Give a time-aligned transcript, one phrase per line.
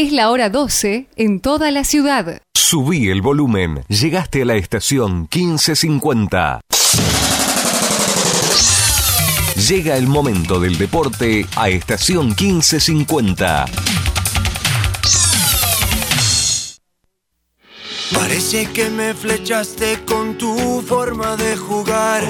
[0.00, 2.40] Es la hora 12 en toda la ciudad.
[2.54, 3.84] Subí el volumen.
[3.88, 6.62] Llegaste a la estación 1550.
[9.68, 13.66] Llega el momento del deporte a estación 1550.
[18.14, 22.24] Parece que me flechaste con tu forma de jugar.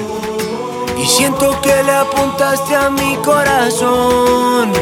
[1.01, 4.73] Y siento que le apuntaste a mi corazón.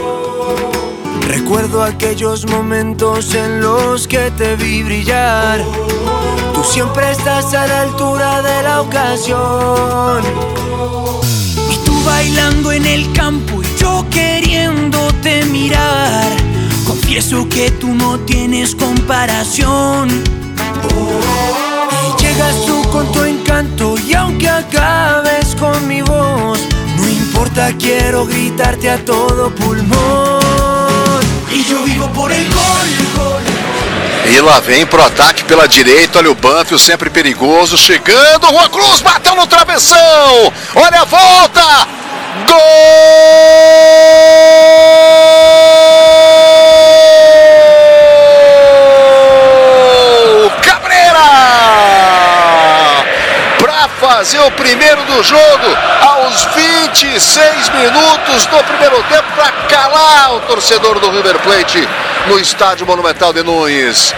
[1.29, 5.63] Recuerdo aquellos momentos en los que te vi brillar.
[6.55, 10.23] Tú siempre estás a la altura de la ocasión.
[11.71, 16.35] Y tú bailando en el campo y yo queriéndote mirar.
[16.87, 20.09] Confieso que tú no tienes comparación.
[22.07, 26.59] Y llegas tú con tu encanto y aunque acabes con mi voz,
[26.97, 30.48] no importa, quiero gritarte a todo pulmón.
[34.31, 36.19] E lá vem pro ataque pela direita.
[36.19, 37.77] Olha o Banfield sempre perigoso.
[37.77, 38.47] Chegando.
[38.47, 40.53] Juan Cruz bateu no travessão.
[40.75, 41.87] Olha a volta.
[42.47, 42.59] Gol!
[54.19, 60.99] Fazer o primeiro do jogo aos 26 minutos do primeiro tempo para calar o torcedor
[60.99, 61.87] do River Plate
[62.27, 64.13] no estádio Monumental de Nunes.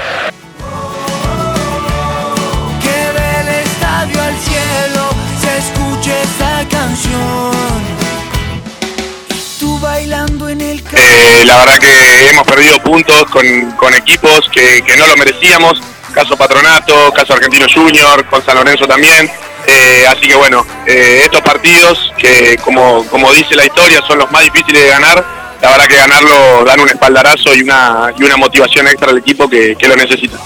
[10.95, 15.79] Eh, la verdad que hemos perdido puntos con, con equipos que, que no lo merecíamos,
[16.11, 19.31] caso Patronato, caso Argentino Junior, con San Lorenzo también.
[19.67, 24.31] Eh, así que bueno, eh, estos partidos que como, como dice la historia son los
[24.31, 25.23] más difíciles de ganar,
[25.61, 29.47] la verdad que ganarlo dan un espaldarazo y una, y una motivación extra al equipo
[29.47, 30.37] que, que lo necesita.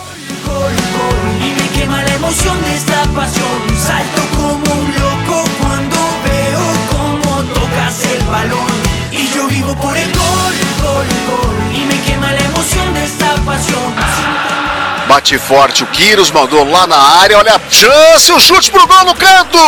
[15.07, 17.37] Bate forte o Quiros, mandou lá na área.
[17.37, 19.59] Olha a chance, o chute pro gol no canto.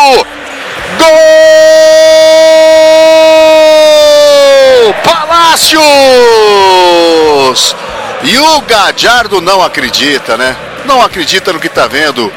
[0.98, 1.08] Gol!
[5.04, 5.84] Palácios!
[8.24, 10.56] E o Gadiardo não acredita, né?
[10.86, 12.32] Não acredita no que tá vendo.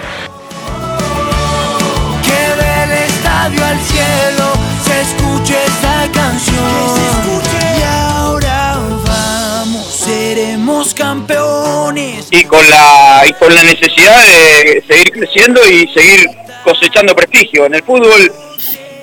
[12.50, 16.28] Con la y con la necesidad de seguir creciendo y seguir
[16.64, 17.64] cosechando prestigio.
[17.66, 18.32] En el fútbol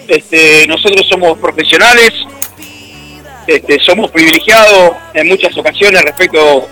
[0.08, 2.12] este, nosotros somos profesionales
[3.48, 6.68] este, somos privilegiados en muchas ocasiones respecto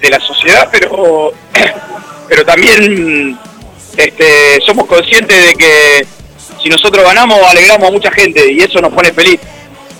[0.00, 1.34] de la sociedad pero
[2.28, 3.38] pero también
[3.98, 6.06] este, somos conscientes de que
[6.62, 9.38] si nosotros ganamos alegramos a mucha gente y eso nos pone feliz.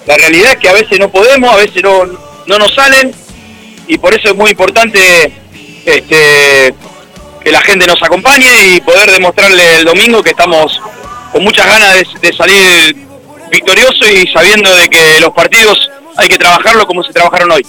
[0.06, 2.06] La realidad es que a veces no podemos a veces no,
[2.46, 3.12] no nos salen
[3.86, 5.45] y por eso es muy importante
[5.86, 6.74] este,
[7.42, 10.80] que la gente nos acompañe y poder demostrarle el domingo que estamos
[11.32, 13.06] con muchas ganas de, de salir
[13.50, 15.78] victorioso y sabiendo de que los partidos
[16.16, 17.66] hay que trabajarlo como se trabajaron hoy.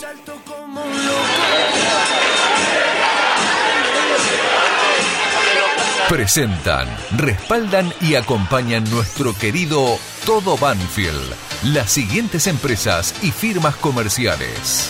[6.09, 11.35] Presentan, respaldan y acompañan nuestro querido Todo Banfield.
[11.63, 14.89] Las siguientes empresas y firmas comerciales.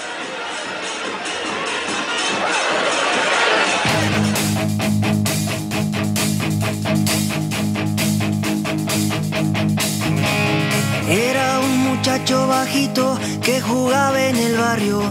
[12.11, 15.01] Muchacho bajito que jugaba en el barrio.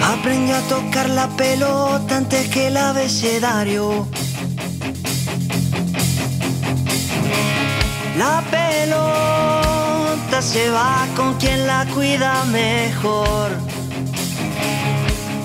[0.00, 4.06] Aprendió a tocar la pelota antes que el abecedario.
[8.16, 13.50] La pelota se va con quien la cuida mejor.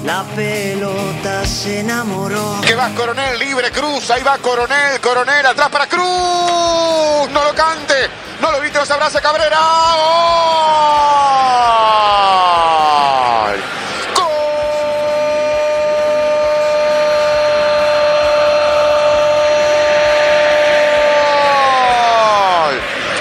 [0.05, 2.61] La pelota se enamoró.
[2.61, 6.48] Que va Coronel, libre, Cruz, ahí va Coronel, Coronel, atrás para Cruz.
[7.31, 8.09] No lo cante,
[8.41, 9.59] no lo viste, los abraza Cabrera.
[13.45, 13.63] ¡Gol!
[14.15, 14.25] ¡Gol!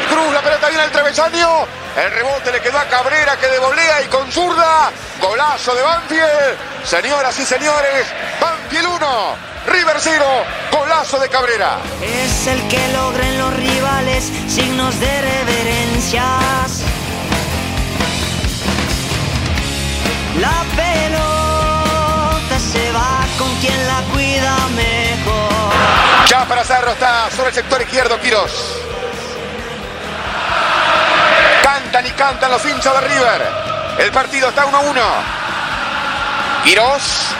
[0.08, 1.66] Cruz, la pelota viene al travesaño.
[1.96, 4.90] El rebote le quedó a Cabrera que de volea y con zurda.
[5.38, 6.58] Golazo de Banfield.
[6.82, 8.08] Señoras y señores,
[8.40, 9.37] Banfield 1,
[9.69, 10.25] River 0.
[10.73, 11.79] Golazo de Cabrera.
[12.02, 16.82] Es el que logra en los rivales signos de reverencias.
[20.40, 25.73] La pelota se va con quien la cuida mejor.
[26.29, 28.75] Ya para Cerro está sobre el sector izquierdo Quirós.
[31.62, 33.67] Cantan y cantan los hinchas de River.
[33.98, 35.00] El partido está 1 a 1.
[36.64, 37.34] Quirós.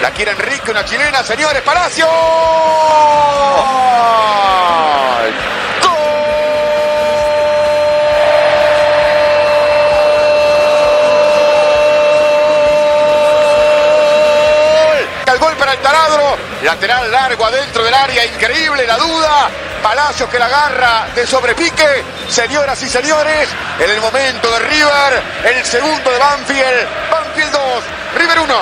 [0.00, 1.22] La quiere Enrique, una chilena.
[1.22, 2.06] Señores, Palacio.
[16.64, 18.24] Lateral largo adentro del área.
[18.24, 19.50] Increíble la duda.
[19.82, 21.86] Palacios que la agarra de sobrepique.
[22.26, 26.88] Señoras y señores, en el momento de River, el segundo de Banfield.
[27.10, 27.84] Banfield 2,
[28.16, 28.54] River 1.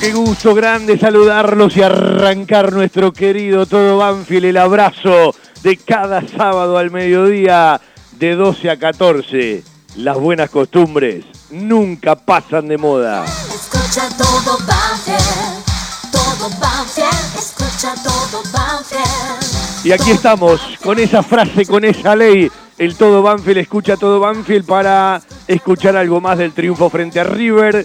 [0.00, 6.78] Qué gusto grande saludarlos y arrancar nuestro querido todo Banfield, el abrazo de cada sábado
[6.78, 7.78] al mediodía
[8.12, 9.62] de 12 a 14.
[9.96, 13.26] Las buenas costumbres nunca pasan de moda.
[13.26, 15.64] Escucha todo Banfield,
[16.10, 19.84] todo Banfield, escucha todo Banfield.
[19.84, 22.50] Y aquí estamos con esa frase, con esa ley.
[22.78, 27.84] El todo Banfield escucha todo Banfield para escuchar algo más del triunfo frente a River.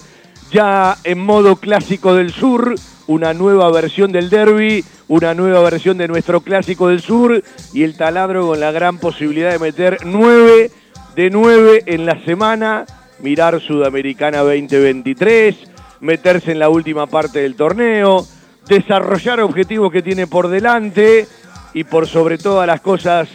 [0.52, 2.74] Ya en modo clásico del sur,
[3.06, 7.96] una nueva versión del derby, una nueva versión de nuestro clásico del sur y el
[7.96, 10.70] taladro con la gran posibilidad de meter nueve
[11.14, 12.84] de nueve en la semana,
[13.20, 15.56] mirar Sudamericana 2023,
[16.00, 18.26] meterse en la última parte del torneo,
[18.68, 21.26] desarrollar objetivos que tiene por delante
[21.72, 23.28] y por sobre todas las cosas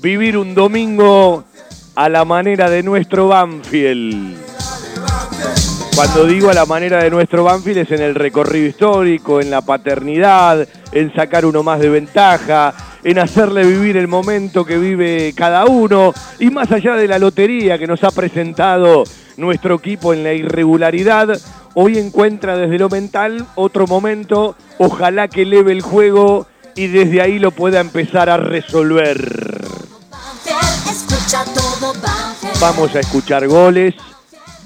[0.00, 1.44] vivir un domingo
[1.94, 4.36] a la manera de nuestro Banfield.
[5.98, 9.62] Cuando digo a la manera de nuestro Banfield es en el recorrido histórico, en la
[9.62, 15.64] paternidad, en sacar uno más de ventaja, en hacerle vivir el momento que vive cada
[15.64, 16.14] uno.
[16.38, 19.02] Y más allá de la lotería que nos ha presentado
[19.38, 21.36] nuestro equipo en la irregularidad,
[21.74, 27.40] hoy encuentra desde lo mental otro momento, ojalá que eleve el juego y desde ahí
[27.40, 29.66] lo pueda empezar a resolver.
[32.60, 33.94] Vamos a escuchar goles,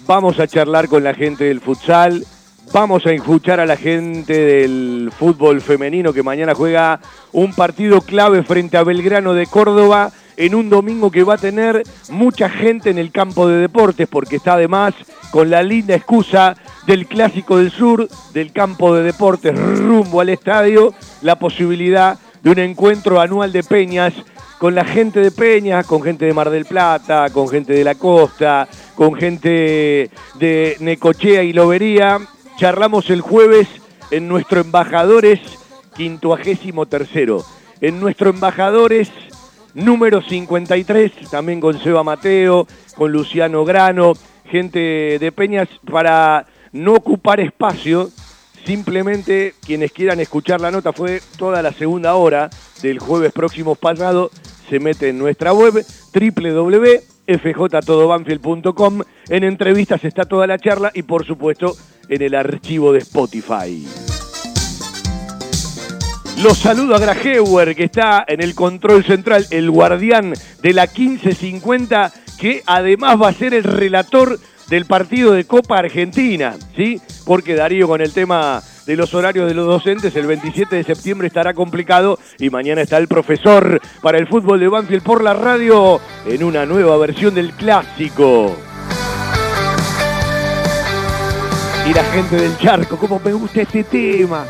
[0.06, 2.24] vamos a charlar con la gente del futsal,
[2.72, 7.00] vamos a escuchar a la gente del fútbol femenino que mañana juega
[7.32, 11.82] un partido clave frente a Belgrano de Córdoba en un domingo que va a tener
[12.10, 14.94] mucha gente en el campo de deportes porque está además
[15.30, 16.56] con la linda excusa
[16.86, 22.58] del Clásico del Sur, del campo de deportes rumbo al estadio, la posibilidad de un
[22.58, 24.14] encuentro anual de peñas
[24.62, 27.96] con la gente de Peñas, con gente de Mar del Plata, con gente de la
[27.96, 28.68] costa,
[29.02, 32.20] con gente de Necochea y Lobería.
[32.56, 33.66] Charlamos el jueves
[34.12, 35.40] en nuestro Embajadores
[35.96, 37.44] quintuagésimo tercero.
[37.80, 39.10] En nuestro Embajadores
[39.74, 44.12] número 53, también con Seba Mateo, con Luciano Grano,
[44.44, 48.08] gente de Peñas, para no ocupar espacio.
[48.64, 52.50] Simplemente quienes quieran escuchar la nota fue toda la segunda hora
[52.82, 54.30] del jueves próximo pasado
[54.70, 55.84] se mete en nuestra web
[57.26, 59.00] www.fjtodobanfield.com.
[59.28, 61.76] En entrevistas está toda la charla y por supuesto
[62.08, 63.86] en el archivo de Spotify.
[66.42, 72.12] Los saludo a Grajeuer, que está en el control central, el guardián de la 1550,
[72.38, 77.00] que además va a ser el relator del partido de Copa Argentina, ¿sí?
[77.24, 80.14] Porque Darío con el tema de los horarios de los docentes.
[80.16, 84.68] El 27 de septiembre estará complicado y mañana está el profesor para el fútbol de
[84.68, 88.56] Banfield por la radio en una nueva versión del clásico.
[91.88, 94.44] Y la gente del charco, cómo me gusta este tema.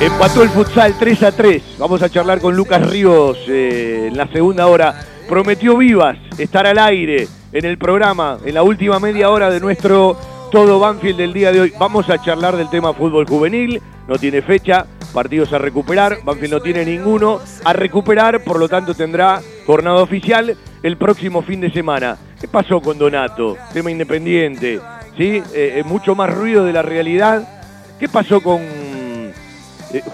[0.00, 1.62] Empató el futsal 3 a 3.
[1.78, 5.00] Vamos a charlar con Lucas Ríos eh, en la segunda hora.
[5.28, 10.18] Prometió Vivas estar al aire en el programa, en la última media hora de nuestro
[10.54, 11.72] todo Banfield del día de hoy.
[11.80, 16.60] Vamos a charlar del tema fútbol juvenil, no tiene fecha, partidos a recuperar, Banfield no
[16.60, 22.16] tiene ninguno a recuperar, por lo tanto tendrá jornada oficial el próximo fin de semana.
[22.40, 23.56] ¿Qué pasó con Donato?
[23.72, 24.80] Tema independiente,
[25.16, 25.42] ¿sí?
[25.52, 27.48] Eh, eh, mucho más ruido de la realidad.
[27.98, 29.32] ¿Qué pasó con eh,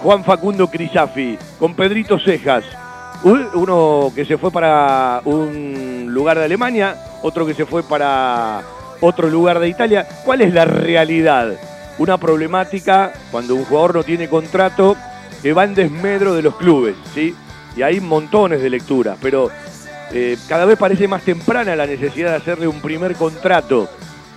[0.01, 2.63] Juan Facundo Crisafi, con Pedrito Cejas?
[3.23, 8.63] Uno que se fue para un lugar de Alemania, otro que se fue para
[9.01, 10.07] otro lugar de Italia.
[10.23, 11.53] ¿Cuál es la realidad?
[11.97, 14.95] Una problemática cuando un jugador no tiene contrato
[15.41, 17.35] que va en desmedro de los clubes, ¿sí?
[17.75, 19.49] Y hay montones de lecturas, pero
[20.13, 23.89] eh, cada vez parece más temprana la necesidad de hacerle un primer contrato.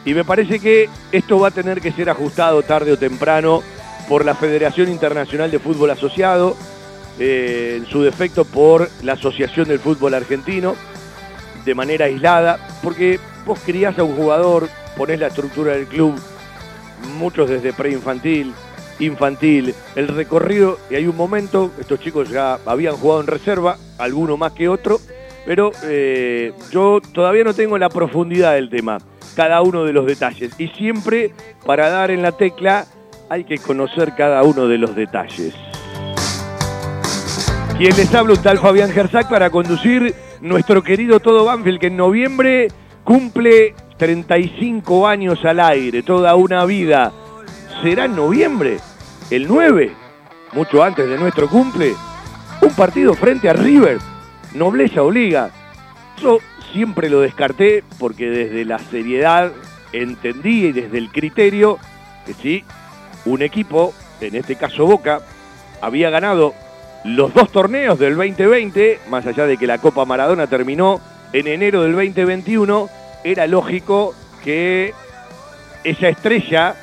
[0.04, 3.62] Y me parece que esto va a tener que ser ajustado tarde o temprano
[4.08, 6.56] por la Federación Internacional de Fútbol Asociado,
[7.18, 10.74] eh, en su defecto por la Asociación del Fútbol Argentino,
[11.64, 16.14] de manera aislada, porque vos criás a un jugador, ponés la estructura del club,
[17.18, 18.52] muchos desde preinfantil,
[18.98, 24.36] infantil, el recorrido, y hay un momento, estos chicos ya habían jugado en reserva, alguno
[24.36, 24.98] más que otro,
[25.44, 28.98] pero eh, yo todavía no tengo la profundidad del tema,
[29.34, 31.32] cada uno de los detalles, y siempre
[31.66, 32.86] para dar en la tecla
[33.28, 35.54] hay que conocer cada uno de los detalles.
[37.76, 41.96] Quien les habla un tal Fabián Gersac para conducir nuestro querido Todo Banfield, que en
[41.96, 42.68] noviembre
[43.04, 47.12] cumple 35 años al aire, toda una vida.
[47.82, 48.78] ¿Será en noviembre?
[49.30, 49.92] ¿El 9?
[50.52, 51.94] Mucho antes de nuestro cumple.
[52.62, 53.98] Un partido frente a River.
[54.54, 55.50] Nobleza obliga.
[56.20, 56.38] Yo
[56.72, 59.52] siempre lo descarté porque desde la seriedad
[59.92, 61.78] entendí y desde el criterio
[62.24, 62.64] que sí,
[63.26, 65.20] un equipo, en este caso Boca,
[65.80, 66.54] había ganado
[67.04, 71.00] los dos torneos del 2020, más allá de que la Copa Maradona terminó
[71.34, 72.88] en enero del 2021,
[73.24, 74.14] era lógico
[74.44, 74.94] que
[75.82, 76.76] esa estrella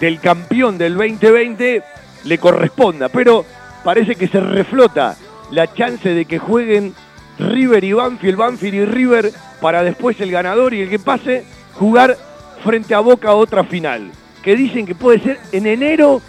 [0.00, 1.82] del campeón del 2020
[2.24, 3.44] le corresponda, pero
[3.84, 5.14] parece que se reflota
[5.50, 6.94] la chance de que jueguen
[7.38, 12.16] River y Banfield, Banfield y River, para después el ganador y el que pase jugar
[12.64, 14.10] frente a Boca otra final,
[14.42, 16.22] que dicen que puede ser en enero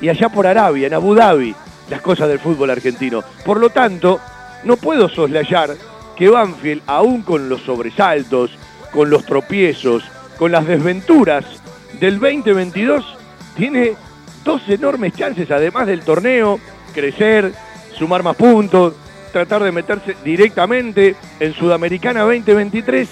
[0.00, 1.56] y allá por Arabia, en Abu Dhabi,
[1.90, 3.24] las cosas del fútbol argentino.
[3.44, 4.20] Por lo tanto,
[4.62, 5.76] no puedo soslayar
[6.16, 8.50] que Banfield, aún con los sobresaltos,
[8.92, 10.02] con los tropiezos,
[10.38, 11.44] con las desventuras
[12.00, 13.04] del 2022,
[13.56, 13.94] tiene
[14.44, 16.58] dos enormes chances, además del torneo,
[16.94, 17.52] crecer,
[17.94, 18.94] sumar más puntos,
[19.32, 23.08] tratar de meterse directamente en Sudamericana 2023,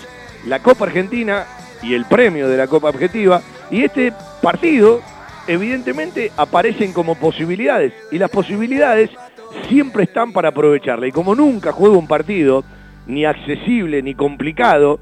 [0.46, 1.44] la Copa Argentina
[1.82, 3.42] y el premio de la Copa Objetiva.
[3.70, 5.02] Y este partido,
[5.46, 7.92] evidentemente, aparecen como posibilidades.
[8.10, 9.10] Y las posibilidades
[9.68, 11.06] siempre están para aprovecharla.
[11.06, 12.64] Y como nunca juega un partido
[13.06, 15.00] ni accesible ni complicado,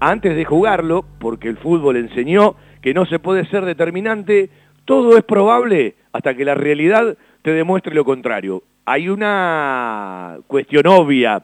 [0.00, 4.50] antes de jugarlo, porque el fútbol enseñó que no se puede ser determinante,
[4.84, 8.62] todo es probable hasta que la realidad te demuestre lo contrario.
[8.84, 11.42] Hay una cuestión obvia,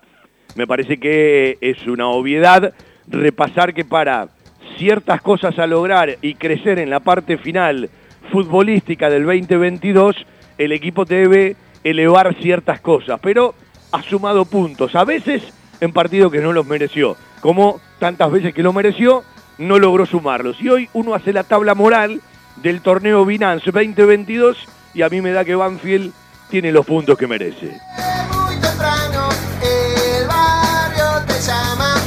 [0.57, 2.75] me parece que es una obviedad
[3.09, 4.29] repasar que para
[4.77, 7.89] ciertas cosas a lograr y crecer en la parte final
[8.31, 10.27] futbolística del 2022,
[10.59, 13.55] el equipo debe elevar ciertas cosas, pero
[13.93, 18.63] ha sumado puntos, a veces en partidos que no los mereció, como tantas veces que
[18.63, 19.25] lo mereció,
[19.59, 20.61] no logró sumarlos.
[20.61, 22.21] Y hoy uno hace la tabla moral
[22.57, 26.13] del torneo Binance 2022 y a mí me da que Banfield
[26.49, 27.79] tiene los puntos que merece.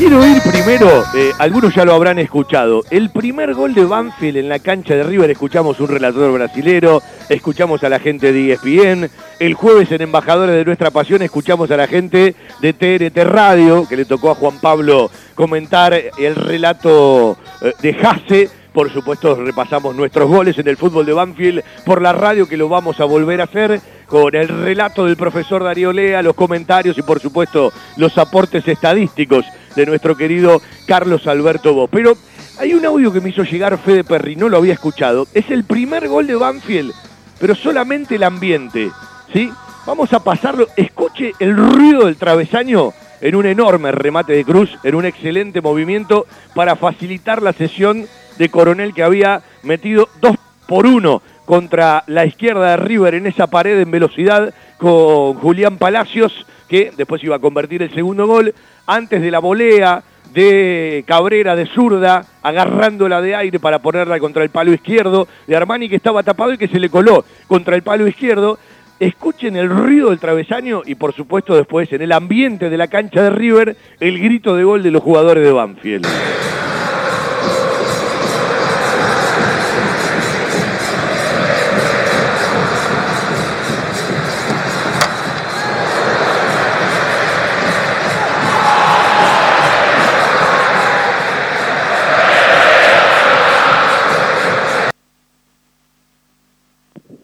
[0.04, 4.50] Quiero ir primero, eh, algunos ya lo habrán escuchado, el primer gol de Banfield en
[4.50, 9.54] la cancha de River, escuchamos un relator brasilero, escuchamos a la gente de ESPN, el
[9.54, 14.04] jueves en Embajadores de Nuestra Pasión escuchamos a la gente de TNT Radio, que le
[14.04, 20.58] tocó a Juan Pablo comentar el relato eh, de Jase, por supuesto repasamos nuestros goles
[20.58, 23.80] en el fútbol de Banfield por la radio, que lo vamos a volver a hacer
[24.08, 29.46] con el relato del profesor Darío Lea, los comentarios y por supuesto los aportes estadísticos
[29.76, 31.88] de nuestro querido Carlos Alberto Bo.
[31.88, 32.18] Pero
[32.60, 35.28] hay un audio que me hizo llegar Fede Perry, no lo había escuchado.
[35.34, 36.94] Es el primer gol de Banfield,
[37.40, 38.92] pero solamente el ambiente.
[39.34, 39.52] ¿sí?
[39.86, 40.68] Vamos a pasarlo.
[40.78, 46.26] Escuche el ruido del travesaño en un enorme remate de Cruz, en un excelente movimiento
[46.54, 48.06] para facilitar la sesión
[48.38, 50.36] de Coronel que había metido dos
[50.68, 56.46] por uno contra la izquierda de River en esa pared en velocidad con Julián Palacios,
[56.74, 58.52] que después iba a convertir el segundo gol,
[58.88, 60.02] antes de la volea
[60.34, 65.88] de Cabrera de zurda, agarrándola de aire para ponerla contra el palo izquierdo, de Armani
[65.88, 68.58] que estaba tapado y que se le coló contra el palo izquierdo.
[69.00, 73.22] Escuchen el ruido del travesaño y por supuesto después en el ambiente de la cancha
[73.22, 76.08] de River el grito de gol de los jugadores de Banfield.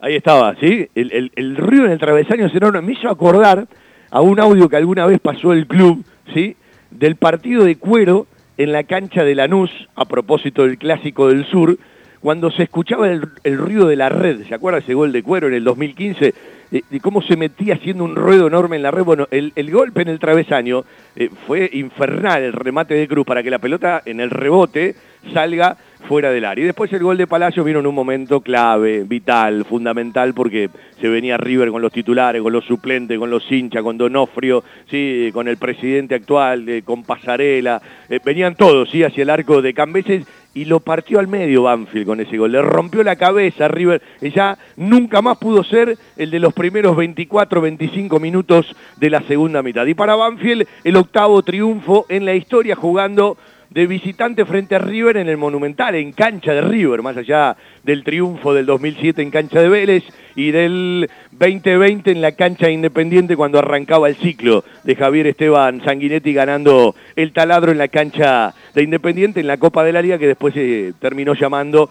[0.10, 0.90] Ahí estaba, ¿sí?
[0.96, 3.68] El, el, ruido en el travesaño será me hizo acordar
[4.10, 6.56] a un audio que alguna vez pasó el club, ¿sí?
[6.90, 8.26] Del partido de cuero
[8.58, 11.78] en la cancha de Lanús, a propósito del Clásico del Sur,
[12.22, 13.22] cuando se escuchaba el,
[13.56, 16.34] ruido de la red, ¿se acuerda ese gol de cuero en el 2015?
[16.72, 19.04] De, cómo se metía haciendo un ruido enorme en la red.
[19.04, 23.52] Bueno, el, golpe en el travesaño eh, fue infernal, el remate de Cruz, para que
[23.52, 24.96] la pelota en el rebote
[25.36, 26.64] salga fuera del área.
[26.64, 31.08] Y después el gol de Palacio vino en un momento clave, vital, fundamental, porque se
[31.08, 35.30] venía River con los titulares, con los suplentes, con los hinchas, con Donofrio, ¿sí?
[35.34, 39.04] con el presidente actual, con Pasarela, eh, venían todos ¿sí?
[39.04, 42.52] hacia el arco de Cambeses y lo partió al medio Banfield con ese gol.
[42.52, 46.54] Le rompió la cabeza a River y ya nunca más pudo ser el de los
[46.54, 49.86] primeros 24, 25 minutos de la segunda mitad.
[49.86, 53.38] Y para Banfield el octavo triunfo en la historia jugando
[53.70, 58.04] de visitante frente a River en el Monumental, en cancha de River, más allá del
[58.04, 60.04] triunfo del 2007 en cancha de Vélez
[60.36, 66.34] y del 2020 en la cancha Independiente cuando arrancaba el ciclo de Javier Esteban Sanguinetti
[66.34, 70.28] ganando el taladro en la cancha de Independiente en la Copa de la Liga que
[70.28, 71.90] después se terminó llamando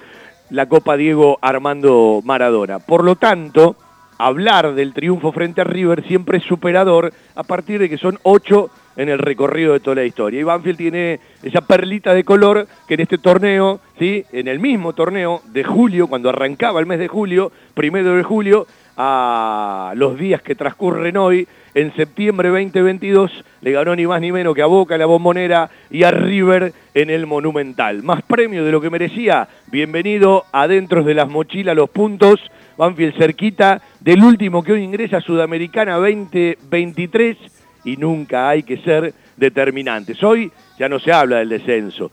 [0.50, 2.80] la Copa Diego Armando Maradona.
[2.80, 3.76] Por lo tanto,
[4.18, 8.70] hablar del triunfo frente a River siempre es superador a partir de que son ocho
[8.98, 10.40] en el recorrido de toda la historia.
[10.40, 14.24] Y Banfield tiene esa perlita de color que en este torneo, ¿sí?
[14.32, 18.66] en el mismo torneo de julio, cuando arrancaba el mes de julio, primero de julio,
[18.96, 24.52] a los días que transcurren hoy, en septiembre 2022, le ganó ni más ni menos
[24.52, 28.02] que a Boca, la Bombonera y a River en el Monumental.
[28.02, 29.48] Más premio de lo que merecía.
[29.70, 32.40] Bienvenido adentro de las mochilas los puntos.
[32.76, 37.57] Banfield cerquita del último que hoy ingresa Sudamericana 2023
[37.88, 40.22] y nunca hay que ser determinantes.
[40.22, 42.10] Hoy ya no se habla del descenso.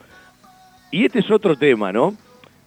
[0.89, 2.15] Y este es otro tema, ¿no?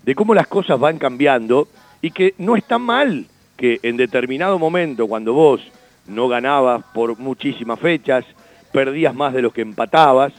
[0.03, 1.69] De cómo las cosas van cambiando
[2.03, 3.25] y que no está mal
[3.57, 5.63] que en determinado momento, cuando vos
[6.07, 8.27] no ganabas por muchísimas fechas,
[8.73, 10.35] perdías más de lo que empatabas,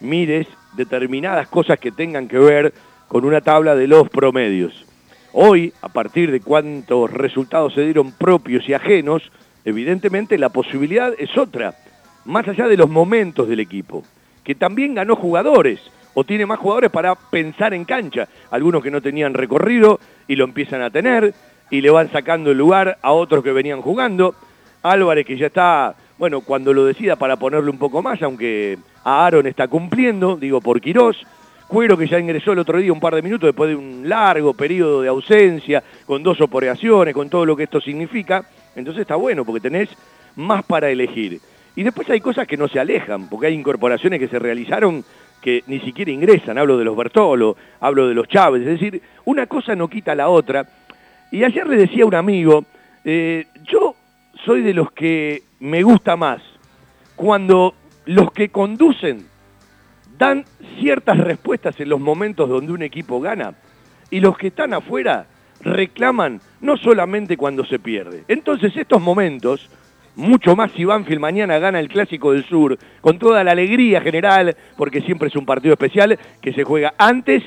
[0.00, 2.72] mires determinadas cosas que tengan que ver
[3.08, 4.86] con una tabla de los promedios.
[5.34, 9.30] Hoy, a partir de cuántos resultados se dieron propios y ajenos,
[9.66, 11.74] evidentemente la posibilidad es otra
[12.26, 14.04] más allá de los momentos del equipo,
[14.44, 15.80] que también ganó jugadores
[16.14, 20.44] o tiene más jugadores para pensar en cancha, algunos que no tenían recorrido y lo
[20.44, 21.34] empiezan a tener
[21.70, 24.34] y le van sacando el lugar a otros que venían jugando.
[24.82, 29.26] Álvarez que ya está, bueno, cuando lo decida para ponerle un poco más, aunque a
[29.26, 31.26] Aaron está cumpliendo, digo por Quirós,
[31.66, 34.54] Cuero que ya ingresó el otro día un par de minutos después de un largo
[34.54, 38.44] periodo de ausencia, con dos operaciones, con todo lo que esto significa.
[38.76, 39.88] Entonces está bueno porque tenés
[40.36, 41.40] más para elegir.
[41.76, 45.04] Y después hay cosas que no se alejan, porque hay incorporaciones que se realizaron
[45.40, 46.58] que ni siquiera ingresan.
[46.58, 48.62] Hablo de los Bertolo, hablo de los Chávez.
[48.62, 50.66] Es decir, una cosa no quita la otra.
[51.30, 52.64] Y ayer le decía a un amigo,
[53.04, 53.94] eh, yo
[54.44, 56.42] soy de los que me gusta más
[57.14, 57.74] cuando
[58.06, 59.26] los que conducen
[60.18, 60.44] dan
[60.78, 63.54] ciertas respuestas en los momentos donde un equipo gana
[64.10, 65.26] y los que están afuera
[65.60, 68.24] reclaman no solamente cuando se pierde.
[68.28, 69.68] Entonces estos momentos,
[70.16, 74.56] mucho más si Banfield mañana gana el Clásico del Sur, con toda la alegría general,
[74.76, 77.42] porque siempre es un partido especial que se juega antes,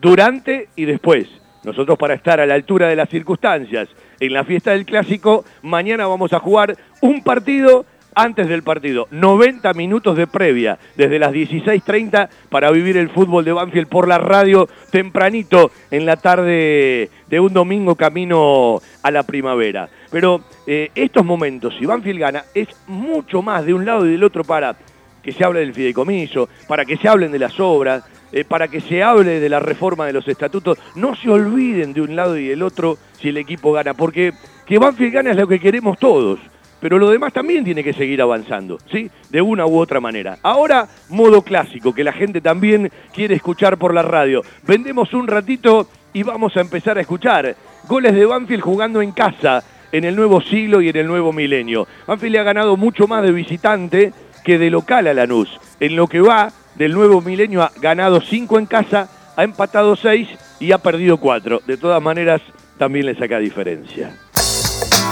[0.00, 1.28] durante y después.
[1.62, 3.88] Nosotros para estar a la altura de las circunstancias
[4.20, 7.84] en la fiesta del Clásico, mañana vamos a jugar un partido
[8.16, 9.06] antes del partido.
[9.12, 14.18] 90 minutos de previa, desde las 16.30 para vivir el fútbol de Banfield por la
[14.18, 19.88] radio tempranito en la tarde de un domingo camino a la primavera.
[20.10, 24.24] Pero eh, estos momentos, si Banfield gana, es mucho más de un lado y del
[24.24, 24.74] otro para
[25.22, 28.80] que se hable del fideicomiso, para que se hablen de las obras, eh, para que
[28.80, 30.78] se hable de la reforma de los estatutos.
[30.94, 34.32] No se olviden de un lado y del otro si el equipo gana, porque
[34.64, 36.38] que Banfield gana es lo que queremos todos
[36.80, 39.10] pero lo demás también tiene que seguir avanzando, ¿sí?
[39.30, 40.38] De una u otra manera.
[40.42, 44.42] Ahora, modo clásico, que la gente también quiere escuchar por la radio.
[44.66, 47.56] Vendemos un ratito y vamos a empezar a escuchar
[47.88, 49.62] goles de Banfield jugando en casa
[49.92, 51.86] en el nuevo siglo y en el nuevo milenio.
[52.06, 54.12] Banfield le ha ganado mucho más de visitante
[54.44, 55.60] que de local a Lanús.
[55.80, 60.28] En lo que va del nuevo milenio ha ganado 5 en casa, ha empatado 6
[60.60, 61.62] y ha perdido 4.
[61.66, 62.40] De todas maneras,
[62.78, 64.14] también le saca diferencia.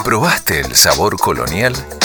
[0.02, 1.74] ¿Probaste el sabor colonial?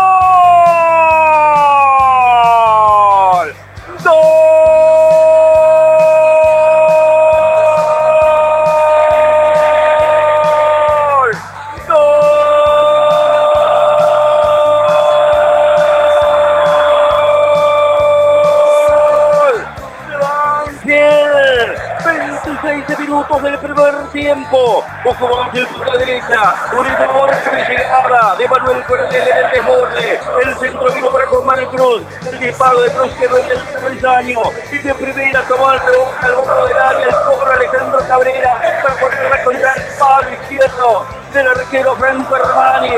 [24.33, 24.85] Tiempo.
[25.05, 26.55] Ojo Banfield por la derecha.
[26.73, 30.21] Borja de llegada de Manuel Coronel en el desborde.
[30.42, 32.03] El centro vino para con Cruz.
[32.27, 34.40] El disparo de Cruz quedó en el travesaño.
[34.71, 37.07] Y de primera tomó el rebote al borde del área.
[37.07, 38.83] El cobro Alejandro Cabrera.
[38.83, 42.95] Para ponerla contra el palo izquierdo del arquero Franco Armani.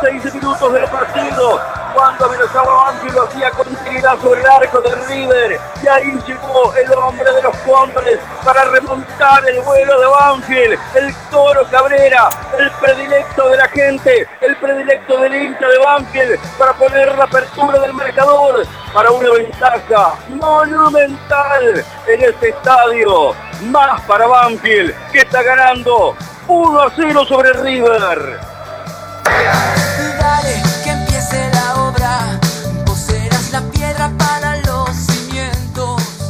[0.00, 1.81] 26 minutos del partido.
[1.94, 5.60] Cuando amenazaba Banfield lo hacía con dignidad sobre el arco de River.
[5.82, 10.78] Y ahí llegó el hombre de los hombres para remontar el vuelo de Banfield.
[10.94, 12.28] El Toro Cabrera,
[12.58, 17.78] el predilecto de la gente, el predilecto del hincha de Banfield para poner la apertura
[17.80, 23.34] del marcador para una ventaja monumental en este estadio.
[23.62, 26.16] Más para Banfield que está ganando
[26.48, 28.40] 1 a 0 sobre River.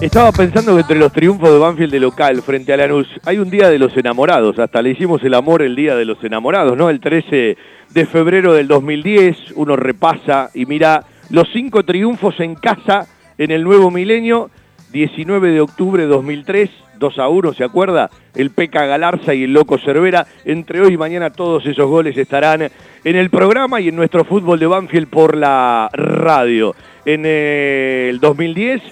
[0.02, 3.48] Estaba pensando que entre los triunfos de Banfield de local frente a Lanús hay un
[3.48, 4.58] día de los enamorados.
[4.58, 6.90] Hasta le hicimos el amor el día de los enamorados, ¿no?
[6.90, 7.56] El 13
[7.88, 9.52] de febrero del 2010.
[9.54, 13.06] Uno repasa y mira los cinco triunfos en casa
[13.38, 14.50] en el nuevo milenio.
[14.90, 18.10] 19 de octubre 2003, 2 a 1, ¿se acuerda?
[18.34, 20.26] El Peca Galarza y el Loco Cervera.
[20.44, 24.58] Entre hoy y mañana todos esos goles estarán en el programa y en nuestro fútbol
[24.58, 26.74] de Banfield por la radio.
[27.04, 28.82] En el 2010,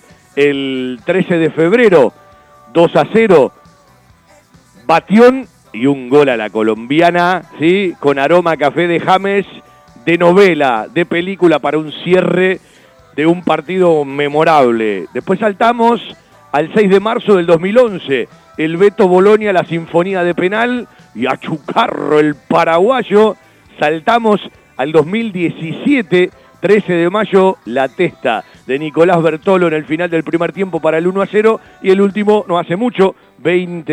[0.40, 2.14] el 13 de febrero,
[2.72, 3.52] 2 a 0,
[4.86, 7.94] Batión y un gol a la colombiana, ¿sí?
[8.00, 9.46] Con aroma café de James,
[10.06, 12.58] de novela, de película para un cierre
[13.16, 15.08] de un partido memorable.
[15.12, 16.00] Después saltamos
[16.52, 21.36] al 6 de marzo del 2011, el Beto Bolonia, la Sinfonía de Penal y a
[21.36, 23.36] Chucarro, el paraguayo.
[23.78, 24.40] Saltamos
[24.78, 30.52] al 2017, 13 de mayo, la testa de Nicolás Bertolo en el final del primer
[30.52, 33.92] tiempo para el 1 a 0 y el último no hace mucho, 20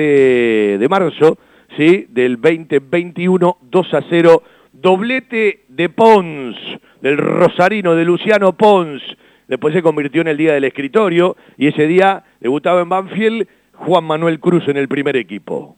[0.79, 1.37] de marzo,
[1.75, 2.07] ¿sí?
[2.09, 6.57] del 2021, 2 a 0, doblete de Pons,
[7.01, 9.01] del Rosarino de Luciano Pons.
[9.47, 14.03] Después se convirtió en el día del escritorio y ese día debutaba en Banfield Juan
[14.03, 15.77] Manuel Cruz en el primer equipo.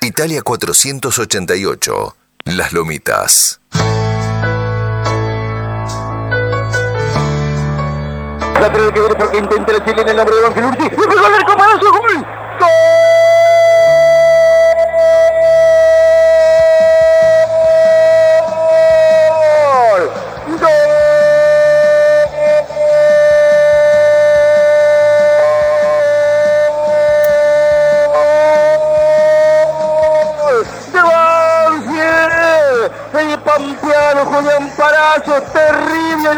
[0.00, 3.60] Italia 488, Las Lomitas.
[8.60, 10.84] Lateral que viene porque intenta la chilena el nombre de Banfield Ursi.
[10.84, 12.26] ¡Y arco para su gol!
[12.60, 13.55] ¡Gol!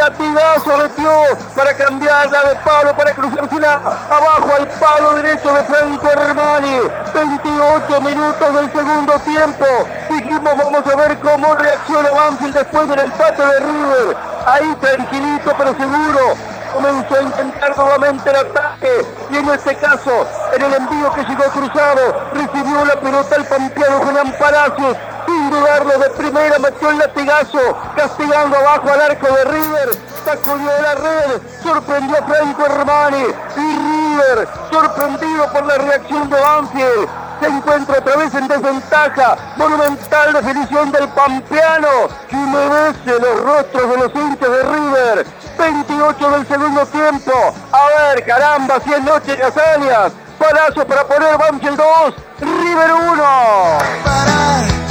[0.09, 1.11] Latigazo metió
[1.55, 6.81] para cambiarla de palo, para cruzársela abajo al palo derecho de Franco Hermani.
[7.15, 9.67] 28 minutos del segundo tiempo.
[10.09, 14.17] Dijimos, vamos a ver cómo reacciona Banfield después del empate de River.
[14.47, 16.35] Ahí tranquilito pero seguro.
[16.73, 21.45] Comenzó a intentar nuevamente el ataque y en este caso, en el envío que llegó
[21.45, 24.97] cruzado, recibió la pelota el pampeano Julián Palacios
[25.29, 27.61] sin dudarlo de primera metió el latigazo,
[27.95, 29.91] castigando abajo al arco de River,
[30.25, 33.25] sacudió de la red, sorprendió a Franco Hermani
[33.57, 37.09] y River, sorprendido por la reacción de Banfield,
[37.41, 43.97] se encuentra otra vez en desventaja, monumental definición del Pampeano, que humedece los rostros de
[43.99, 45.27] los hinchas de River,
[45.59, 47.33] 28 del segundo tiempo,
[47.73, 54.88] a ver caramba, 100 noches de hazañas, palazo para poner Banfield 2, River 1.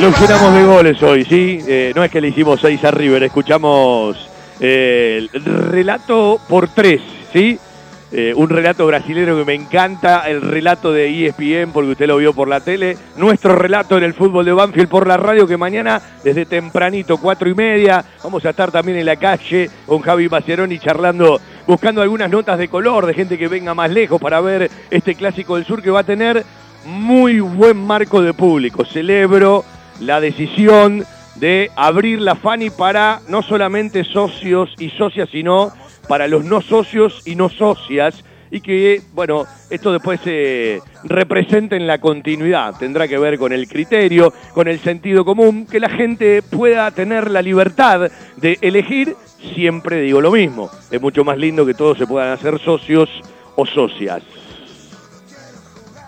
[0.00, 1.60] Lo llenamos de goles hoy, ¿sí?
[1.66, 4.28] Eh, no es que le hicimos seis a River, escuchamos
[4.58, 7.00] eh, el relato por tres,
[7.32, 7.58] ¿sí?
[8.10, 12.32] Eh, un relato brasilero que me encanta, el relato de ESPN, porque usted lo vio
[12.32, 16.02] por la tele, nuestro relato en el fútbol de Banfield por la radio, que mañana
[16.24, 20.78] desde tempranito, cuatro y media, vamos a estar también en la calle con Javi Maceroni
[20.78, 25.14] charlando, buscando algunas notas de color, de gente que venga más lejos para ver este
[25.14, 26.44] clásico del sur que va a tener
[26.84, 28.84] muy buen marco de público.
[28.84, 29.64] Celebro
[30.04, 31.04] la decisión
[31.36, 35.72] de abrir la FANI para no solamente socios y socias, sino
[36.08, 41.86] para los no socios y no socias, y que, bueno, esto después se representa en
[41.86, 42.74] la continuidad.
[42.78, 47.30] Tendrá que ver con el criterio, con el sentido común, que la gente pueda tener
[47.30, 49.16] la libertad de elegir.
[49.54, 53.08] Siempre digo lo mismo, es mucho más lindo que todos se puedan hacer socios
[53.56, 54.22] o socias.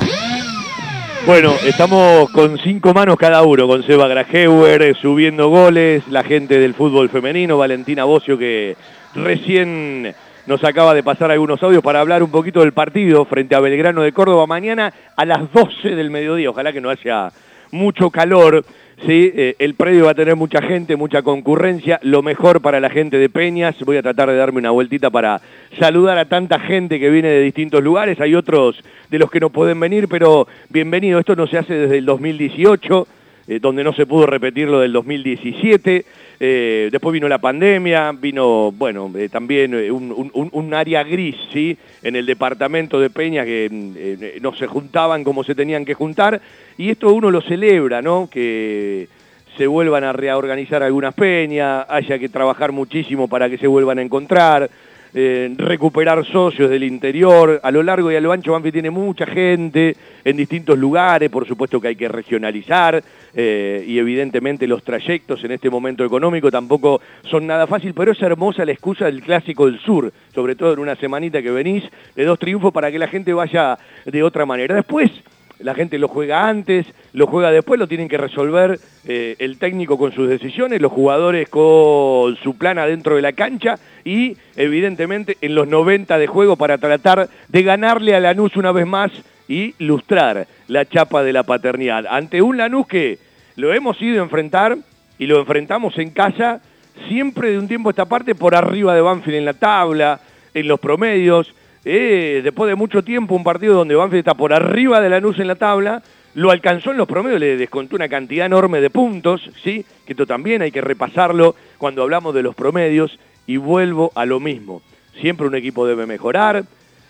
[1.27, 6.75] Bueno, estamos con cinco manos cada uno, con Seba Grajeuer subiendo goles, la gente del
[6.75, 8.77] fútbol femenino, Valentina Bocio que
[9.15, 13.61] recién nos acaba de pasar algunos audios para hablar un poquito del partido frente a
[13.61, 16.51] Belgrano de Córdoba mañana a las 12 del mediodía.
[16.51, 17.31] Ojalá que no haya
[17.73, 18.65] mucho calor.
[19.05, 19.33] ¿sí?
[19.35, 21.99] Eh, el predio va a tener mucha gente, mucha concurrencia.
[22.03, 23.75] Lo mejor para la gente de Peñas.
[23.85, 25.41] Voy a tratar de darme una vueltita para
[25.81, 28.21] saludar a tanta gente que viene de distintos lugares.
[28.21, 31.19] Hay otros de los que no pueden venir, pero bienvenido.
[31.19, 33.09] Esto no se hace desde el 2018,
[33.49, 36.05] eh, donde no se pudo repetir lo del 2017.
[36.39, 41.77] Eh, después vino la pandemia, vino, bueno, eh, también un, área gris, ¿sí?
[42.03, 46.41] En el departamento de Peña que eh, no se juntaban como se tenían que juntar.
[46.77, 48.29] Y esto uno lo celebra, ¿no?
[48.31, 49.09] Que
[49.57, 54.03] se vuelvan a reorganizar algunas peñas, haya que trabajar muchísimo para que se vuelvan a
[54.03, 54.69] encontrar,
[55.15, 57.59] recuperar socios del interior.
[57.63, 61.49] A lo largo y a lo ancho Banfield tiene mucha gente en distintos lugares, por
[61.49, 63.03] supuesto que hay que regionalizar
[63.39, 68.23] eh, y evidentemente los trayectos en este momento económico tampoco son nada fácil, pero es
[68.23, 72.25] hermosa la excusa del clásico del sur, sobre todo en una semanita que venís de
[72.25, 74.75] dos triunfos para que la gente vaya de otra manera.
[74.75, 75.11] Después
[75.59, 79.99] la gente lo juega antes, lo juega después, lo tienen que resolver eh, el técnico
[79.99, 85.55] con sus decisiones, los jugadores con su plan adentro de la cancha y evidentemente en
[85.55, 89.11] los 90 de juego para tratar de ganarle a Lanús una vez más
[89.49, 92.07] y lustrar la chapa de la paternidad.
[92.09, 93.26] Ante un Lanús que
[93.57, 94.79] lo hemos ido a enfrentar
[95.19, 96.61] y lo enfrentamos en casa
[97.09, 100.21] siempre de un tiempo a esta parte por arriba de Banfield en la tabla,
[100.55, 105.01] en los promedios, eh, después de mucho tiempo, un partido donde Banfield está por arriba
[105.01, 106.03] de Lanús en la tabla,
[106.35, 109.85] lo alcanzó en los promedios, le descontó una cantidad enorme de puntos, ¿sí?
[110.05, 114.41] que esto también hay que repasarlo cuando hablamos de los promedios, y vuelvo a lo
[114.41, 114.83] mismo.
[115.21, 116.65] Siempre un equipo debe mejorar,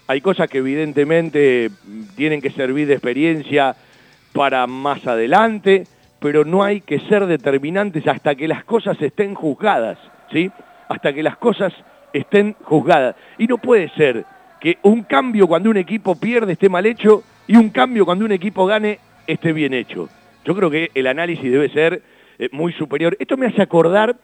[0.07, 3.75] hay cosas que evidentemente mm, tienen que servir de experiencia
[4.33, 5.87] para más adelante,
[6.21, 9.99] pero no hay que ser determinantes hasta que las cosas estén juzgadas,
[10.33, 10.51] ¿sí?
[10.89, 11.73] Hasta que las cosas
[12.13, 13.17] estén juzgadas.
[13.39, 14.25] Y no puede ser
[14.61, 18.33] que un cambio cuando un equipo pierde esté mal hecho y un cambio cuando un
[18.33, 20.09] equipo gane esté bien hecho.
[20.45, 22.03] Yo creo que el análisis debe ser
[22.39, 23.17] eh, muy superior.
[23.21, 24.17] Esto me hace acordar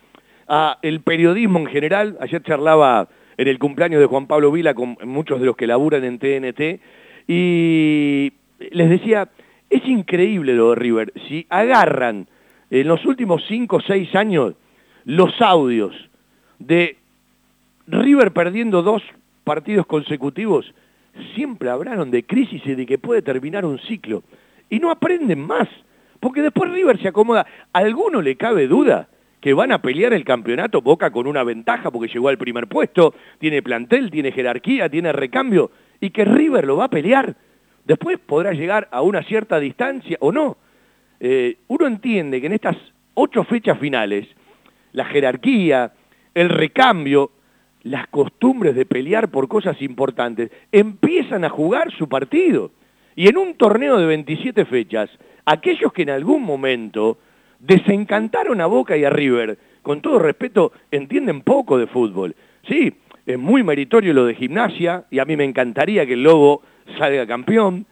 [0.48, 2.16] a el periodismo en general.
[2.20, 6.05] Ayer charlaba en el cumpleaños de Juan Pablo Vila con muchos de los que laburan
[6.05, 6.81] en TNT
[7.26, 8.33] y
[8.70, 9.28] les decía,
[9.72, 11.12] es increíble lo de River.
[11.28, 12.28] Si agarran
[12.70, 14.54] en los últimos 5 o 6 años
[15.04, 15.94] los audios
[16.58, 16.96] de
[17.87, 19.02] River perdiendo dos
[19.44, 20.72] partidos consecutivos,
[21.35, 24.22] siempre hablaron de crisis y de que puede terminar un ciclo.
[24.68, 25.68] Y no aprenden más,
[26.20, 27.46] porque después River se acomoda.
[27.72, 29.08] ¿A alguno le cabe duda
[29.40, 33.14] que van a pelear el campeonato Boca con una ventaja porque llegó al primer puesto,
[33.38, 37.35] tiene plantel, tiene jerarquía, tiene recambio, y que River lo va a pelear?
[37.84, 40.56] Después podrá llegar a una cierta distancia o no.
[41.20, 42.76] Eh, uno entiende que en estas
[43.14, 44.26] ocho fechas finales,
[44.92, 45.92] la jerarquía,
[46.34, 47.30] el recambio,
[47.82, 52.70] las costumbres de pelear por cosas importantes, empiezan a jugar su partido.
[53.16, 55.10] Y en un torneo de 27 fechas,
[55.44, 57.18] aquellos que en algún momento
[57.58, 62.36] desencantaron a Boca y a River, con todo respeto, entienden poco de fútbol.
[62.68, 62.92] Sí,
[63.26, 66.62] es muy meritorio lo de gimnasia, y a mí me encantaría que el Lobo
[66.98, 67.86] salga campeón.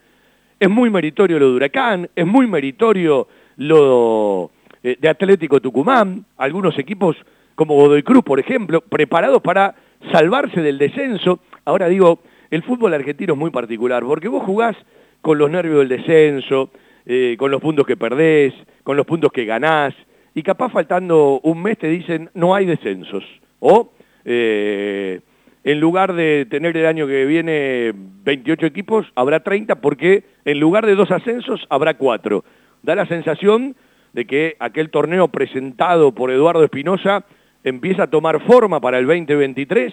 [0.59, 4.51] Es muy meritorio lo de Huracán, es muy meritorio lo
[4.83, 7.17] eh, de Atlético Tucumán, algunos equipos
[7.55, 9.75] como Godoy Cruz, por ejemplo, preparados para
[10.13, 11.41] salvarse del descenso.
[11.65, 12.21] Ahora digo,
[12.51, 14.77] el fútbol argentino es muy particular, porque vos jugás
[15.21, 16.71] con los nervios del descenso,
[17.07, 19.95] eh, con los puntos que perdés, con los puntos que ganás,
[20.35, 23.25] y capaz faltando un mes te dicen no hay descensos.
[23.59, 23.93] O
[24.25, 25.21] eh,
[25.65, 27.93] en lugar de tener el año que viene
[28.25, 32.45] 28 equipos, habrá 30 porque en lugar de dos ascensos habrá cuatro.
[32.83, 33.77] Da la sensación
[34.13, 37.25] de que aquel torneo presentado por Eduardo Espinosa
[37.63, 39.93] empieza a tomar forma para el 2023,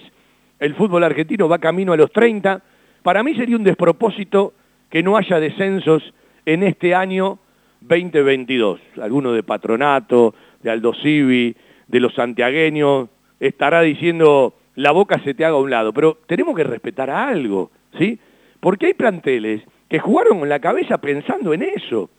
[0.59, 2.61] el fútbol argentino va camino a los 30.
[3.03, 4.53] Para mí sería un despropósito
[4.89, 6.13] que no haya descensos
[6.45, 7.39] en este año
[7.81, 8.79] 2022.
[9.01, 11.55] Alguno de Patronato, de Aldo Civi,
[11.87, 13.09] de los santiagueños,
[13.39, 17.71] estará diciendo la boca se te haga a un lado, pero tenemos que respetar algo,
[17.97, 18.19] ¿sí?
[18.59, 22.11] Porque hay planteles que jugaron con la cabeza pensando en eso.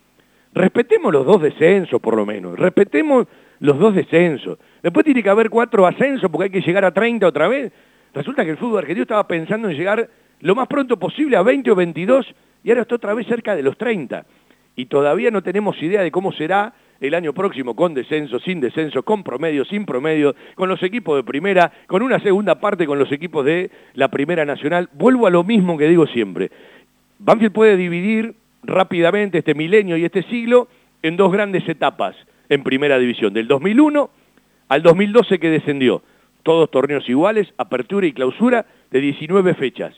[0.54, 2.58] Respetemos los dos descensos, por lo menos.
[2.58, 3.28] Respetemos
[3.60, 4.58] los dos descensos.
[4.82, 7.72] Después tiene que haber cuatro ascensos porque hay que llegar a 30 otra vez.
[8.12, 10.08] Resulta que el fútbol argentino estaba pensando en llegar
[10.40, 12.34] lo más pronto posible a 20 o 22
[12.64, 14.26] y ahora está otra vez cerca de los 30.
[14.74, 19.02] Y todavía no tenemos idea de cómo será el año próximo con descenso, sin descenso,
[19.02, 23.10] con promedio, sin promedio, con los equipos de primera, con una segunda parte con los
[23.12, 24.88] equipos de la primera nacional.
[24.94, 26.50] Vuelvo a lo mismo que digo siempre.
[27.18, 30.68] Banfield puede dividir rápidamente este milenio y este siglo
[31.02, 32.16] en dos grandes etapas
[32.48, 34.10] en primera división, del 2001
[34.68, 36.02] al 2012 que descendió.
[36.42, 39.94] Todos torneos iguales, apertura y clausura de 19 fechas.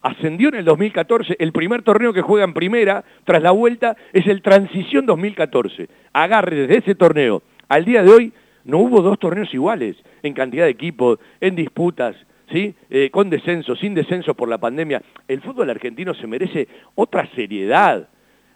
[0.00, 4.26] Ascendió en el 2014, el primer torneo que juega en primera tras la vuelta es
[4.28, 5.88] el Transición 2014.
[6.12, 8.32] Agarre desde ese torneo al día de hoy,
[8.64, 12.14] no hubo dos torneos iguales en cantidad de equipos, en disputas,
[12.52, 12.74] ¿sí?
[12.90, 15.02] Eh, con descenso, sin descenso por la pandemia.
[15.26, 18.08] El fútbol argentino se merece otra seriedad.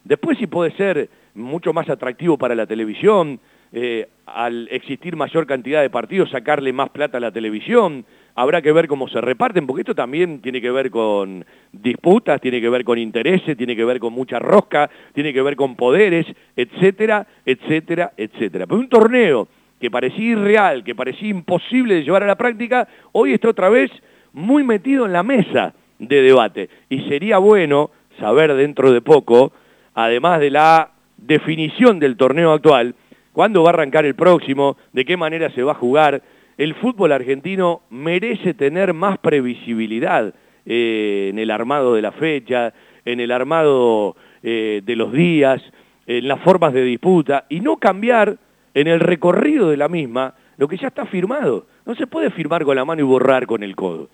[0.03, 3.39] Después sí puede ser mucho más atractivo para la televisión,
[3.71, 8.71] eh, al existir mayor cantidad de partidos, sacarle más plata a la televisión, habrá que
[8.71, 12.83] ver cómo se reparten, porque esto también tiene que ver con disputas, tiene que ver
[12.83, 16.25] con intereses, tiene que ver con mucha rosca, tiene que ver con poderes,
[16.55, 18.65] etcétera, etcétera, etcétera.
[18.65, 19.47] Pero un torneo
[19.79, 23.91] que parecía irreal, que parecía imposible de llevar a la práctica, hoy está otra vez
[24.31, 26.69] muy metido en la mesa de debate.
[26.89, 29.51] Y sería bueno saber dentro de poco,
[29.93, 32.95] además de la definición del torneo actual,
[33.31, 36.21] cuándo va a arrancar el próximo, de qué manera se va a jugar.
[36.57, 40.33] El fútbol argentino merece tener más previsibilidad
[40.65, 42.73] eh, en el armado de la fecha,
[43.05, 45.61] en el armado eh, de los días,
[46.05, 48.37] en las formas de disputa, y no cambiar
[48.73, 51.65] en el recorrido de la misma lo que ya está firmado.
[51.85, 54.09] No se puede firmar con la mano y borrar con el codo.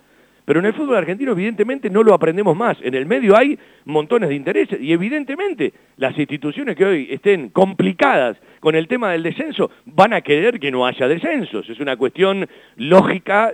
[0.49, 2.75] Pero en el fútbol argentino evidentemente no lo aprendemos más.
[2.81, 8.35] En el medio hay montones de intereses y evidentemente las instituciones que hoy estén complicadas
[8.59, 11.69] con el tema del descenso van a querer que no haya descensos.
[11.69, 13.53] Es una cuestión lógica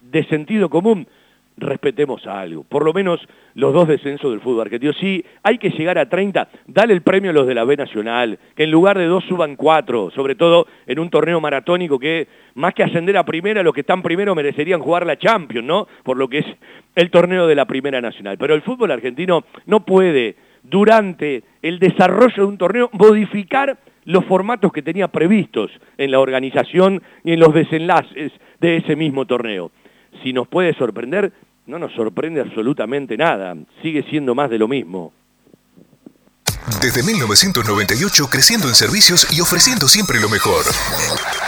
[0.00, 1.08] de sentido común
[1.56, 2.64] respetemos algo.
[2.64, 3.20] Por lo menos
[3.54, 4.92] los dos descensos del fútbol argentino.
[4.92, 8.38] Si hay que llegar a 30, dale el premio a los de la B Nacional,
[8.54, 12.74] que en lugar de dos suban cuatro, sobre todo en un torneo maratónico que más
[12.74, 15.86] que ascender a primera, los que están primero merecerían jugar la Champions, ¿no?
[16.02, 16.46] Por lo que es
[16.94, 18.36] el torneo de la Primera Nacional.
[18.38, 24.72] Pero el fútbol argentino no puede, durante el desarrollo de un torneo, modificar los formatos
[24.72, 29.70] que tenía previstos en la organización y en los desenlaces de ese mismo torneo.
[30.22, 31.32] Si nos puede sorprender,
[31.66, 35.12] no nos sorprende absolutamente nada, sigue siendo más de lo mismo.
[36.80, 40.64] Desde 1998 creciendo en servicios y ofreciendo siempre lo mejor.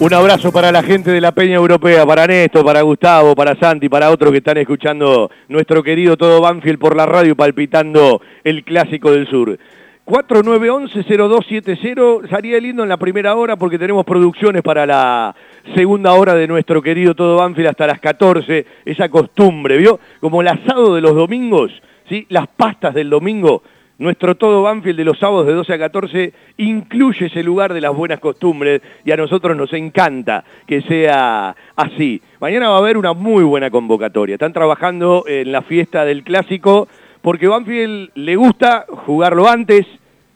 [0.00, 3.88] Un abrazo para la gente de la Peña Europea, para Néstor, para Gustavo, para Santi,
[3.88, 9.10] para otros que están escuchando nuestro querido Todo Banfield por la radio palpitando el Clásico
[9.10, 9.58] del Sur.
[10.06, 15.34] 4911-0270, salía lindo en la primera hora porque tenemos producciones para la
[15.74, 19.98] segunda hora de nuestro querido Todo Banfield hasta las 14, esa costumbre, ¿vio?
[20.20, 21.72] Como el asado de los domingos,
[22.08, 22.24] ¿sí?
[22.28, 23.64] Las pastas del domingo
[23.98, 27.92] Nuestro todo Banfield de los sábados de 12 a 14 incluye ese lugar de las
[27.92, 32.22] buenas costumbres y a nosotros nos encanta que sea así.
[32.38, 34.34] Mañana va a haber una muy buena convocatoria.
[34.34, 36.86] Están trabajando en la fiesta del clásico
[37.22, 39.84] porque Banfield le gusta jugarlo antes,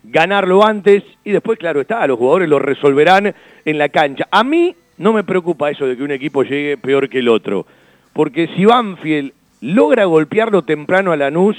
[0.02, 3.32] ganarlo antes y después, claro está, los jugadores lo resolverán
[3.64, 4.26] en la cancha.
[4.32, 7.64] A mí no me preocupa eso de que un equipo llegue peor que el otro,
[8.12, 11.56] porque si Banfield logra golpearlo temprano a Lanús,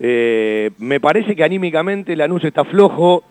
[0.00, 3.24] eh, me parece que anímicamente Lanús está flojo,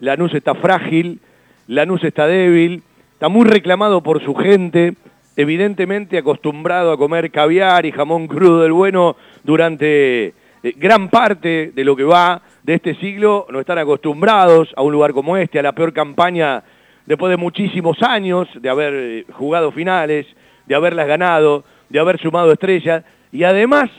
[0.00, 1.20] Lanús está frágil,
[1.66, 4.94] Lanús está débil, está muy reclamado por su gente,
[5.36, 10.34] evidentemente acostumbrado a comer caviar y jamón crudo del bueno durante eh,
[10.76, 15.12] gran parte de lo que va de este siglo, no están acostumbrados a un lugar
[15.12, 16.62] como este, a la peor campaña
[17.04, 20.26] después de muchísimos años de haber eh, jugado finales,
[20.66, 23.90] de haberlas ganado, de haber sumado estrellas, y además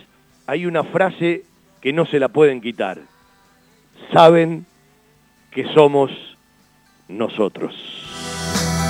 [0.48, 1.44] hay una frase
[1.86, 2.98] que no se la pueden quitar.
[4.12, 4.66] Saben
[5.52, 6.10] que somos
[7.08, 7.76] nosotros.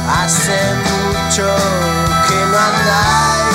[0.07, 1.43] Hace mucho
[2.25, 3.45] que no andáis.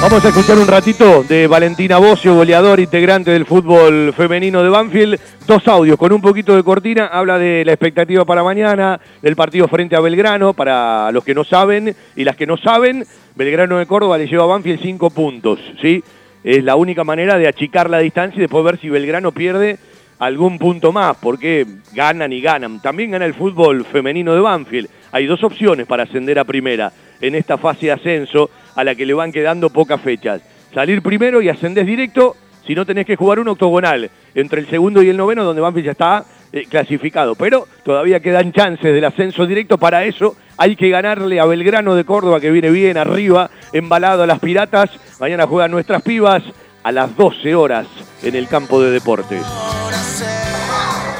[0.00, 5.20] Vamos a escuchar un ratito de Valentina Bocio, goleador integrante del fútbol femenino de Banfield.
[5.46, 7.08] Dos audios con un poquito de cortina.
[7.08, 11.44] Habla de la expectativa para mañana, del partido frente a Belgrano, para los que no
[11.44, 13.04] saben y las que no saben.
[13.34, 16.02] Belgrano de Córdoba le lleva a Banfield cinco puntos, ¿sí?
[16.44, 19.78] Es la única manera de achicar la distancia y después ver si Belgrano pierde
[20.18, 22.80] algún punto más, porque ganan y ganan.
[22.80, 24.88] También gana el fútbol femenino de Banfield.
[25.12, 29.06] Hay dos opciones para ascender a primera en esta fase de ascenso a la que
[29.06, 30.42] le van quedando pocas fechas.
[30.74, 32.36] Salir primero y ascendés directo
[32.66, 35.86] si no tenés que jugar un octogonal entre el segundo y el noveno, donde Banfield
[35.86, 37.34] ya está eh, clasificado.
[37.34, 39.78] Pero todavía quedan chances del ascenso directo.
[39.78, 44.26] Para eso hay que ganarle a Belgrano de Córdoba, que viene bien arriba, embalado a
[44.26, 44.90] las piratas.
[45.20, 46.42] Mañana juegan nuestras pibas
[46.82, 47.86] a las 12 horas
[48.22, 49.42] en el campo de deportes.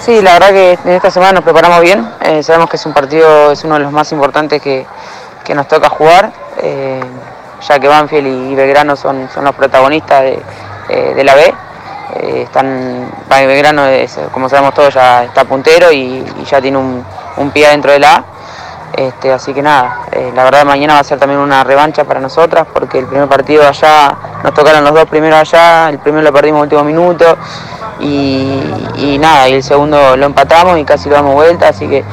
[0.00, 2.08] Sí, la verdad que en esta semana nos preparamos bien.
[2.22, 4.86] Eh, sabemos que es un partido, es uno de los más importantes que,
[5.44, 7.00] que nos toca jugar, eh,
[7.68, 11.54] ya que Banfield y Belgrano son, son los protagonistas de, de la B.
[12.20, 13.84] Eh, están, Belgrano,
[14.32, 17.04] como sabemos todos, ya está puntero y, ya tiene un,
[17.36, 18.24] un, pie dentro de la.
[18.92, 20.00] Este, así que nada,
[20.34, 23.66] la verdad mañana va a ser también una revancha para nosotras porque el primer partido
[23.68, 24.12] allá,
[24.42, 27.36] nos tocaron los dos primeros allá, el primero lo perdimos en último minuto
[28.00, 28.60] y,
[28.96, 32.04] y nada, y el segundo lo empatamos y casi lo damos vuelta, así que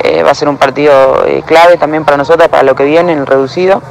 [0.00, 3.12] eh, va a ser un partido eh, clave también para nosotros, para lo que viene,
[3.12, 3.82] en el reducido.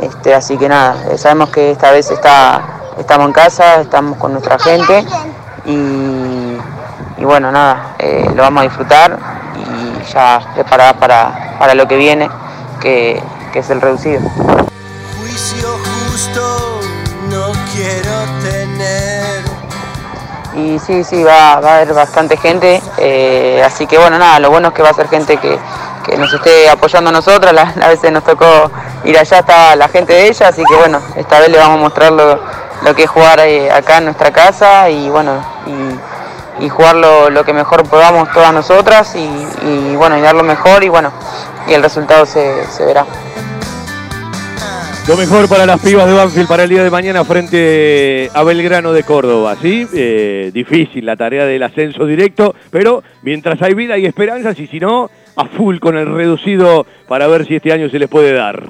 [0.00, 4.32] Este, así que nada, eh, sabemos que esta vez está, estamos en casa, estamos con
[4.32, 5.04] nuestra gente
[5.64, 6.58] y,
[7.18, 7.96] y bueno, nada,
[8.34, 9.18] lo vamos a disfrutar
[9.56, 12.28] y ya preparadas para, para lo que viene,
[12.80, 13.22] que,
[13.52, 14.20] que es el reducido.
[15.18, 15.68] Juicio
[16.08, 16.80] justo
[17.30, 19.44] no quiero tener.
[20.54, 24.50] Y sí, sí, va, va a haber bastante gente, eh, así que bueno, nada, lo
[24.50, 25.58] bueno es que va a ser gente que,
[26.04, 28.70] que nos esté apoyando a nosotros, a veces nos tocó
[29.04, 31.80] ir allá, estaba la gente de ella, así que bueno, esta vez le vamos a
[31.80, 32.12] mostrar
[32.84, 37.44] lo, que es jugar eh, acá en nuestra casa y bueno, y, y jugar lo,
[37.44, 41.12] que mejor podamos todas nosotras y, bueno, y dar lo mejor y bueno,
[41.66, 43.04] y el resultado se, se verá.
[45.06, 48.94] Lo mejor para las pibas de Banfield para el día de mañana frente a Belgrano
[48.94, 49.86] de Córdoba, ¿sí?
[49.92, 54.80] Eh, difícil la tarea del ascenso directo, pero mientras hay vida y esperanzas y si
[54.80, 58.62] no, a full con el reducido para ver si este año se les puede dar.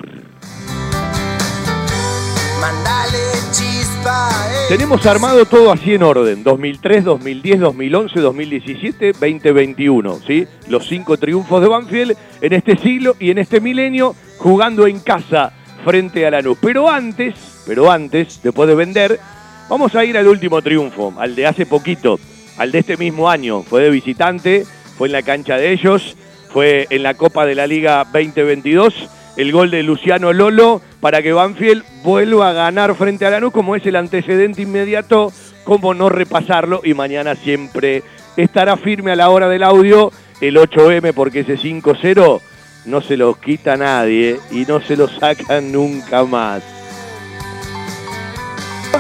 [4.69, 10.47] Tenemos armado todo así en orden, 2003, 2010, 2011, 2017, 2021, ¿sí?
[10.69, 15.53] Los cinco triunfos de Banfield en este siglo y en este milenio jugando en casa
[15.85, 16.59] frente a Lanús.
[16.61, 17.35] Pero antes,
[17.67, 19.21] pero antes, después de vender,
[19.69, 22.19] vamos a ir al último triunfo, al de hace poquito,
[22.57, 23.63] al de este mismo año.
[23.63, 24.65] Fue de visitante,
[24.97, 26.17] fue en la cancha de ellos,
[26.51, 31.33] fue en la Copa de la Liga 2022, el gol de Luciano Lolo para que
[31.33, 35.33] Banfield vuelva a ganar frente a Lanús, como es el antecedente inmediato,
[35.65, 38.03] como no repasarlo, y mañana siempre
[38.37, 42.41] estará firme a la hora del audio el 8M, porque ese 5-0
[42.87, 46.63] no se los quita nadie y no se los sacan nunca más.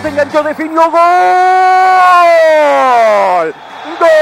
[0.03, 1.01] Se enganchó, definió gol.
[3.99, 4.15] ¡Gol!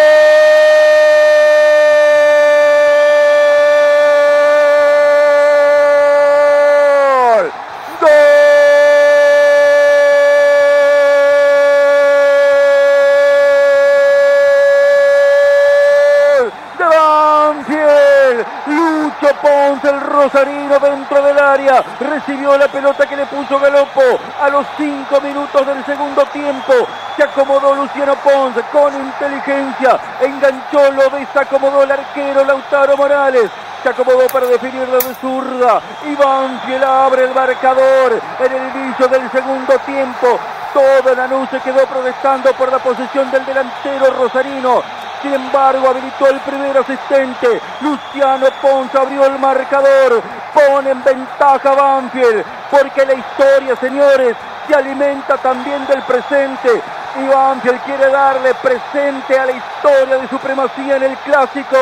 [20.12, 21.82] Rosarino dentro del área.
[21.98, 26.72] Recibió la pelota que le puso Galopo a los cinco minutos del segundo tiempo.
[27.16, 29.98] Se acomodó Luciano Pons con inteligencia.
[30.20, 33.50] Enganchó, lo desacomodó el arquero Lautaro Morales
[33.82, 35.80] se acomodó para definir de zurda.
[36.06, 40.38] Iván Fiel abre el marcador en el inicio del segundo tiempo.
[40.72, 44.82] Toda la luz se quedó protestando por la posición del delantero rosarino.
[45.22, 47.60] Sin embargo, habilitó el primer asistente.
[47.80, 50.20] Luciano Pons abrió el marcador.
[50.52, 52.44] Pone en ventaja Banfield.
[52.70, 56.82] Porque la historia, señores, se alimenta también del presente.
[57.20, 61.76] Y Banfield quiere darle presente a la historia de supremacía en el clásico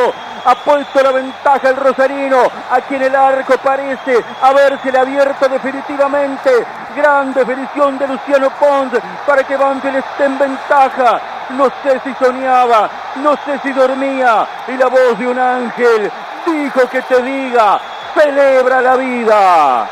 [0.44, 6.50] ha puesto la ventaja el Rosarino, aquí en el arco parece haberse abierto definitivamente.
[6.96, 8.92] Gran definición de Luciano Pons
[9.26, 11.20] para que Banfield esté en ventaja.
[11.50, 14.46] No sé si soñaba, no sé si dormía.
[14.68, 16.10] Y la voz de un ángel
[16.46, 17.80] dijo que te diga,
[18.14, 19.88] celebra la vida.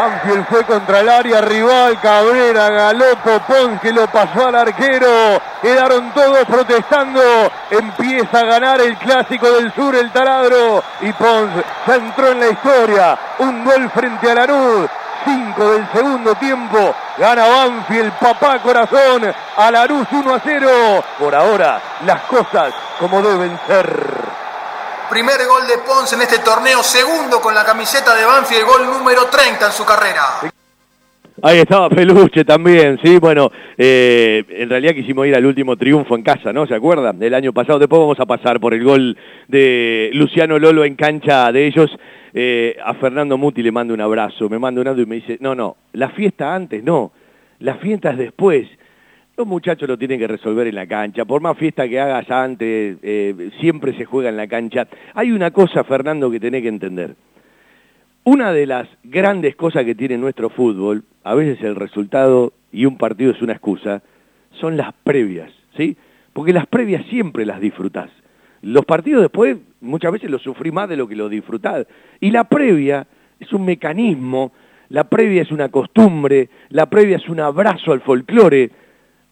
[0.00, 5.38] Banfield fue contra el área rival, Cabrera, Galopo, Pons que lo pasó al arquero.
[5.60, 7.20] Quedaron todos protestando.
[7.70, 10.82] Empieza a ganar el clásico del sur, el taladro.
[11.02, 11.50] Y Pons
[11.84, 13.18] se entró en la historia.
[13.40, 14.88] Un gol frente a Lanús.
[15.22, 16.94] 5 del segundo tiempo.
[17.18, 19.30] Gana Banfield, papá corazón.
[19.58, 21.04] A Lanús 1 a 0.
[21.18, 24.40] Por ahora, las cosas como deben ser.
[25.10, 29.26] Primer gol de Ponce en este torneo, segundo con la camiseta de Banfield, gol número
[29.26, 30.22] 30 en su carrera.
[31.42, 36.22] Ahí estaba Peluche también, sí, bueno, eh, en realidad quisimos ir al último triunfo en
[36.22, 36.64] casa, ¿no?
[36.64, 37.18] ¿Se acuerdan?
[37.18, 41.50] Del año pasado, después vamos a pasar por el gol de Luciano Lolo en cancha
[41.50, 41.90] de ellos.
[42.32, 45.38] Eh, a Fernando Muti le mando un abrazo, me manda un audio y me dice,
[45.40, 47.10] no, no, la fiesta antes, no,
[47.58, 48.68] la fiesta es después.
[49.40, 51.24] Los muchachos lo tienen que resolver en la cancha.
[51.24, 54.86] Por más fiesta que hagas antes, eh, siempre se juega en la cancha.
[55.14, 57.14] Hay una cosa, Fernando, que tenés que entender.
[58.24, 62.98] Una de las grandes cosas que tiene nuestro fútbol, a veces el resultado y un
[62.98, 64.02] partido es una excusa,
[64.60, 65.96] son las previas, ¿sí?
[66.34, 68.10] Porque las previas siempre las disfrutás.
[68.60, 71.86] Los partidos después muchas veces los sufrí más de lo que los disfrutás.
[72.20, 73.06] Y la previa
[73.38, 74.52] es un mecanismo,
[74.90, 78.70] la previa es una costumbre, la previa es un abrazo al folclore,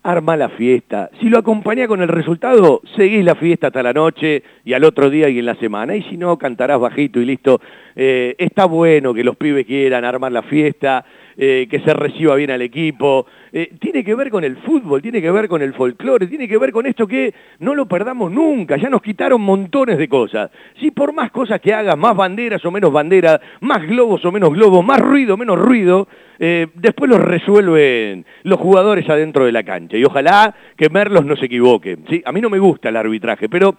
[0.03, 1.11] arma la fiesta.
[1.21, 5.11] Si lo acompaña con el resultado, seguís la fiesta hasta la noche y al otro
[5.11, 5.97] día y en la semana.
[5.97, 7.61] Y si no, cantarás bajito y listo.
[7.97, 11.05] Eh, está bueno que los pibes quieran armar la fiesta,
[11.41, 13.25] eh, que se reciba bien al equipo.
[13.53, 16.59] Eh, tiene que ver con el fútbol, tiene que ver con el folclore, tiene que
[16.59, 20.51] ver con esto que no lo perdamos nunca, ya nos quitaron montones de cosas.
[20.81, 24.53] Si por más cosas que hagas, más banderas o menos banderas, más globos o menos
[24.53, 26.09] globos, más ruido o menos ruido,
[26.41, 29.97] eh, después lo resuelven los jugadores adentro de la cancha.
[29.97, 31.99] Y ojalá que Merlos no se equivoque.
[32.11, 32.21] ¿sí?
[32.27, 33.77] A mí no me gusta el arbitraje, pero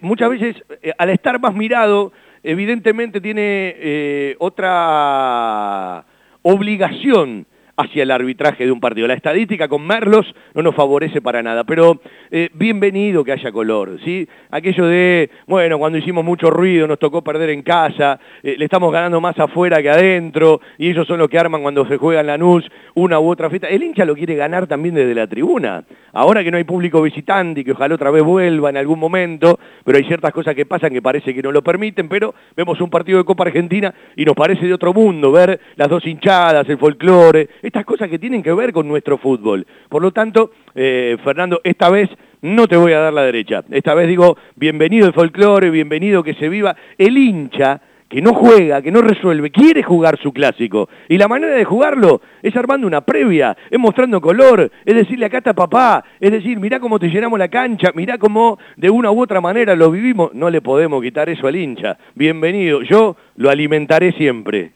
[0.00, 0.56] muchas veces
[0.98, 2.10] al estar más mirado,
[2.42, 6.04] evidentemente tiene otra
[6.48, 7.44] obligación
[7.76, 9.08] hacia el arbitraje de un partido.
[9.08, 13.98] La estadística con Merlos no nos favorece para nada, pero eh, bienvenido que haya color,
[14.04, 14.26] ¿sí?
[14.50, 18.92] Aquello de, bueno, cuando hicimos mucho ruido, nos tocó perder en casa, eh, le estamos
[18.92, 22.28] ganando más afuera que adentro, y ellos son los que arman cuando se juega en
[22.28, 23.68] la NUS una u otra fiesta.
[23.68, 25.84] El hincha lo quiere ganar también desde la tribuna.
[26.16, 29.60] Ahora que no hay público visitante y que ojalá otra vez vuelva en algún momento,
[29.84, 32.88] pero hay ciertas cosas que pasan que parece que no lo permiten, pero vemos un
[32.88, 36.78] partido de Copa Argentina y nos parece de otro mundo ver las dos hinchadas, el
[36.78, 39.66] folclore, estas cosas que tienen que ver con nuestro fútbol.
[39.90, 42.08] Por lo tanto, eh, Fernando, esta vez
[42.40, 43.62] no te voy a dar la derecha.
[43.70, 46.74] Esta vez digo, bienvenido el folclore, bienvenido que se viva.
[46.96, 50.88] El hincha que no juega, que no resuelve, quiere jugar su clásico.
[51.08, 55.38] Y la manera de jugarlo es armando una previa, es mostrando color, es decirle acá
[55.38, 59.20] está papá, es decir, mirá cómo te llenamos la cancha, mirá cómo de una u
[59.20, 60.32] otra manera lo vivimos.
[60.34, 61.98] No le podemos quitar eso al hincha.
[62.14, 64.72] Bienvenido, yo lo alimentaré siempre.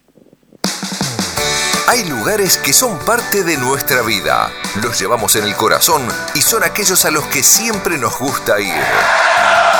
[1.89, 4.49] Hay lugares que son parte de nuestra vida,
[4.81, 6.03] los llevamos en el corazón
[6.37, 9.80] y son aquellos a los que siempre nos gusta ir.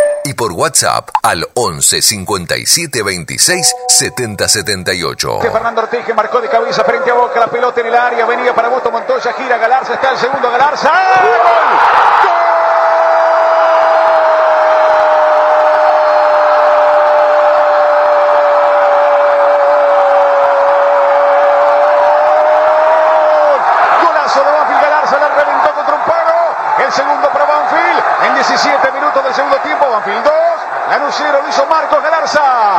[0.23, 5.39] y por WhatsApp al 11 57 26 70 78.
[5.41, 8.53] Fernando Ortiz que marcó de cabeza frente a Boca, la pelota en el área, venía
[8.53, 10.89] para Boto Montoya, gira Galarza, está el segundo Galarza.
[10.89, 12.30] ¡Gol!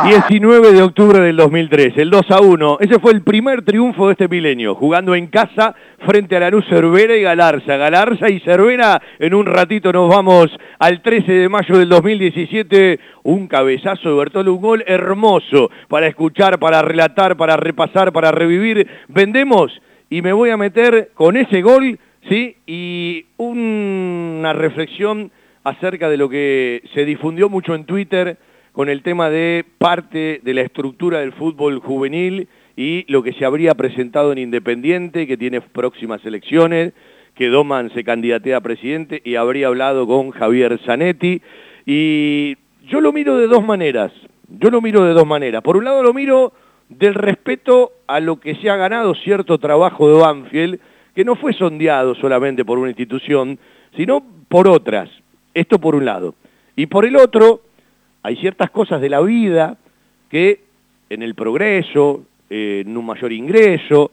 [0.03, 2.77] 19 de octubre del 2003, el 2 a 1.
[2.81, 5.75] Ese fue el primer triunfo de este milenio, jugando en casa
[6.05, 7.77] frente a Lanús Cervera y Galarza.
[7.77, 12.99] Galarza y Cervera, en un ratito nos vamos al 13 de mayo del 2017.
[13.23, 18.85] Un cabezazo de Bertolo, un gol hermoso para escuchar, para relatar, para repasar, para revivir.
[19.07, 19.71] Vendemos
[20.09, 21.97] y me voy a meter con ese gol,
[22.27, 22.57] ¿sí?
[22.67, 25.31] Y una reflexión
[25.63, 28.37] acerca de lo que se difundió mucho en Twitter
[28.73, 33.45] con el tema de parte de la estructura del fútbol juvenil y lo que se
[33.45, 36.91] habría presentado en Independiente, que tiene próximas elecciones,
[37.35, 41.41] que Doman se candidatea a presidente y habría hablado con Javier Zanetti.
[41.85, 42.57] Y
[42.89, 44.11] yo lo miro de dos maneras,
[44.49, 45.61] yo lo miro de dos maneras.
[45.61, 46.53] Por un lado lo miro
[46.89, 50.79] del respeto a lo que se ha ganado cierto trabajo de Banfield,
[51.13, 53.59] que no fue sondeado solamente por una institución,
[53.95, 55.11] sino por otras.
[55.53, 56.33] Esto por un lado.
[56.75, 57.61] Y por el otro,
[58.23, 59.77] hay ciertas cosas de la vida
[60.29, 60.61] que
[61.09, 64.11] en el progreso, eh, en un mayor ingreso,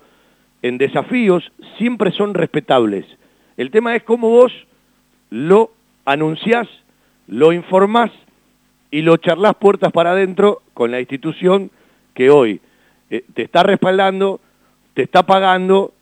[0.63, 3.07] en desafíos, siempre son respetables.
[3.57, 4.53] El tema es cómo vos
[5.31, 5.71] lo
[6.05, 6.69] anunciás,
[7.27, 8.11] lo informás
[8.91, 11.71] y lo charlás puertas para adentro con la institución
[12.15, 12.61] que hoy
[13.09, 14.41] eh, te está respaldando,
[14.95, 15.93] te está pagando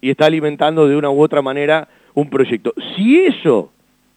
[0.00, 2.72] y está alimentando de una u otra manera un proyecto.
[2.96, 3.72] Si eso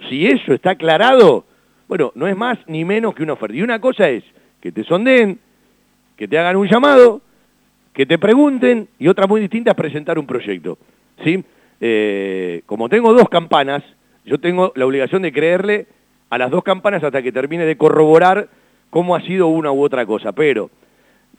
[0.09, 1.45] si eso está aclarado,
[1.91, 3.53] bueno, no es más ni menos que una oferta.
[3.53, 4.23] Y una cosa es
[4.61, 5.37] que te sondeen,
[6.15, 7.19] que te hagan un llamado,
[7.91, 10.77] que te pregunten, y otra muy distinta es presentar un proyecto.
[11.21, 11.43] ¿sí?
[11.81, 13.83] Eh, como tengo dos campanas,
[14.23, 15.85] yo tengo la obligación de creerle
[16.29, 18.47] a las dos campanas hasta que termine de corroborar
[18.89, 20.31] cómo ha sido una u otra cosa.
[20.31, 20.69] Pero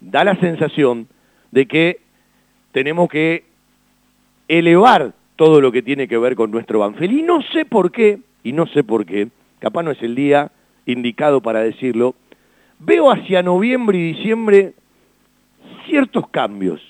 [0.02, 1.08] da la sensación
[1.50, 2.00] de que
[2.72, 3.44] tenemos que
[4.48, 7.20] elevar todo lo que tiene que ver con nuestro Banfield.
[7.20, 9.28] Y no sé por qué, y no sé por qué,
[9.62, 10.50] capaz no es el día
[10.86, 12.16] indicado para decirlo,
[12.80, 14.72] veo hacia noviembre y diciembre
[15.86, 16.80] ciertos cambios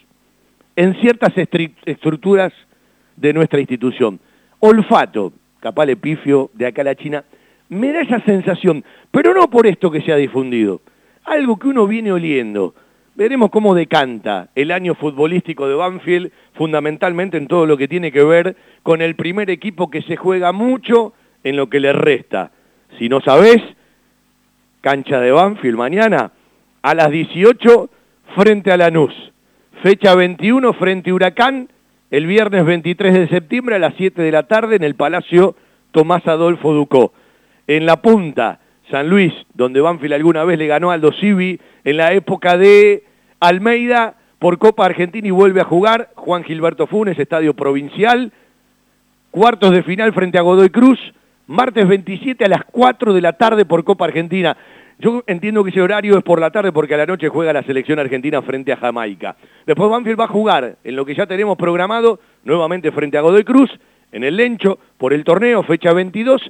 [0.74, 2.50] en ciertas estructuras
[3.14, 4.18] de nuestra institución.
[4.58, 7.24] Olfato, capaz le pifio de acá a la China,
[7.68, 10.80] me da esa sensación, pero no por esto que se ha difundido,
[11.24, 12.74] algo que uno viene oliendo.
[13.14, 18.24] Veremos cómo decanta el año futbolístico de Banfield, fundamentalmente en todo lo que tiene que
[18.24, 21.12] ver con el primer equipo que se juega mucho
[21.44, 22.50] en lo que le resta.
[22.98, 23.62] Si no sabés,
[24.80, 26.32] cancha de Banfield mañana
[26.82, 27.88] a las 18
[28.34, 29.14] frente a Lanús.
[29.82, 31.68] Fecha 21 frente a Huracán,
[32.10, 35.56] el viernes 23 de septiembre a las 7 de la tarde en el Palacio
[35.92, 37.12] Tomás Adolfo Ducó.
[37.66, 41.96] En la punta, San Luis, donde Banfield alguna vez le ganó a Aldo Civi en
[41.96, 43.04] la época de
[43.40, 48.32] Almeida por Copa Argentina y vuelve a jugar Juan Gilberto Funes, estadio provincial.
[49.30, 50.98] Cuartos de final frente a Godoy Cruz,
[51.52, 54.56] martes 27 a las 4 de la tarde por Copa Argentina.
[54.98, 57.62] Yo entiendo que ese horario es por la tarde porque a la noche juega la
[57.62, 59.36] selección argentina frente a Jamaica.
[59.66, 63.44] Después Banfield va a jugar en lo que ya tenemos programado, nuevamente frente a Godoy
[63.44, 63.70] Cruz,
[64.12, 66.40] en el Lencho, por el torneo, fecha 22,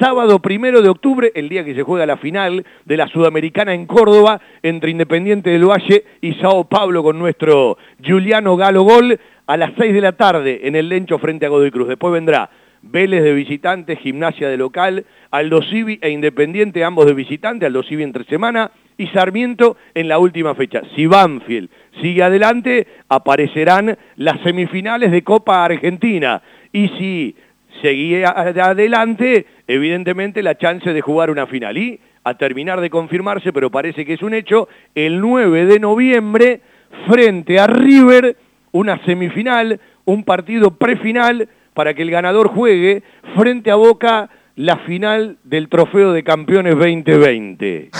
[0.00, 3.86] sábado primero de octubre, el día que se juega la final de la Sudamericana en
[3.86, 9.72] Córdoba, entre Independiente del Valle y Sao Paulo con nuestro Juliano Galo Gol, a las
[9.78, 11.88] 6 de la tarde en el Lencho frente a Godoy Cruz.
[11.88, 12.50] Después vendrá
[12.82, 18.02] Vélez de visitante, Gimnasia de local, Aldo Civi e Independiente, ambos de visitante, Aldo Civi
[18.02, 20.82] entre semana, y Sarmiento en la última fecha.
[20.94, 21.68] Si Banfield
[22.00, 26.42] sigue adelante, aparecerán las semifinales de Copa Argentina.
[26.72, 27.36] Y si
[27.82, 31.76] seguía adelante, evidentemente la chance de jugar una final.
[31.76, 36.60] Y a terminar de confirmarse, pero parece que es un hecho, el 9 de noviembre,
[37.06, 38.36] frente a River,
[38.72, 43.02] una semifinal, un partido prefinal para que el ganador juegue
[43.36, 47.90] frente a Boca la final del Trofeo de Campeones 2020.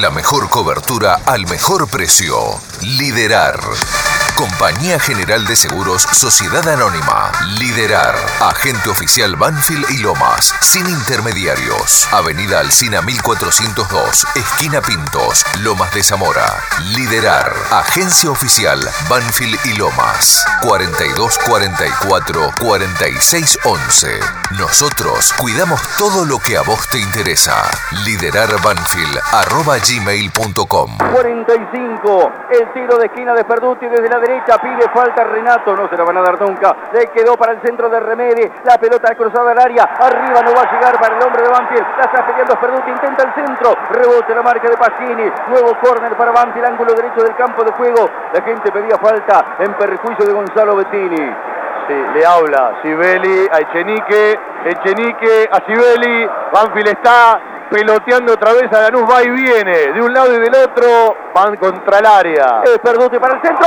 [0.00, 2.34] La mejor cobertura al mejor precio.
[2.98, 3.60] Liderar.
[4.36, 7.32] Compañía General de Seguros Sociedad Anónima.
[7.58, 8.14] Liderar.
[8.40, 10.54] Agente oficial Banfield y Lomas.
[10.60, 12.08] Sin intermediarios.
[12.12, 14.26] Avenida Alcina 1402.
[14.34, 15.44] Esquina Pintos.
[15.62, 16.46] Lomas de Zamora.
[16.94, 17.52] Liderar.
[17.70, 20.44] Agencia oficial Banfield y Lomas.
[20.62, 24.20] 4244 4611.
[24.58, 27.62] Nosotros cuidamos todo lo que a vos te interesa.
[28.04, 29.18] Liderar Banfield.
[29.32, 30.98] Arroba gmail.com.
[31.12, 35.96] 45, el tiro de esquina de Perduti desde la derecha, pide falta Renato, no se
[35.96, 39.52] la van a dar nunca, le quedó para el centro de Remedi, la pelota cruzada
[39.52, 42.56] al área, arriba no va a llegar para el hombre de Banfield, la está peleando
[42.60, 47.22] Perduti, intenta el centro, rebote la marca de Pacini, nuevo córner para Banfield, ángulo derecho
[47.22, 51.34] del campo de juego, la gente pedía falta en perjuicio de Gonzalo Bettini.
[52.14, 57.40] Le habla Sibeli a Echenique, Echenique a Sibeli, Banfield está
[57.70, 61.56] peloteando otra vez a Lanús, va y viene, de un lado y del otro, van
[61.56, 62.62] contra el área.
[62.64, 63.66] Es Perduti para el centro.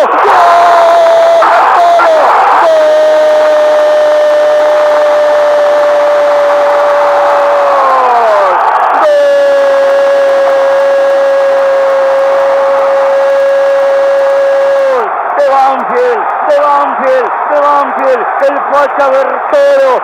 [17.53, 20.01] de Banfield, el facha Bertolo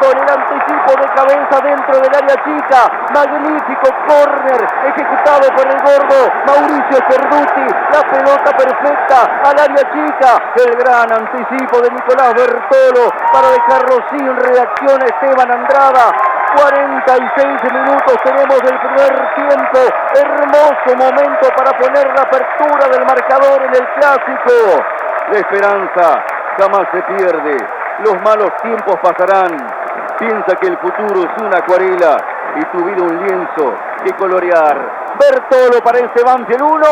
[0.00, 2.80] en el anticipo de cabeza dentro del área chica,
[3.12, 10.76] magnífico córner ejecutado por el gordo Mauricio Cerduti, la pelota perfecta al área chica, el
[10.76, 16.12] gran anticipo de Nicolás Bertolo para dejarlo sin reacción Esteban Andrada,
[16.56, 19.78] 46 minutos tenemos del primer tiempo.
[20.14, 24.84] Hermoso momento para poner la apertura del marcador en el clásico.
[25.30, 26.24] La esperanza
[26.58, 27.56] jamás se pierde.
[28.00, 29.81] Los malos tiempos pasarán.
[30.22, 32.16] Piensa que el futuro es una acuarela
[32.54, 35.16] y tu vida un lienzo que colorear.
[35.18, 36.86] Bertolo para ese Banfield 1,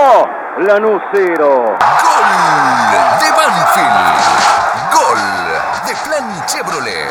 [0.66, 1.36] Lanús 0.
[1.46, 1.76] Gol
[3.20, 4.18] de Banfield.
[4.92, 5.18] Gol
[5.86, 7.08] de Plan Chevrolet.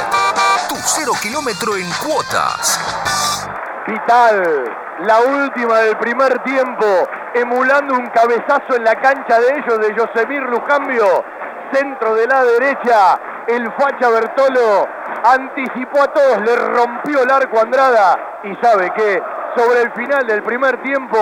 [0.67, 2.81] Tu cero kilómetro en cuotas.
[3.87, 6.85] Vital, la última del primer tiempo,
[7.33, 11.23] emulando un cabezazo en la cancha de ellos de Yosemir Lujambio,
[11.71, 13.17] centro de la derecha,
[13.47, 19.21] el facha Bertolo anticipó a todos, le rompió el arco a Andrada y sabe que
[19.55, 21.17] sobre el final del primer tiempo,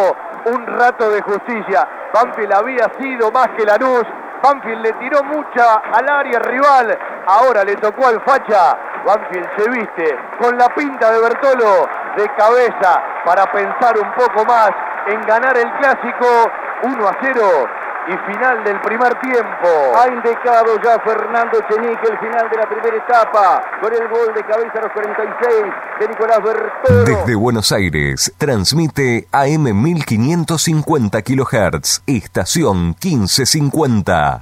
[0.46, 1.88] un rato de justicia.
[2.14, 4.04] Banfield había sido más que Lanús,
[4.44, 8.78] Banfield le tiró mucha al área rival, ahora le tocó al facha.
[9.06, 11.88] Banfield se viste con la pinta de Bertolo
[12.18, 14.72] de cabeza para pensar un poco más
[15.08, 16.52] en ganar el clásico
[16.84, 17.70] 1 a 0
[18.08, 19.68] y final del primer tiempo.
[19.96, 24.44] Ha indicado ya Fernando Chenique el final de la primera etapa con el gol de
[24.44, 27.04] cabeza a los 46 de Nicolás Bertolo.
[27.04, 34.42] Desde Buenos Aires, transmite AM 1550 kHz, estación 1550.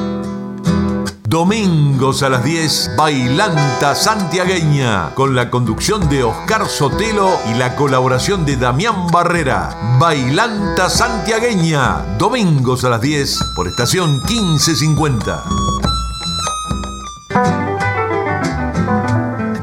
[1.31, 8.45] Domingos a las 10, Bailanta Santiagueña, con la conducción de Oscar Sotelo y la colaboración
[8.45, 9.97] de Damián Barrera.
[9.97, 15.43] Bailanta Santiagueña, domingos a las 10 por estación 1550.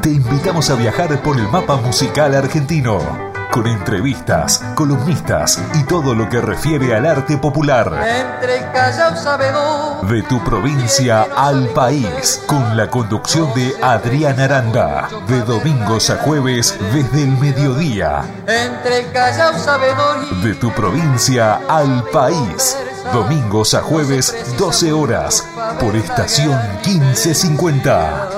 [0.00, 2.98] Te invitamos a viajar por el mapa musical argentino,
[3.50, 7.92] con entrevistas, columnistas y todo lo que refiere al arte popular.
[8.06, 10.06] Entre el Callao Sabedor.
[10.06, 16.78] De tu provincia al país, con la conducción de Adrián Aranda, de domingos a jueves
[16.92, 18.22] desde el mediodía.
[18.46, 22.76] Entre el Callao Sabedor y De tu provincia al país,
[23.12, 25.44] domingos a jueves 12 horas,
[25.80, 28.37] por estación 1550.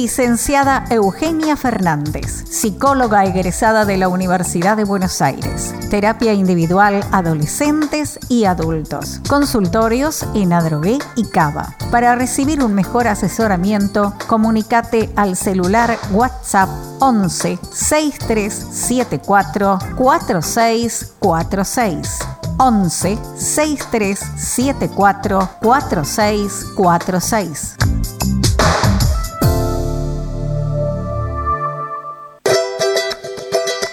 [0.00, 5.74] Licenciada Eugenia Fernández, psicóloga egresada de la Universidad de Buenos Aires.
[5.90, 9.20] Terapia individual adolescentes y adultos.
[9.28, 11.76] Consultorios en Adrogué y Cava.
[11.90, 16.70] Para recibir un mejor asesoramiento, comunícate al celular WhatsApp
[17.00, 22.20] 11 6374 4646.
[22.56, 27.76] 11 6374 4646.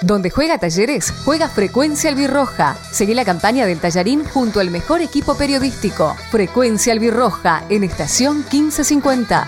[0.08, 2.78] Donde juega Talleres, juega Frecuencia Albirroja.
[2.93, 6.16] Seguí la campaña del Tallarín junto al mejor equipo periodístico.
[6.32, 9.47] Frecuencia Albirroja en estación 1550.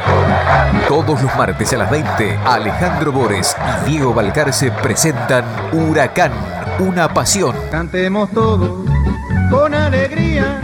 [1.05, 5.43] Todos los martes a las 20, Alejandro Bores y Diego Balcarce presentan
[5.73, 6.31] Huracán,
[6.77, 7.55] una pasión.
[7.71, 8.87] Cantemos todos
[9.49, 10.61] con alegría,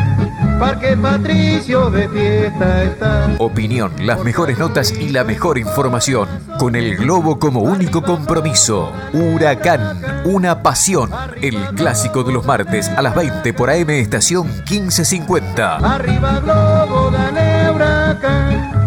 [0.60, 3.36] Parque Patricio de fiesta está.
[3.40, 6.28] Opinión, las mejores notas y la mejor información.
[6.58, 8.92] Con el globo como único compromiso.
[9.14, 11.12] Huracán, una pasión.
[11.42, 15.76] El clásico de los martes a las 20 por AM Estación 1550.
[15.78, 18.78] Arriba globo, dale huracán.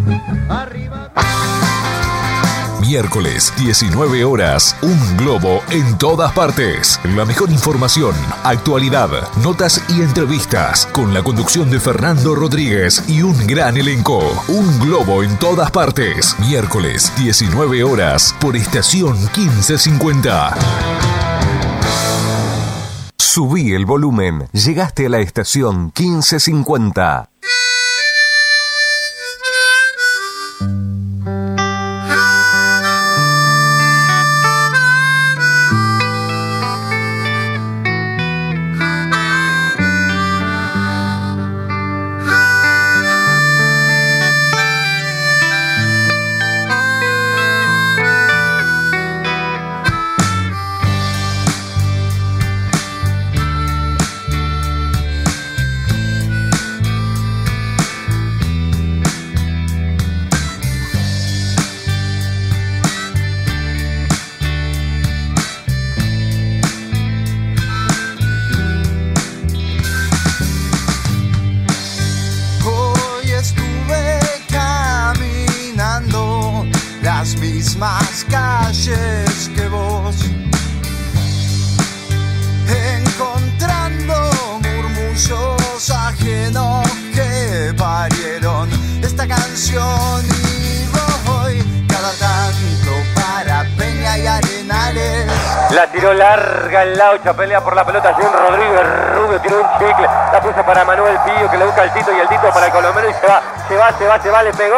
[2.90, 6.98] Miércoles, 19 horas, un globo en todas partes.
[7.14, 9.08] La mejor información, actualidad,
[9.44, 14.18] notas y entrevistas con la conducción de Fernando Rodríguez y un gran elenco.
[14.48, 16.34] Un globo en todas partes.
[16.40, 20.56] Miércoles, 19 horas, por estación 1550.
[23.16, 24.48] Subí el volumen.
[24.52, 27.30] Llegaste a la estación 1550.
[97.10, 101.18] Laucha, pelea por la pelota Jim Rodríguez, Rubio tiró un chicle, la puso para Manuel
[101.24, 103.42] Pillo que le busca el Tito y el Tito para el colomero y se va,
[103.66, 104.76] se va, se va, se va, le pegó.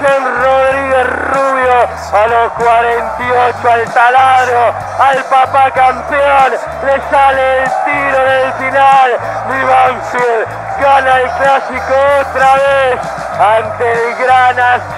[0.00, 6.52] Jean Rodríguez Rubio a los 48 al taladro, al papá campeón,
[6.84, 9.10] le sale el tiro del final,
[9.48, 10.46] mi Banfield
[10.80, 13.00] gana el clásico otra vez
[13.38, 14.96] ante el gran AC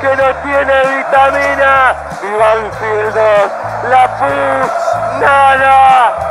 [0.00, 6.28] que no tiene vitamina, mi Banfield 2, la pus, nada.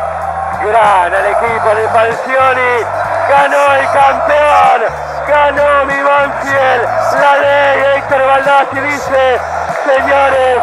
[0.64, 2.86] Gran el equipo de Falcioni.
[3.30, 5.17] Ganó el campeón.
[5.28, 6.88] Ganó mi Banfield.
[7.22, 9.40] La ley Héctor Baldassi dice,
[9.86, 10.58] señores,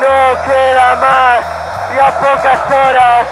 [0.00, 1.44] no queda más.
[1.94, 3.26] Y a pocas horas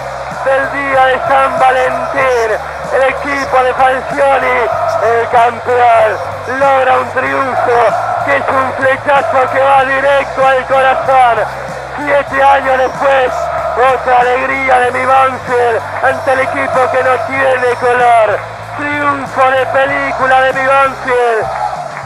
[0.45, 2.51] del día de San Valentín,
[2.95, 4.61] el equipo de Falcioni,
[5.03, 6.18] el campeón,
[6.61, 7.80] logra un triunfo
[8.26, 11.45] que es un flechazo que va directo al corazón.
[11.97, 13.32] Siete años después,
[13.95, 18.54] otra alegría de mi Banfield ante el equipo que no tiene color.
[18.77, 21.47] Triunfo de película de mi Banfield.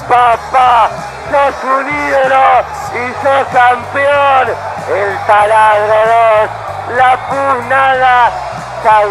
[0.08, 0.90] Papá,
[1.30, 2.64] sos un ídolo
[2.94, 4.48] y sos campeón.
[4.88, 5.98] El taladro
[6.88, 8.30] 2, la pugnada.
[8.82, 9.08] Chau,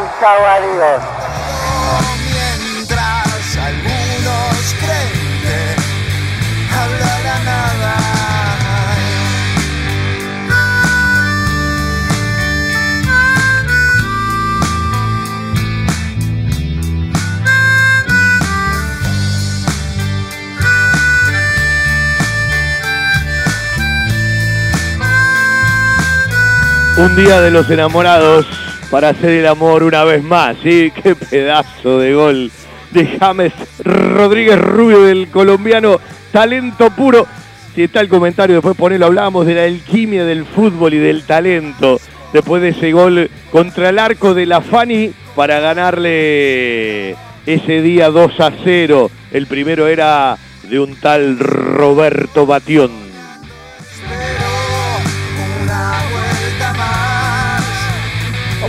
[26.98, 28.48] Un día de los enamorados
[28.90, 30.92] para hacer el amor una vez más, ¿sí?
[31.04, 32.52] Qué pedazo de gol
[32.90, 36.00] de James Rodríguez Rubio del colombiano,
[36.32, 37.28] talento puro.
[37.76, 42.02] Si está el comentario, después ponelo, hablábamos de la alquimia del fútbol y del talento.
[42.34, 47.12] Después de ese gol contra el arco de la Fani para ganarle
[47.46, 49.12] ese día 2 a 0.
[49.32, 53.07] El primero era de un tal Roberto Batión.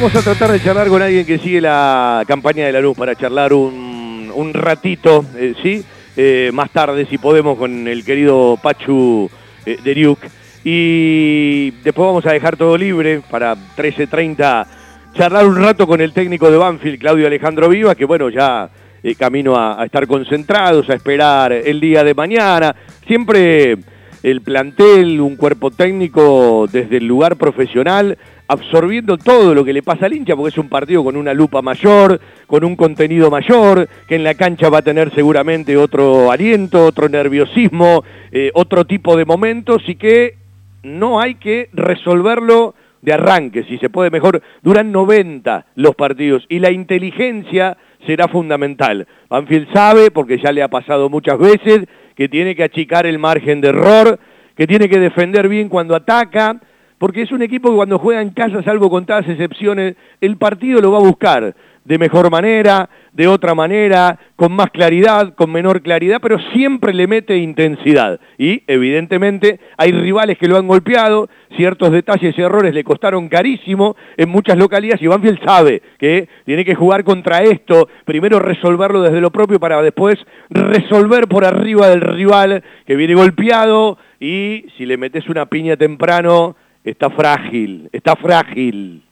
[0.01, 3.17] Vamos a tratar de charlar con alguien que sigue la campaña de la luz para
[3.17, 5.85] charlar un, un ratito, eh, ¿sí?
[6.17, 9.29] Eh, más tarde, si podemos, con el querido Pachu
[9.67, 10.21] eh, Deriuk.
[10.63, 14.67] Y después vamos a dejar todo libre para 13.30
[15.15, 18.71] charlar un rato con el técnico de Banfield, Claudio Alejandro Viva, que bueno, ya
[19.03, 22.73] eh, camino a, a estar concentrados, a esperar el día de mañana.
[23.05, 23.77] Siempre
[24.23, 28.17] el plantel, un cuerpo técnico desde el lugar profesional,
[28.49, 31.63] absorbiendo todo lo que le pasa al hincha, porque es un partido con una lupa
[31.63, 36.85] mayor, con un contenido mayor, que en la cancha va a tener seguramente otro aliento,
[36.85, 40.37] otro nerviosismo, eh, otro tipo de momentos y que
[40.83, 46.59] no hay que resolverlo de arranque, si se puede mejor, duran 90 los partidos y
[46.59, 47.77] la inteligencia
[48.07, 49.07] será fundamental.
[49.29, 51.85] Banfield sabe, porque ya le ha pasado muchas veces,
[52.17, 54.19] que tiene que achicar el margen de error,
[54.57, 56.61] que tiene que defender bien cuando ataca,
[56.99, 60.93] porque es un equipo que cuando juega en casa, salvo contadas excepciones, el partido lo
[60.93, 61.55] va a buscar
[61.89, 67.07] de mejor manera, de otra manera, con más claridad, con menor claridad, pero siempre le
[67.07, 68.21] mete intensidad.
[68.37, 73.97] Y evidentemente hay rivales que lo han golpeado, ciertos detalles y errores le costaron carísimo
[74.19, 79.23] en muchas localidades y Banfield sabe que tiene que jugar contra esto, primero resolverlo desde
[79.23, 80.19] lo propio para después
[80.51, 86.55] resolver por arriba del rival que viene golpeado y si le metes una piña temprano,
[86.85, 89.03] está frágil, está frágil.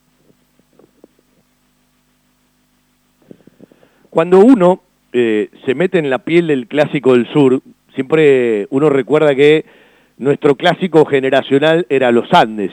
[4.09, 4.81] Cuando uno
[5.13, 7.61] eh, se mete en la piel del clásico del sur,
[7.93, 9.65] siempre uno recuerda que
[10.17, 12.71] nuestro clásico generacional era los Andes.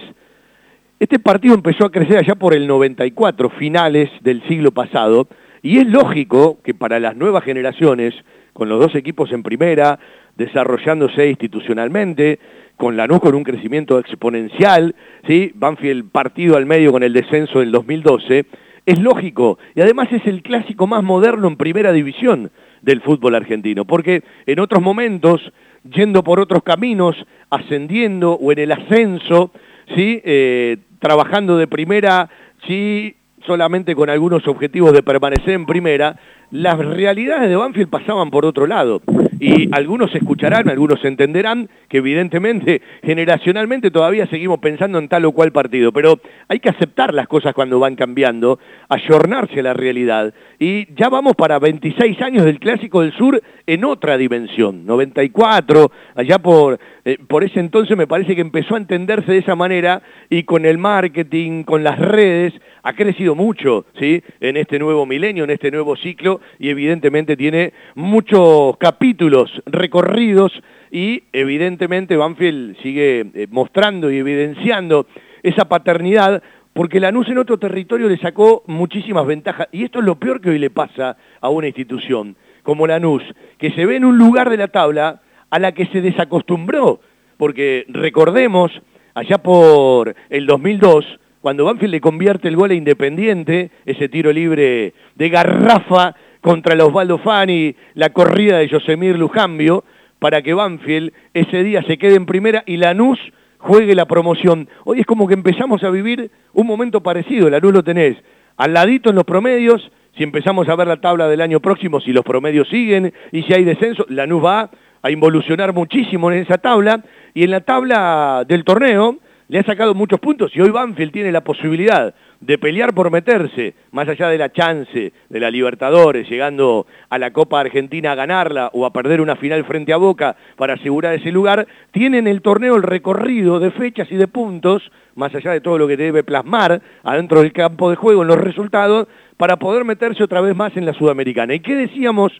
[0.98, 5.28] Este partido empezó a crecer allá por el 94, finales del siglo pasado,
[5.60, 8.14] y es lógico que para las nuevas generaciones,
[8.52, 9.98] con los dos equipos en primera,
[10.36, 12.38] desarrollándose institucionalmente,
[12.76, 14.94] con con un crecimiento exponencial,
[15.26, 15.52] ¿sí?
[15.54, 18.46] Banfield partido al medio con el descenso del 2012,
[18.86, 22.50] es lógico y además es el clásico más moderno en primera división
[22.82, 25.40] del fútbol argentino, porque en otros momentos,
[25.84, 27.16] yendo por otros caminos,
[27.50, 29.50] ascendiendo o en el ascenso,
[29.94, 30.20] ¿sí?
[30.24, 32.28] Eh, trabajando de primera,
[32.66, 33.16] sí,
[33.46, 36.16] solamente con algunos objetivos de permanecer en primera,
[36.54, 39.02] las realidades de Banfield pasaban por otro lado.
[39.40, 45.50] Y algunos escucharán, algunos entenderán que evidentemente, generacionalmente todavía seguimos pensando en tal o cual
[45.50, 50.32] partido, pero hay que aceptar las cosas cuando van cambiando, ayornarse a la realidad.
[50.60, 56.38] Y ya vamos para 26 años del Clásico del Sur en otra dimensión, 94, allá
[56.38, 60.44] por, eh, por ese entonces me parece que empezó a entenderse de esa manera y
[60.44, 62.54] con el marketing, con las redes,
[62.84, 64.22] ha crecido mucho, ¿sí?
[64.40, 70.52] En este nuevo milenio, en este nuevo ciclo y evidentemente tiene muchos capítulos recorridos
[70.90, 75.06] y evidentemente Banfield sigue eh, mostrando y evidenciando
[75.42, 76.42] esa paternidad
[76.74, 80.50] porque Lanús en otro territorio le sacó muchísimas ventajas y esto es lo peor que
[80.50, 83.22] hoy le pasa a una institución como Lanús,
[83.58, 87.00] que se ve en un lugar de la tabla a la que se desacostumbró,
[87.38, 88.72] porque recordemos,
[89.14, 94.94] allá por el 2002, cuando Banfield le convierte el gol a Independiente, ese tiro libre
[95.14, 99.84] de garrafa contra el Osvaldo Fani, la corrida de Yosemir Lujambio,
[100.18, 103.18] para que Banfield ese día se quede en primera y Lanús
[103.58, 104.70] juegue la promoción.
[104.86, 108.16] Hoy es como que empezamos a vivir un momento parecido, Lanús lo tenés
[108.56, 112.14] al ladito en los promedios, si empezamos a ver la tabla del año próximo, si
[112.14, 114.70] los promedios siguen y si hay descenso, Lanús va
[115.02, 117.04] a involucionar muchísimo en esa tabla
[117.34, 119.18] y en la tabla del torneo
[119.48, 123.74] le ha sacado muchos puntos y hoy Banfield tiene la posibilidad de pelear por meterse,
[123.92, 128.70] más allá de la chance de la Libertadores, llegando a la Copa Argentina a ganarla
[128.72, 132.76] o a perder una final frente a Boca para asegurar ese lugar, tienen el torneo
[132.76, 134.82] el recorrido de fechas y de puntos,
[135.14, 138.38] más allá de todo lo que debe plasmar adentro del campo de juego en los
[138.38, 141.54] resultados, para poder meterse otra vez más en la Sudamericana.
[141.54, 142.32] ¿Y qué decíamos?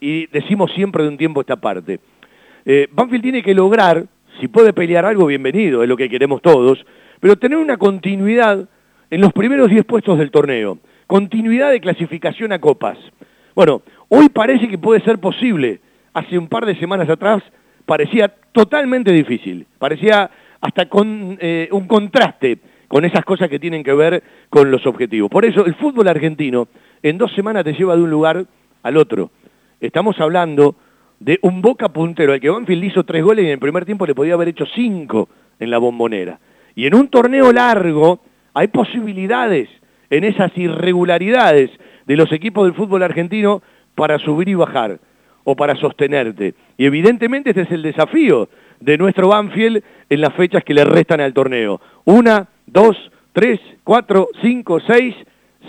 [0.00, 2.00] Y decimos siempre de un tiempo esta parte.
[2.64, 4.04] Eh, Banfield tiene que lograr,
[4.40, 6.84] si puede pelear algo, bienvenido, es lo que queremos todos,
[7.20, 8.68] pero tener una continuidad
[9.10, 10.78] en los primeros 10 puestos del torneo.
[11.06, 12.98] Continuidad de clasificación a copas.
[13.54, 15.80] Bueno, hoy parece que puede ser posible.
[16.12, 17.42] Hace un par de semanas atrás
[17.86, 19.66] parecía totalmente difícil.
[19.78, 22.58] Parecía hasta con eh, un contraste
[22.88, 25.30] con esas cosas que tienen que ver con los objetivos.
[25.30, 26.68] Por eso el fútbol argentino
[27.02, 28.46] en dos semanas te lleva de un lugar
[28.82, 29.30] al otro.
[29.80, 30.74] Estamos hablando
[31.20, 34.06] de un Boca puntero al que Banfield hizo tres goles y en el primer tiempo
[34.06, 35.28] le podía haber hecho cinco
[35.58, 36.38] en la bombonera.
[36.74, 38.20] Y en un torneo largo
[38.54, 39.68] hay posibilidades
[40.10, 41.70] en esas irregularidades
[42.06, 43.62] de los equipos del fútbol argentino
[43.94, 44.98] para subir y bajar
[45.44, 46.54] o para sostenerte.
[46.76, 48.48] Y evidentemente este es el desafío
[48.80, 51.80] de nuestro Banfield en las fechas que le restan al torneo.
[52.04, 52.96] Una, dos,
[53.32, 55.14] tres, cuatro, cinco, seis,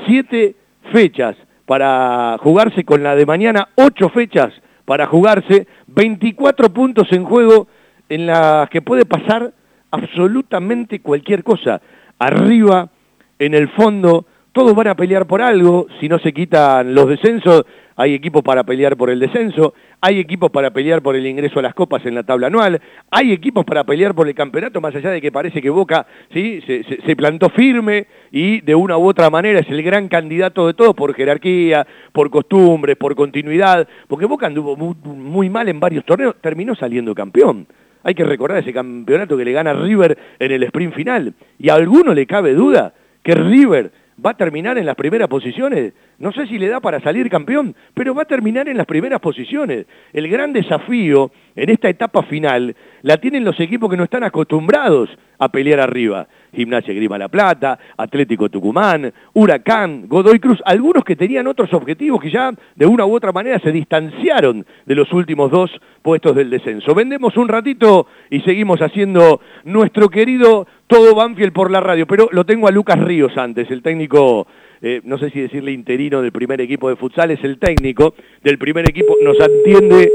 [0.05, 0.55] siete
[0.91, 1.35] fechas
[1.65, 4.53] para jugarse con la de mañana, ocho fechas
[4.89, 7.67] para jugarse, 24 puntos en juego
[8.09, 9.53] en las que puede pasar
[9.91, 11.79] absolutamente cualquier cosa.
[12.17, 12.89] Arriba,
[13.37, 17.65] en el fondo, todos van a pelear por algo, si no se quitan los descensos,
[17.97, 21.61] hay equipos para pelear por el descenso, hay equipos para pelear por el ingreso a
[21.61, 25.11] las copas en la tabla anual, hay equipos para pelear por el campeonato, más allá
[25.11, 26.63] de que parece que Boca ¿sí?
[26.65, 30.93] se, plantó firme y de una u otra manera es el gran candidato de todo
[30.93, 36.75] por jerarquía, por costumbres, por continuidad, porque Boca anduvo muy, mal en varios torneos, terminó
[36.75, 37.67] saliendo campeón.
[38.03, 41.33] Hay que recordar ese campeonato que le gana River en el sprint final.
[41.57, 42.93] Y a alguno le cabe duda
[43.23, 43.91] que River
[44.23, 45.93] va a terminar en las primeras posiciones.
[46.17, 49.19] No sé si le da para salir campeón, pero va a terminar en las primeras
[49.19, 49.85] posiciones.
[50.13, 55.09] El gran desafío en esta etapa final la tienen los equipos que no están acostumbrados
[55.37, 56.27] a pelear arriba.
[56.53, 62.31] Gimnasia Grima La Plata, Atlético Tucumán, Huracán, Godoy Cruz, algunos que tenían otros objetivos que
[62.31, 65.71] ya de una u otra manera se distanciaron de los últimos dos
[66.09, 66.95] puestos del descenso.
[66.95, 72.47] Vendemos un ratito y seguimos haciendo nuestro querido todo Banfield por la radio, pero lo
[72.47, 74.47] tengo a Lucas Ríos antes, el técnico,
[74.81, 78.57] eh, no sé si decirle interino del primer equipo de futsal, es el técnico del
[78.57, 80.11] primer equipo, nos atiende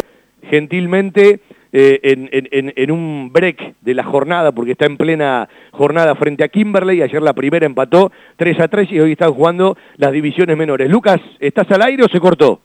[0.51, 1.39] gentilmente
[1.73, 7.03] eh, en, un break de la jornada, porque está en plena jornada frente a Kimberley,
[7.03, 10.91] ayer la primera empató 3 a 3 y hoy están jugando las divisiones menores.
[10.91, 12.63] Lucas, ¿estás al aire o se cortó?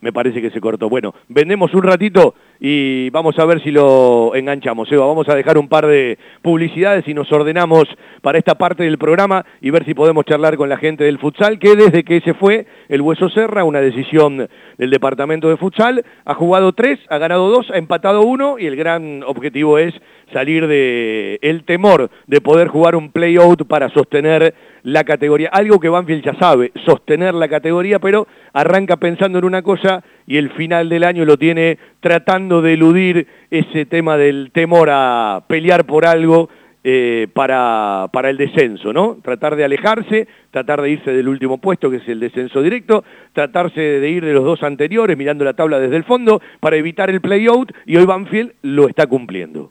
[0.00, 0.88] Me parece que se cortó.
[0.88, 4.92] Bueno, vendemos un ratito y vamos a ver si lo enganchamos.
[4.92, 7.84] Eva, vamos a dejar un par de publicidades y nos ordenamos
[8.20, 11.58] para esta parte del programa y ver si podemos charlar con la gente del futsal,
[11.58, 14.46] que desde que se fue el Hueso Serra, una decisión
[14.76, 18.76] del departamento de futsal, ha jugado tres, ha ganado dos, ha empatado uno y el
[18.76, 19.94] gran objetivo es
[20.32, 25.48] salir de el temor de poder jugar un play-out para sostener la categoría.
[25.52, 30.36] Algo que Banfield ya sabe, sostener la categoría, pero arranca pensando en una cosa y
[30.36, 35.86] el final del año lo tiene tratando de eludir ese tema del temor a pelear
[35.86, 36.50] por algo
[36.82, 39.18] eh, para, para el descenso, ¿no?
[39.22, 43.80] Tratar de alejarse, tratar de irse del último puesto, que es el descenso directo, tratarse
[43.80, 47.20] de ir de los dos anteriores, mirando la tabla desde el fondo, para evitar el
[47.20, 49.70] play-out, y hoy Banfield lo está cumpliendo.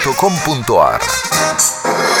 [0.01, 2.20] www.jugueteriasmytoys.com.ar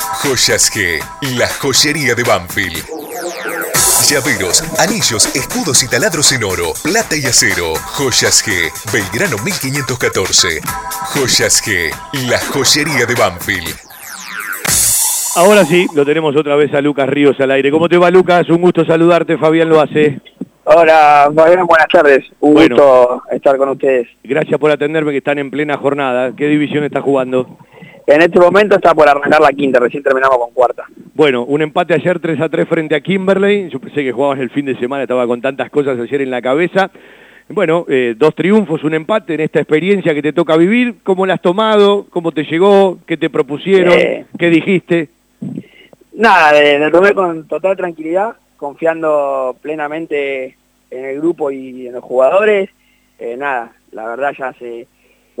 [0.00, 0.98] Joyas G,
[1.36, 2.84] la joyería de Banfield.
[4.08, 7.74] Llaveros, anillos, escudos y taladros en oro, plata y acero.
[7.76, 10.60] Joyas G, Belgrano 1514.
[11.14, 11.90] Joyas G,
[12.28, 13.76] la joyería de Banfield.
[15.36, 17.70] Ahora sí, lo tenemos otra vez a Lucas Ríos al aire.
[17.70, 18.48] ¿Cómo te va, Lucas?
[18.48, 20.18] Un gusto saludarte, Fabián lo hace.
[20.64, 22.24] Hola, Fabián, buenas tardes.
[22.40, 22.74] Un Bueno.
[22.76, 24.08] gusto estar con ustedes.
[24.24, 26.32] Gracias por atenderme, que están en plena jornada.
[26.36, 27.58] ¿Qué división está jugando?
[28.06, 30.84] En este momento está por arrancar la quinta, recién terminamos con cuarta.
[31.14, 33.68] Bueno, un empate ayer 3 a 3 frente a Kimberley.
[33.70, 36.42] Yo pensé que jugabas el fin de semana, estaba con tantas cosas ayer en la
[36.42, 36.90] cabeza.
[37.48, 40.96] Bueno, eh, dos triunfos, un empate en esta experiencia que te toca vivir.
[41.02, 42.06] ¿Cómo la has tomado?
[42.10, 42.98] ¿Cómo te llegó?
[43.06, 43.92] ¿Qué te propusieron?
[43.98, 44.24] Eh.
[44.38, 45.08] ¿Qué dijiste?
[46.14, 50.56] Nada, lo tomé con total tranquilidad, confiando plenamente
[50.90, 52.70] en el grupo y en los jugadores.
[53.18, 54.86] Eh, nada, la verdad ya hace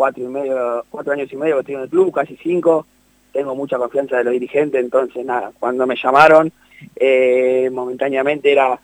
[0.00, 2.86] cuatro y medio, cuatro años y medio que estoy en el club, casi cinco.
[3.34, 6.50] Tengo mucha confianza de los dirigentes, entonces nada, cuando me llamaron,
[6.96, 8.80] eh, momentáneamente era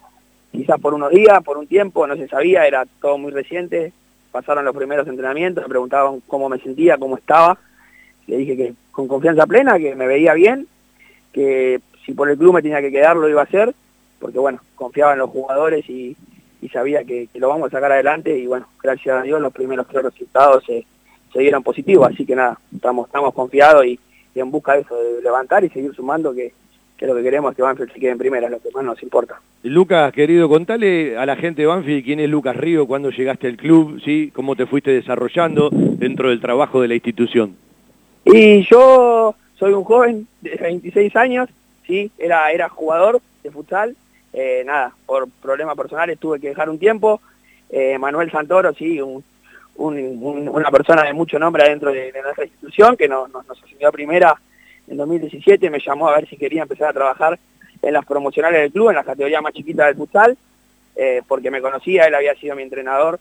[0.52, 3.94] quizás por unos días, por un tiempo, no se sabía, era todo muy reciente.
[4.30, 7.56] Pasaron los primeros entrenamientos, me preguntaban cómo me sentía, cómo estaba.
[8.26, 10.66] Le dije que con confianza plena, que me veía bien,
[11.32, 13.74] que si por el club me tenía que quedar lo iba a hacer,
[14.20, 16.14] porque bueno, confiaba en los jugadores y,
[16.70, 20.02] sabía que, lo vamos a sacar adelante y bueno, gracias a Dios los primeros tres
[20.02, 20.84] resultados se,
[21.32, 23.98] se dieron positivos, así que nada, estamos, estamos confiados y,
[24.34, 26.52] y en busca de eso, de levantar y seguir sumando, que,
[26.96, 29.02] que lo que queremos es que Banfield se quede en primera, lo que más nos
[29.02, 29.40] importa.
[29.62, 33.56] Lucas, querido, contale a la gente de Banfield quién es Lucas Río, cuándo llegaste al
[33.56, 34.30] club, ¿sí?
[34.34, 37.56] cómo te fuiste desarrollando dentro del trabajo de la institución.
[38.24, 41.48] Y yo soy un joven de 26 años,
[41.86, 43.96] sí, era, era jugador de futsal,
[44.32, 47.20] eh, nada, por problemas personales tuve que dejar un tiempo.
[47.70, 49.24] Eh, Manuel Santoro, sí, un-
[49.76, 53.92] un- un- una persona de mucho nombre dentro de, nuestra institución, que nos, asumió a
[53.92, 54.34] primera
[54.88, 57.38] en 2017, me llamó a ver si quería empezar a trabajar
[57.82, 60.36] en las promocionales del club, en la categoría más chiquita del futsal,
[60.94, 63.18] eh, porque me conocía, él había sido mi entrenador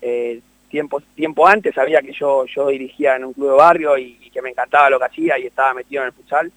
[0.00, 0.40] eh,
[0.70, 4.30] tiempo, tiempo antes, sabía que yo, yo dirigía en un club de barrio y, y
[4.30, 6.50] que me encantaba lo que hacía y estaba metido en el futsal.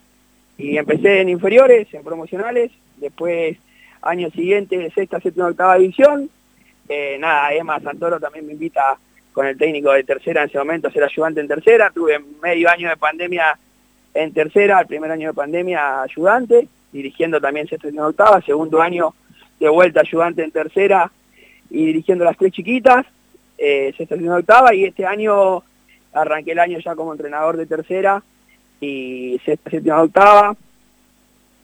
[0.58, 3.58] Y empecé en inferiores, en promocionales, después
[4.02, 6.30] año siguiente, sexta, séptima, octava división.
[6.88, 8.98] Eh, nada, Emma Santoro también me invita
[9.36, 11.92] con el técnico de tercera en ese momento ser ayudante en tercera.
[11.94, 13.60] Tuve medio año de pandemia
[14.14, 18.42] en tercera, el primer año de pandemia ayudante, dirigiendo también sexta, séptima, octava.
[18.42, 19.14] Segundo año
[19.60, 21.12] de vuelta ayudante en tercera
[21.70, 23.06] y dirigiendo las tres chiquitas,
[23.58, 24.74] eh, sexta, séptima, octava.
[24.74, 25.62] Y este año
[26.14, 28.24] arranqué el año ya como entrenador de tercera
[28.80, 30.56] y sexta, séptima, octava.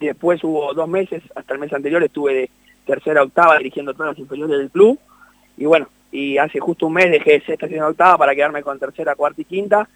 [0.01, 2.49] Después hubo dos meses, hasta el mes anterior estuve de
[2.85, 4.99] tercera octava dirigiendo todas las inferiores del club.
[5.55, 9.15] Y bueno, y hace justo un mes dejé sexta, séptima, octava para quedarme con tercera,
[9.15, 9.87] cuarta y quinta.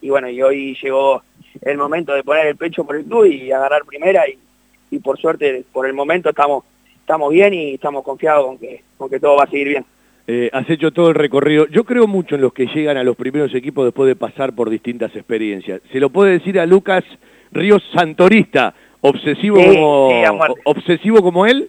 [0.00, 1.22] Y bueno, y hoy llegó
[1.62, 4.38] el momento de poner el pecho por el club y agarrar primera y,
[4.90, 6.64] y por suerte, por el momento estamos
[7.10, 9.84] estamos bien y estamos confiados con que, con que todo va a seguir bien.
[10.28, 11.66] Eh, has hecho todo el recorrido.
[11.66, 14.70] Yo creo mucho en los que llegan a los primeros equipos después de pasar por
[14.70, 15.80] distintas experiencias.
[15.90, 17.02] Se lo puede decir a Lucas
[17.50, 20.08] Ríos Santorista, obsesivo Sí, como
[20.46, 21.68] sí, obsesivo como él.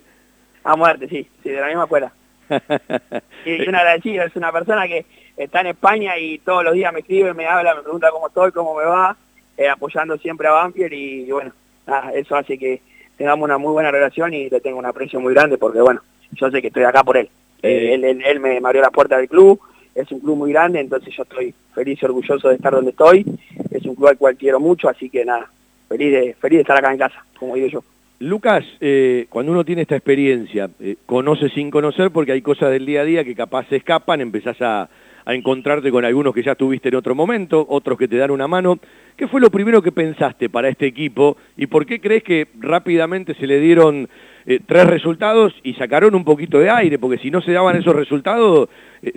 [0.63, 2.13] A muerte, sí, sí, de la misma escuela.
[3.45, 5.05] Y un agradecido, es una persona que
[5.37, 8.51] está en España y todos los días me escribe, me habla, me pregunta cómo estoy,
[8.51, 9.15] cómo me va,
[9.57, 11.51] eh, apoyando siempre a Banfield y, y bueno,
[11.87, 12.81] nada, eso hace que
[13.17, 16.01] tengamos una muy buena relación y le tengo un aprecio muy grande porque bueno,
[16.33, 17.29] yo sé que estoy acá por él.
[17.63, 19.59] Eh, él, él- él me, abrió las puertas del club,
[19.95, 23.25] es un club muy grande, entonces yo estoy feliz y orgulloso de estar donde estoy,
[23.71, 25.49] es un club al cual quiero mucho, así que nada,
[25.89, 27.83] feliz de, feliz de estar acá en casa, como digo yo.
[28.21, 32.85] Lucas, eh, cuando uno tiene esta experiencia, eh, conoce sin conocer porque hay cosas del
[32.85, 34.87] día a día que capaz se escapan, empezás a,
[35.25, 38.47] a encontrarte con algunos que ya tuviste en otro momento, otros que te dan una
[38.47, 38.77] mano.
[39.17, 43.33] ¿Qué fue lo primero que pensaste para este equipo y por qué crees que rápidamente
[43.33, 44.07] se le dieron
[44.45, 46.99] eh, tres resultados y sacaron un poquito de aire?
[46.99, 48.69] Porque si no se daban esos resultados,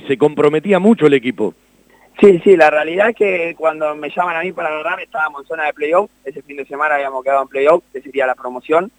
[0.08, 1.54] se comprometía mucho el equipo.
[2.20, 5.48] Sí, sí, la realidad es que cuando me llaman a mí para agarrar estábamos en
[5.48, 8.90] zona de playoff, ese fin de semana habíamos quedado en playoff, que sería la promoción.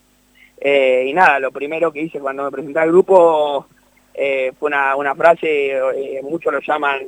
[0.59, 3.67] Eh, y nada, lo primero que hice cuando me presenté al grupo
[4.13, 7.01] eh, fue una, frase, eh, muchos lo llaman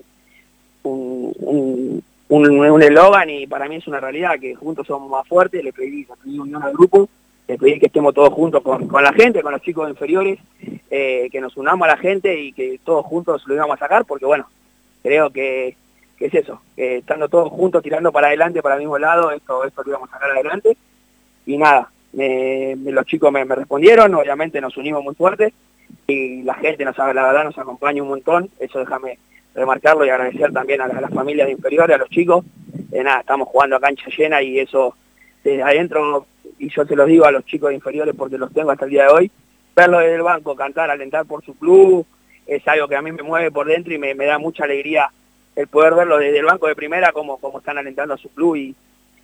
[0.84, 5.72] un un- eslogan y para mí es una realidad, que juntos somos más fuertes, le
[5.72, 7.08] pedí, le pedí unión al grupo,
[7.48, 10.38] le pedí que estemos todos juntos con, la gente, con los chicos inferiores,
[10.90, 14.26] que nos unamos a la gente y que todos juntos lo íbamos a sacar, porque
[14.26, 14.46] bueno,
[15.04, 15.78] creo que,
[16.18, 19.84] que es eso, estando todos juntos tirando para adelante, para el mismo lado, esto, esto
[19.84, 20.76] lo íbamos a sacar adelante.
[21.46, 25.54] Y nada, los chicos me, respondieron, obviamente nos unimos muy fuerte
[26.08, 29.20] y la gente nos la verdad nos acompaña un montón, eso déjame
[29.54, 32.44] remarcarlo y agradecer también a, la- a las familias inferiores, a los chicos.
[32.92, 34.96] Eh, nada, estamos jugando a cancha llena y eso
[35.44, 36.26] desde adentro,
[36.60, 39.04] y yo se los digo a los chicos inferiores porque los tengo hasta el día
[39.04, 39.32] de hoy,
[39.76, 42.06] verlo desde el banco, cantar, alentar por su club,
[42.46, 45.10] es algo que a mí me mueve por dentro y me, me da mucha alegría
[45.58, 48.56] el poder verlo desde el banco de primera como, como están alentando a su club
[48.56, 48.74] y,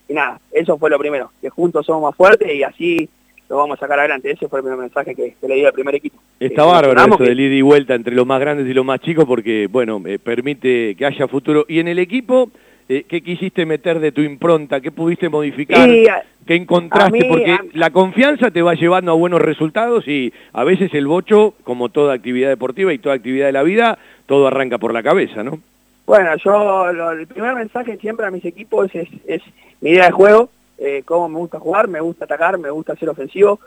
[0.09, 3.07] y nada, eso fue lo primero, que juntos somos más fuertes y así
[3.49, 4.31] lo vamos a sacar adelante.
[4.31, 6.17] Ese fue el primer mensaje que, que le di al primer equipo.
[6.39, 8.83] Está Eh, bárbaro eso que- del ida y vuelta entre los más grandes y los
[8.85, 11.65] más chicos porque, bueno, eh, permite que haya futuro.
[11.69, 12.49] Y en el equipo,
[12.89, 14.81] eh, ¿qué quisiste meter de tu impronta?
[14.81, 15.87] ¿Qué pudiste modificar?
[15.87, 16.05] Y,
[16.47, 17.11] ¿Qué encontraste?
[17.19, 21.53] mí, porque la confianza te va llevando a buenos resultados y a veces el bocho,
[21.63, 25.43] como toda actividad deportiva y toda actividad de la vida, todo arranca por la cabeza,
[25.43, 25.59] ¿no?
[26.05, 29.41] Bueno, yo el primer mensaje siempre a mis equipos es,
[29.79, 33.09] mi idea de juego, eh, cómo me gusta jugar, me gusta atacar, me gusta ser
[33.09, 33.59] ofensivo,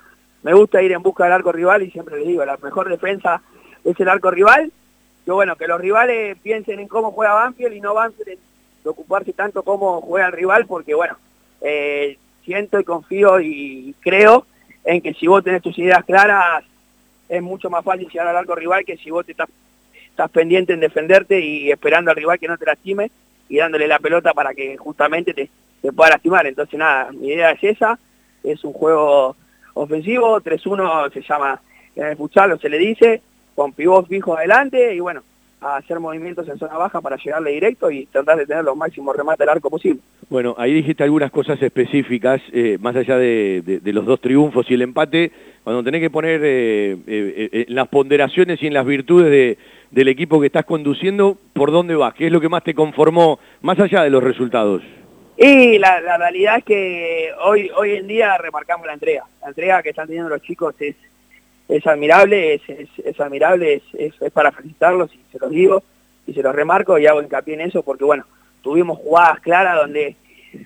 [0.43, 3.41] me gusta ir en busca del arco rival y siempre les digo, la mejor defensa
[3.85, 4.71] es el arco rival.
[5.27, 8.39] Yo bueno, que los rivales piensen en cómo juega Banfield y no Banfield en
[8.83, 11.17] preocuparse tanto cómo juega el rival, porque bueno,
[11.63, 14.47] eh, siento y confío y creo
[14.85, 16.65] en que si vos tenés tus ideas claras
[17.29, 19.49] es mucho más fácil llegar al arco rival que si vos te estás
[20.17, 23.11] estás pendiente en defenderte y esperando al rival que no te lastime
[23.51, 25.51] y dándole la pelota para que justamente te,
[25.83, 26.47] te pueda lastimar.
[26.47, 27.99] Entonces nada, mi idea es esa,
[28.43, 29.37] es un juego
[29.75, 31.61] ofensivo, 3-1 se llama
[31.95, 33.21] en el futsal se le dice,
[33.55, 35.23] con pivot fijo adelante y bueno,
[35.61, 39.15] a hacer movimientos en zona baja para llegarle directo y tratar de tener los máximos
[39.17, 40.01] remates del arco posible.
[40.31, 44.75] Bueno, ahí dijiste algunas cosas específicas, eh, más allá de, de- los dos triunfos y
[44.75, 45.31] el empate,
[45.63, 49.59] cuando tenés que poner eh, eh, eh, las ponderaciones y en las virtudes de-
[49.91, 52.15] del equipo que estás conduciendo, ¿por dónde vas?
[52.15, 54.83] ¿Qué es lo que más te conformó, más allá de los resultados?
[55.39, 59.25] Y la, realidad es que hoy hoy en día remarcamos la entrega.
[59.43, 60.97] La entrega que están teniendo los chicos es,
[61.69, 65.83] es admirable, es, es, es admirable, es, es- es para felicitarlos y se los digo
[66.27, 68.25] y se los remarco y hago hincapié en eso porque bueno,
[68.63, 70.17] tuvimos jugadas claras donde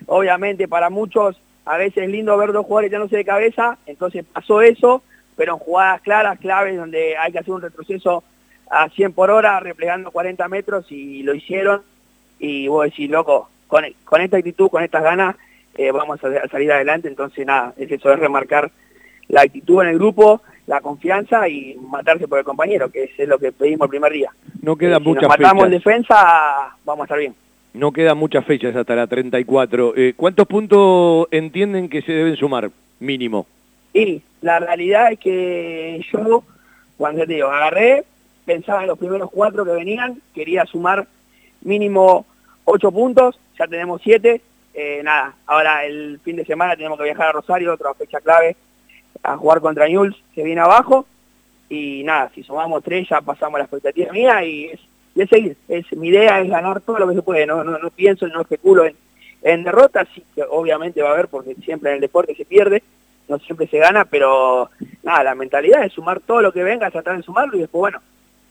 [0.07, 4.61] obviamente para muchos a veces es lindo ver dos jugadores echándose de cabeza, entonces pasó
[4.61, 5.03] eso,
[5.35, 8.23] pero en jugadas claras, claves, donde hay que hacer un retroceso
[8.71, 11.81] a 100 por hora, replegando 40 metros y lo hicieron
[12.39, 15.35] y vos decís, loco, con, con esta actitud, con estas ganas,
[15.75, 17.07] eh, vamos a, a salir adelante.
[17.07, 18.71] Entonces, nada, es eso, es remarcar
[19.27, 23.27] la actitud en el grupo, la confianza y matarse por el compañero, que es, es
[23.27, 24.31] lo que pedimos el primer día.
[24.61, 27.35] No quedan si nos matamos en defensa, vamos a estar bien.
[27.73, 29.93] No quedan muchas fechas hasta la 34.
[29.95, 32.69] Eh, ¿Cuántos puntos entienden que se deben sumar?
[32.99, 33.47] Mínimo.
[33.93, 36.43] Y la realidad es que yo,
[36.97, 38.03] cuando te digo, agarré,
[38.45, 41.07] pensaba en los primeros cuatro que venían, quería sumar
[41.61, 42.25] mínimo
[42.65, 44.41] ocho puntos, ya tenemos siete,
[44.73, 48.55] eh, nada, ahora el fin de semana tenemos que viajar a Rosario, otra fecha clave,
[49.23, 51.05] a jugar contra Newell's, que viene abajo,
[51.69, 54.79] y nada, si sumamos tres ya pasamos la expectativa mía y es,
[55.15, 57.77] y es seguir, es, mi idea es ganar todo lo que se puede, no, no,
[57.77, 61.95] no pienso, no especulo en, derrotas, sí que obviamente va a haber, porque siempre en
[61.95, 62.83] el deporte se pierde,
[63.27, 64.69] no siempre se gana, pero
[65.03, 68.01] nada, la mentalidad es sumar todo lo que venga, tratar de sumarlo y después, bueno,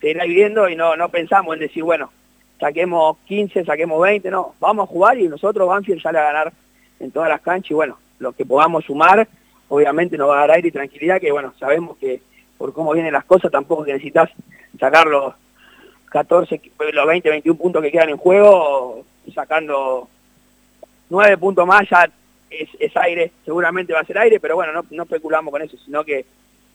[0.01, 2.11] se irá viendo y no, no pensamos en decir, bueno,
[2.59, 6.53] saquemos 15, saquemos 20, no, vamos a jugar y nosotros Banfield sale a ganar
[6.99, 9.27] en todas las canchas y bueno, lo que podamos sumar,
[9.69, 12.21] obviamente nos va a dar aire y tranquilidad, que bueno, sabemos que
[12.57, 14.29] por cómo vienen las cosas tampoco necesitas
[14.79, 15.33] sacar los
[16.09, 16.61] 14,
[16.93, 20.09] los 20, 21 puntos que quedan en juego, sacando
[21.09, 22.09] 9 puntos más ya
[22.49, 25.77] es, es aire, seguramente va a ser aire, pero bueno, no, no especulamos con eso,
[25.77, 26.25] sino que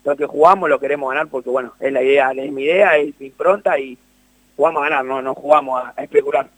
[0.07, 3.13] lo que jugamos lo queremos ganar porque bueno, es la idea, es mi idea, es
[3.21, 3.99] mi impronta y
[4.57, 6.49] jugamos a ganar, no, no jugamos a, a especular.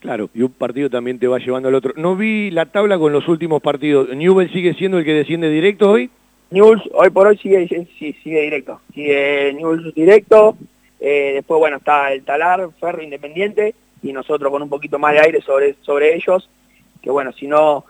[0.00, 1.94] Claro, y un partido también te va llevando al otro.
[1.96, 4.14] No vi la tabla con los últimos partidos.
[4.14, 6.10] ¿Newell sigue siendo el que desciende directo hoy?
[6.50, 7.66] Newell's hoy por hoy sigue,
[7.98, 10.56] sigue directo, sigue Newell's directo,
[11.00, 15.20] eh, después bueno está el Talar, Ferro Independiente y nosotros con un poquito más de
[15.20, 16.48] aire sobre, sobre ellos,
[17.02, 17.84] que bueno, si no,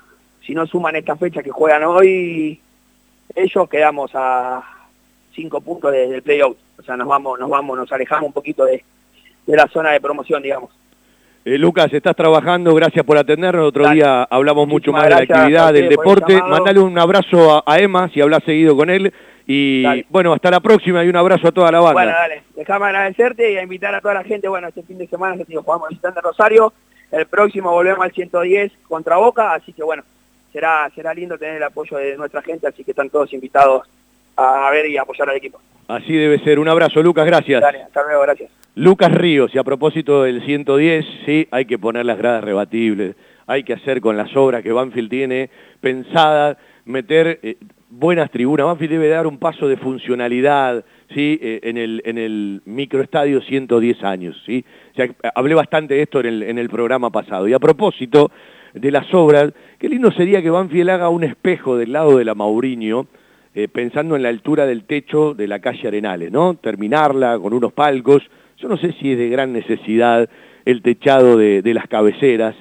[0.46, 2.60] si no suman esta fecha que juegan hoy,
[3.34, 4.75] ellos quedamos a
[5.36, 8.64] cinco puntos desde el playout, o sea nos vamos, nos vamos, nos alejamos un poquito
[8.64, 8.82] de,
[9.46, 10.70] de la zona de promoción, digamos.
[11.44, 13.68] Eh, Lucas, estás trabajando, gracias por atendernos.
[13.68, 13.94] Otro Dale.
[13.94, 16.42] día hablamos mucho Muchísimas más de la actividad, del deporte.
[16.42, 19.14] Mandale un abrazo a, a Emma, si hablas seguido con él.
[19.46, 20.06] Y Dale.
[20.10, 21.92] bueno, hasta la próxima y un abrazo a toda la banda.
[21.92, 25.06] Bueno, dale, déjame agradecerte y a invitar a toda la gente, bueno, este fin de
[25.06, 26.72] semana que digo, jugamos visitando a Rosario,
[27.12, 30.02] el próximo volvemos al 110 contra Boca, así que bueno,
[30.52, 33.86] será será lindo tener el apoyo de nuestra gente, así que están todos invitados
[34.36, 35.60] a ver y apoyar al equipo.
[35.88, 36.58] Así debe ser.
[36.58, 37.60] Un abrazo, Lucas, gracias.
[37.60, 38.50] Dale, hasta luego, gracias.
[38.74, 43.62] Lucas Ríos, y a propósito del 110, sí, hay que poner las gradas rebatibles, hay
[43.62, 45.48] que hacer con las obras que Banfield tiene
[45.80, 47.56] pensadas, meter eh,
[47.88, 48.66] buenas tribunas.
[48.66, 50.84] Banfield debe dar un paso de funcionalidad,
[51.14, 54.62] sí, eh, en el en el microestadio 110 años, sí.
[54.92, 57.48] O sea, hablé bastante de esto en el en el programa pasado.
[57.48, 58.30] Y a propósito
[58.74, 62.34] de las obras, qué lindo sería que Banfield haga un espejo del lado de la
[62.34, 63.06] Mauriño,
[63.58, 66.56] eh, pensando en la altura del techo de la calle Arenales, ¿no?
[66.56, 68.22] Terminarla con unos palcos.
[68.58, 70.28] Yo no sé si es de gran necesidad
[70.66, 72.54] el techado de, las cabeceras.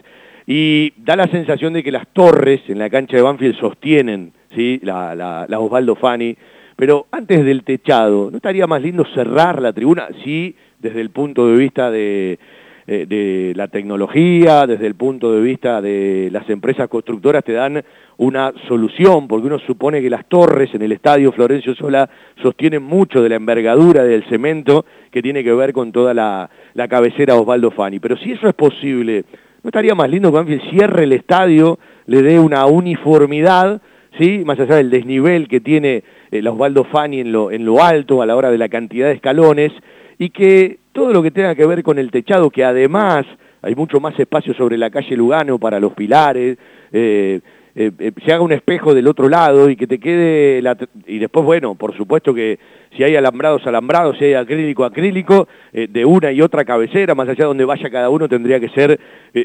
[0.47, 4.79] Y da la sensación de que las torres en la cancha de Banfield sostienen ¿sí?
[4.83, 6.37] la, la, la Osvaldo Fani,
[6.77, 10.07] pero antes del techado, ¿no estaría más lindo cerrar la tribuna?
[10.23, 12.39] Sí, desde el punto de vista de,
[12.87, 17.83] eh, de la tecnología, desde el punto de vista de las empresas constructoras te dan
[18.17, 22.09] una solución, porque uno supone que las torres en el estadio Florencio Sola
[22.41, 26.87] sostienen mucho de la envergadura del cemento que tiene que ver con toda la, la
[26.87, 27.99] cabecera Osvaldo Fani.
[27.99, 29.25] Pero si eso es posible,
[29.63, 33.81] ¿no estaría más lindo que Banfield cierre el estadio, le dé una uniformidad,
[34.17, 34.43] ¿sí?
[34.45, 38.25] más allá del desnivel que tiene el Osvaldo Fani en lo, en lo alto a
[38.25, 39.71] la hora de la cantidad de escalones,
[40.17, 43.25] y que todo lo que tenga que ver con el techado, que además
[43.61, 46.57] hay mucho más espacio sobre la calle Lugano para los pilares,
[46.91, 47.41] eh,
[47.77, 51.19] eh, eh, se haga un espejo del otro lado y que te quede, la, y
[51.19, 52.57] después, bueno, por supuesto que
[52.95, 57.43] si hay alambrados, alambrados, si hay acrílico, acrílico, de una y otra cabecera, más allá
[57.43, 58.97] de donde vaya cada uno tendría que ser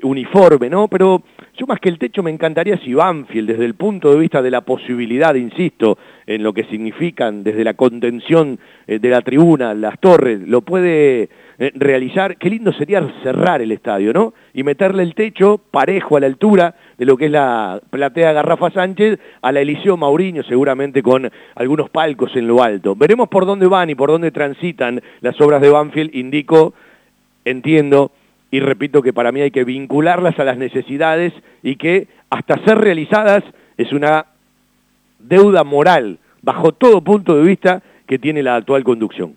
[0.05, 0.87] uniforme, ¿no?
[0.87, 1.25] Pero
[1.59, 4.53] yo más que el techo me encantaría si Banfield, desde el punto de vista de
[4.53, 5.99] la posibilidad, insisto,
[6.29, 11.29] en lo que significan desde la contención de la tribuna, las torres, lo puede
[11.75, 14.33] realizar, qué lindo sería cerrar el estadio, ¿no?
[14.55, 18.71] Y meterle el techo parejo a la altura de lo que es la platea Garrafa
[18.71, 22.95] Sánchez a la Eliseo Mauriño, seguramente con algunos palcos en lo alto.
[22.95, 26.75] Veremos por dónde van y por dónde transitan las obras de Banfield, indico,
[27.47, 28.11] entiendo
[28.51, 31.33] y repito que para mí hay que vincularlas a las necesidades
[31.63, 33.45] y que hasta ser realizadas
[33.79, 34.27] es una
[35.19, 39.37] deuda moral, bajo todo punto de vista, que tiene la actual conducción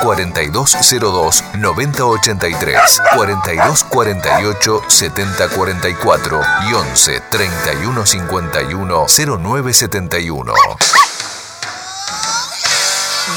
[0.00, 10.54] 4202 9083, 4248 7044 y 11 3151 0971.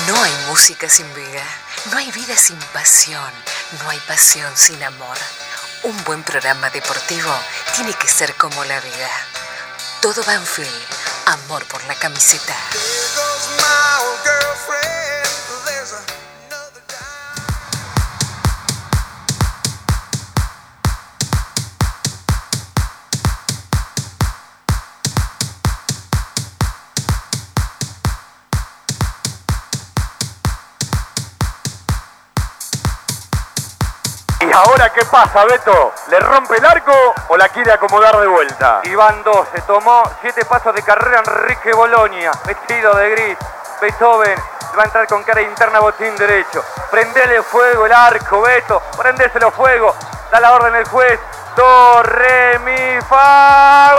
[0.08, 1.44] No hay música sin vida,
[1.92, 3.32] no hay vida sin pasión,
[3.82, 5.18] no hay pasión sin amor.
[5.84, 7.32] Un buen programa deportivo
[7.76, 9.10] tiene que ser como la vida.
[10.02, 10.70] Todo Banfield,
[11.26, 12.56] amor por la camiseta.
[34.96, 35.94] ¿Qué pasa, Beto?
[36.08, 36.94] ¿Le rompe el arco
[37.28, 38.80] o la quiere acomodar de vuelta?
[38.86, 43.38] Iván 12, tomó siete pasos de carrera Enrique Bolonia, vestido de gris.
[43.82, 44.40] Beethoven
[44.78, 46.64] va a entrar con cara interna botín derecho.
[46.90, 48.82] Prendele fuego el arco, Beto.
[48.98, 49.94] Prendéselo fuego.
[50.32, 51.20] Da la orden el juez.
[51.58, 52.02] Do,
[52.64, 53.96] mi, fa.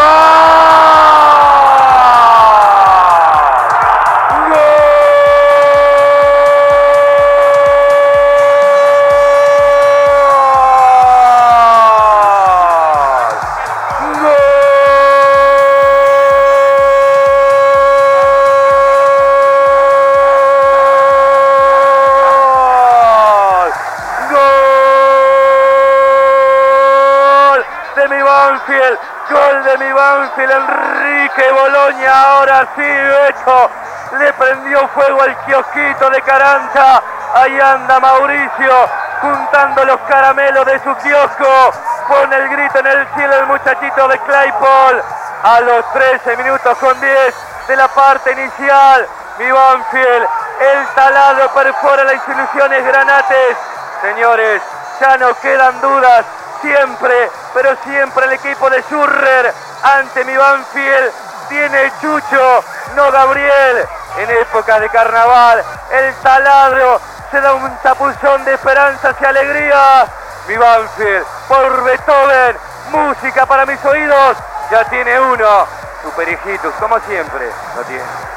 [30.37, 33.71] El Enrique Boloña, ahora sí, Beto,
[34.19, 37.03] le prendió fuego al kiosquito de Caranta,
[37.35, 38.89] ahí anda Mauricio,
[39.21, 41.73] juntando los caramelos de su kiosco,
[42.09, 45.03] pone el grito en el cielo el muchachito de Claypole,
[45.43, 47.35] a los 13 minutos con 10
[47.69, 49.07] de la parte inicial,
[49.39, 50.29] mi Banfield,
[50.61, 53.57] el taladro perfora las ilusiones granates,
[54.03, 54.63] señores,
[55.01, 56.25] ya no quedan dudas,
[56.61, 59.53] siempre, pero siempre el equipo de Schurrer
[59.83, 61.13] ante mi Banfield.
[61.49, 62.65] Tiene Chucho,
[62.95, 63.87] no Gabriel.
[64.19, 65.63] En época de carnaval,
[65.93, 67.01] el taladro
[67.31, 70.07] se da un tapuzón de esperanzas y alegría.
[70.49, 72.57] Mi Banfield, por Beethoven,
[72.91, 74.37] música para mis oídos.
[74.71, 75.67] Ya tiene uno.
[76.03, 78.36] Super hijitos, como siempre, lo tiene.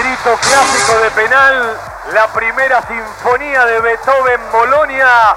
[0.00, 1.76] Grito clásico de penal,
[2.14, 5.36] la primera sinfonía de Beethoven Bolonia.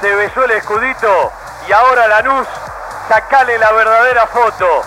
[0.00, 1.30] Se besó el escudito
[1.68, 2.48] y ahora Lanús,
[3.06, 4.82] sacale la verdadera foto.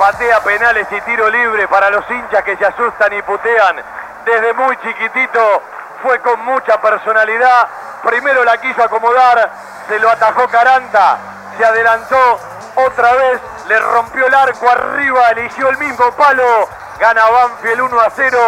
[0.00, 3.76] Patea penales y tiro libre para los hinchas que se asustan y putean.
[4.24, 5.62] Desde muy chiquitito
[6.02, 7.68] fue con mucha personalidad.
[8.04, 9.50] Primero la quiso acomodar,
[9.88, 11.18] se lo atajó Caranta,
[11.56, 12.38] se adelantó
[12.74, 16.68] otra vez, le rompió el arco arriba, eligió el mismo palo,
[17.00, 18.38] gana Banfield 1 a 0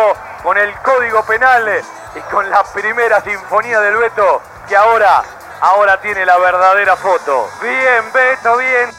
[0.42, 1.68] con el código penal
[2.14, 5.22] y con la primera sinfonía del Beto que ahora,
[5.60, 7.48] ahora tiene la verdadera foto.
[7.60, 8.90] Bien, Beto, bien.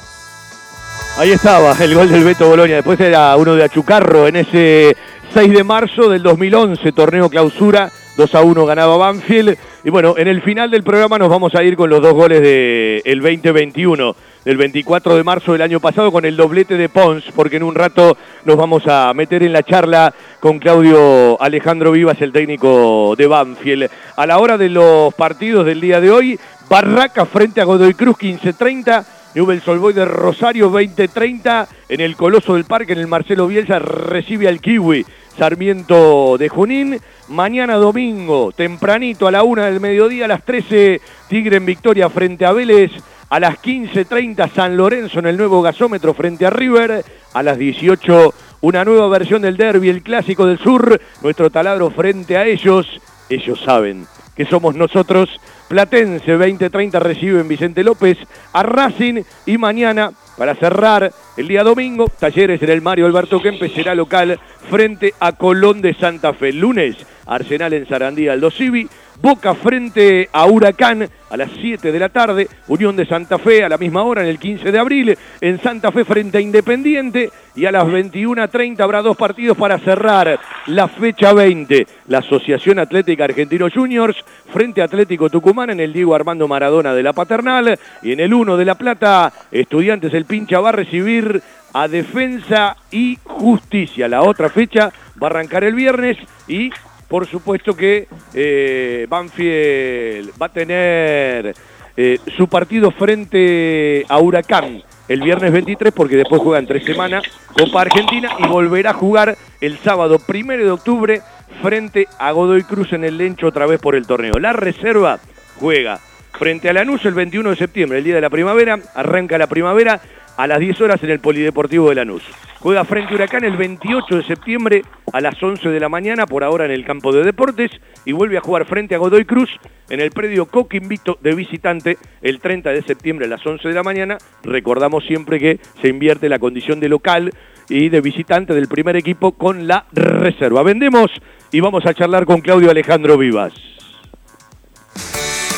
[1.17, 2.75] Ahí estaba el gol del Beto Bolonia.
[2.75, 4.95] Después era uno de Achucarro en ese
[5.33, 7.89] 6 de marzo del 2011, torneo clausura.
[8.17, 9.57] 2 a 1 ganaba Banfield.
[9.83, 12.41] Y bueno, en el final del programa nos vamos a ir con los dos goles
[12.41, 14.15] del el 2021,
[14.45, 17.75] del 24 de marzo del año pasado, con el doblete de Pons, porque en un
[17.75, 23.27] rato nos vamos a meter en la charla con Claudio Alejandro Vivas, el técnico de
[23.27, 23.89] Banfield.
[24.15, 26.39] A la hora de los partidos del día de hoy,
[26.69, 29.05] Barraca frente a Godoy Cruz 15-30.
[29.33, 34.49] Newell's Solboy de Rosario 2030 en el Coloso del Parque, en el Marcelo Bielsa, recibe
[34.49, 35.05] al Kiwi
[35.37, 36.99] Sarmiento de Junín.
[37.27, 42.45] Mañana domingo, tempranito a la una del mediodía, a las 13, Tigre en victoria frente
[42.45, 42.91] a Vélez.
[43.29, 47.05] A las 15.30 San Lorenzo en el nuevo gasómetro frente a River.
[47.33, 50.99] A las 18 una nueva versión del derby, el clásico del sur.
[51.21, 52.87] Nuestro taladro frente a ellos.
[53.29, 54.05] Ellos saben
[54.35, 55.29] que somos nosotros.
[55.67, 58.17] Platense 2030 recibe en Vicente López
[58.53, 63.73] a Racing y mañana para cerrar el día domingo, Talleres en el Mario Alberto Kempes
[63.73, 64.39] será local
[64.69, 66.51] frente a Colón de Santa Fe.
[66.51, 66.95] Lunes,
[67.25, 68.87] Arsenal en Sarandí Aldo Civi.
[69.22, 73.69] Boca frente a Huracán a las 7 de la tarde, Unión de Santa Fe a
[73.69, 77.65] la misma hora en el 15 de abril, en Santa Fe frente a Independiente y
[77.65, 81.85] a las 21.30 habrá dos partidos para cerrar la fecha 20.
[82.07, 84.18] La Asociación Atlética Argentino Juniors
[84.52, 88.57] frente Atlético Tucumán en el Diego Armando Maradona de la Paternal y en el 1
[88.57, 91.41] de La Plata, Estudiantes el Pincha va a recibir
[91.73, 94.07] a Defensa y Justicia.
[94.07, 94.91] La otra fecha
[95.22, 96.18] va a arrancar el viernes
[96.48, 96.72] y
[97.11, 101.53] por supuesto que eh, Banfield va a tener
[101.97, 107.81] eh, su partido frente a Huracán el viernes 23 porque después juegan tres semanas Copa
[107.81, 111.21] Argentina y volverá a jugar el sábado primero de octubre
[111.61, 114.39] frente a Godoy Cruz en el Lencho otra vez por el torneo.
[114.39, 115.19] La reserva
[115.59, 115.99] juega
[116.39, 119.99] frente a Lanús el 21 de septiembre, el día de la primavera, arranca la primavera
[120.37, 122.23] a las 10 horas en el Polideportivo de Lanús.
[122.59, 126.43] Juega frente a Huracán el 28 de septiembre a las 11 de la mañana, por
[126.43, 127.71] ahora en el campo de deportes,
[128.05, 129.49] y vuelve a jugar frente a Godoy Cruz
[129.89, 133.81] en el predio Coquimbito de visitante el 30 de septiembre a las 11 de la
[133.81, 134.17] mañana.
[134.43, 137.31] Recordamos siempre que se invierte la condición de local
[137.67, 140.61] y de visitante del primer equipo con la reserva.
[140.61, 141.09] Vendemos
[141.51, 143.53] y vamos a charlar con Claudio Alejandro Vivas.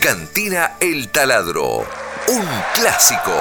[0.00, 1.78] Cantina El Taladro,
[2.28, 3.32] un clásico.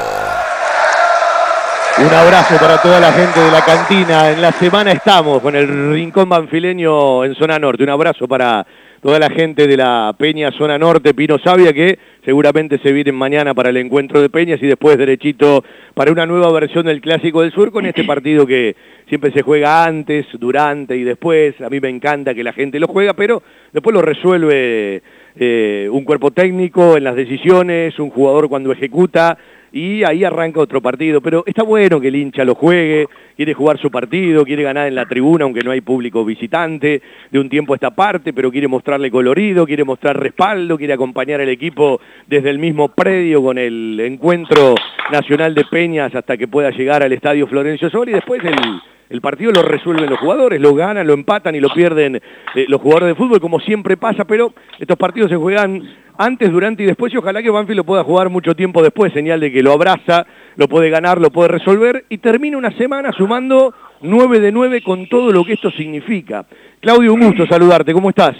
[2.00, 4.32] Un abrazo para toda la gente de la cantina.
[4.32, 7.84] En la semana estamos con el Rincón Banfileño en zona norte.
[7.84, 8.66] Un abrazo para
[9.02, 13.54] toda la gente de la Peña Zona Norte, Pino Sabia, que seguramente se vienen mañana
[13.54, 15.64] para el encuentro de Peñas y después derechito
[15.94, 18.76] para una nueva versión del Clásico del Sur con este partido que
[19.08, 21.60] siempre se juega antes, durante y después.
[21.62, 25.04] A mí me encanta que la gente lo juega, pero después lo resuelve
[25.40, 29.38] eh, un cuerpo técnico en las decisiones, un jugador cuando ejecuta
[29.72, 31.22] y ahí arranca otro partido.
[31.22, 34.96] Pero está bueno que el hincha lo juegue, quiere jugar su partido, quiere ganar en
[34.96, 37.02] la tribuna aunque no hay público visitante
[37.32, 41.42] de un tiempo a esta parte, pero quiere mostrarle colorido, quiere mostrar respaldo, quiere acompañar
[41.42, 44.76] al equipo desde el mismo predio con el encuentro
[45.12, 48.56] nacional de Peñas hasta que pueda llegar al estadio Florencio Sol y después el
[49.10, 52.82] el partido lo resuelven los jugadores, lo ganan, lo empatan y lo pierden eh, los
[52.82, 55.82] jugadores de fútbol, como siempre pasa, pero estos partidos se juegan
[56.18, 59.40] antes, durante y después, y ojalá que Banfield lo pueda jugar mucho tiempo después, señal
[59.40, 60.26] de que lo abraza,
[60.56, 65.08] lo puede ganar, lo puede resolver, y termina una semana sumando 9 de 9 con
[65.08, 66.46] todo lo que esto significa.
[66.80, 68.36] Claudio, un gusto saludarte, ¿cómo estás?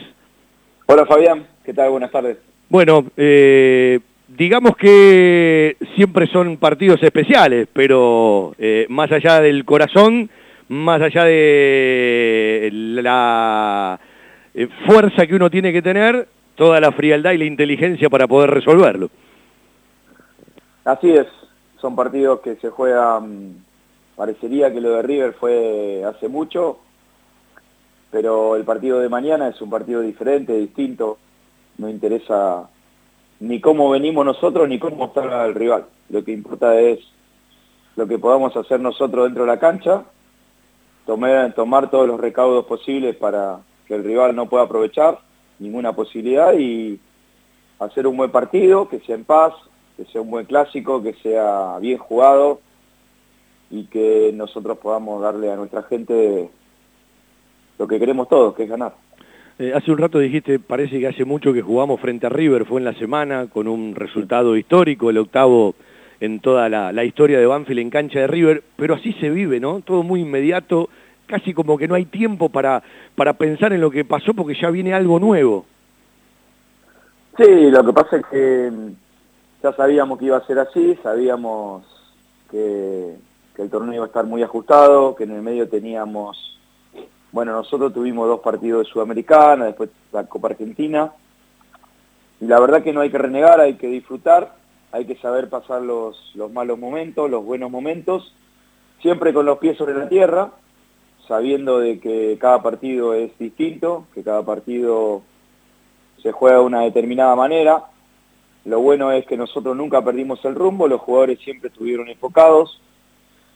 [0.88, 1.92] Hola Fabián, ¿qué tal?
[1.92, 2.38] Buenas tardes.
[2.70, 10.30] Bueno, eh, digamos que siempre son partidos especiales, pero eh, más allá del corazón,
[10.70, 14.00] más allá de la
[14.54, 18.50] eh, fuerza que uno tiene que tener, toda la frialdad y la inteligencia para poder
[18.50, 19.10] resolverlo.
[20.84, 21.28] Así es,
[21.80, 23.64] son partidos que se juegan,
[24.16, 26.80] parecería que lo de River fue hace mucho,
[28.10, 31.18] pero el partido de mañana es un partido diferente, distinto,
[31.78, 32.70] no interesa
[33.40, 35.86] ni cómo venimos nosotros ni cómo está el rival.
[36.10, 37.00] Lo que importa es
[37.96, 40.04] lo que podamos hacer nosotros dentro de la cancha,
[41.08, 45.18] tomar, tomar todos los recaudos posibles para que el rival no pueda aprovechar
[45.58, 47.00] ninguna posibilidad y
[47.80, 49.54] hacer un buen partido, que sea en paz,
[49.96, 52.60] que sea un buen clásico, que sea bien jugado
[53.72, 56.50] y que nosotros podamos darle a nuestra gente
[57.80, 58.94] lo que queremos todos, que es ganar.
[59.60, 62.80] Eh, hace un rato dijiste, parece que hace mucho que jugamos frente a River, fue
[62.80, 65.74] en la semana con un resultado histórico, el octavo
[66.20, 69.82] en toda la, historia de Banfield en cancha de River, pero así se vive, ¿no?
[69.82, 70.90] Todo muy inmediato,
[71.28, 72.82] casi como que no hay tiempo para,
[73.16, 75.66] para pensar en lo que pasó porque ya viene algo nuevo.
[77.38, 78.72] Sí, lo que pasa es que
[79.62, 81.84] ya sabíamos que iba a ser así, sabíamos
[82.50, 83.16] que,
[83.56, 86.60] que el torneo iba a estar muy ajustado, que en el medio teníamos,
[87.32, 91.12] bueno, nosotros tuvimos dos partidos de Sudamericana, después la Copa Argentina,
[92.40, 94.56] y la verdad que no hay que renegar, hay que disfrutar,
[94.92, 98.34] hay que saber pasar los, los malos momentos, los buenos momentos,
[99.02, 100.52] siempre con los pies sobre la tierra,
[101.28, 105.22] sabiendo de que cada partido es distinto, que cada partido
[106.22, 107.86] se juega de una determinada manera.
[108.66, 112.82] Lo bueno es que nosotros nunca perdimos el rumbo, los jugadores siempre estuvieron enfocados,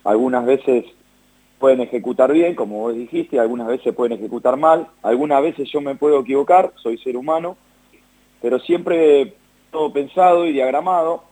[0.03, 0.85] algunas veces
[1.59, 5.95] pueden ejecutar bien, como vos dijiste, algunas veces pueden ejecutar mal, algunas veces yo me
[5.95, 7.55] puedo equivocar, soy ser humano,
[8.41, 9.35] pero siempre
[9.71, 11.23] todo pensado y diagramado.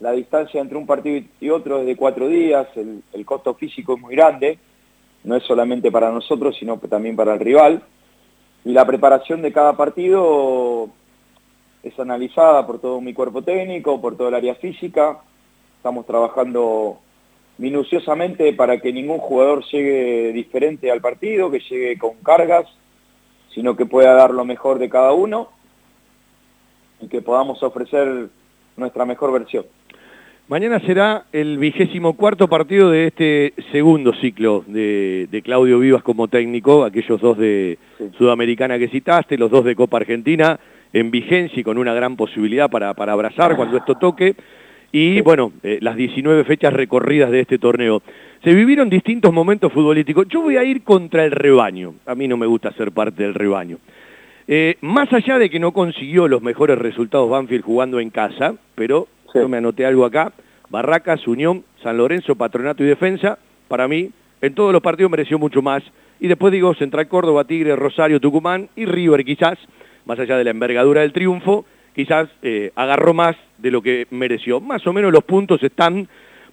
[0.00, 4.00] La distancia entre un partido y otro es de cuatro días, el, costo físico es
[4.00, 4.58] muy grande,
[5.24, 7.82] no es solamente para nosotros, sino también para el rival.
[8.64, 10.88] Y la preparación de cada partido
[11.82, 15.18] es analizada por todo mi cuerpo técnico, por todo el área física.
[15.76, 16.98] Estamos trabajando
[17.58, 22.66] minuciosamente para que ningún jugador llegue diferente al partido, que llegue con cargas,
[23.52, 25.57] sino que pueda dar lo mejor de cada uno
[27.00, 28.28] y que podamos ofrecer
[28.76, 29.64] nuestra mejor versión.
[30.48, 36.84] Mañana será el vigésimo cuarto partido de este segundo ciclo de, Claudio Vivas como técnico,
[36.84, 37.78] aquellos dos de
[38.16, 40.58] Sudamericana que citaste, los dos de Copa Argentina,
[40.94, 44.36] en vigencia y con una gran posibilidad para, para abrazar cuando esto toque,
[44.90, 48.02] y bueno, eh, las 19 fechas recorridas de este torneo.
[48.42, 50.28] Se vivieron distintos momentos futbolísticos.
[50.28, 53.34] Yo voy a ir contra el rebaño, a mí no me gusta ser parte del
[53.34, 53.78] rebaño.
[54.50, 59.06] Eh, más allá de que no consiguió los mejores resultados Banfield jugando en casa, pero
[59.34, 60.32] yo me anoté algo acá,
[60.70, 63.38] Barracas, Unión, San Lorenzo, Patronato y Defensa,
[63.68, 64.10] para mí,
[64.40, 65.82] en todos los partidos mereció mucho más.
[66.18, 69.58] Y después digo Central Córdoba, Tigre, Rosario, Tucumán y River quizás,
[70.06, 74.60] más allá de la envergadura del triunfo, quizás eh, agarró más de lo que mereció.
[74.60, 76.08] Más o menos los puntos están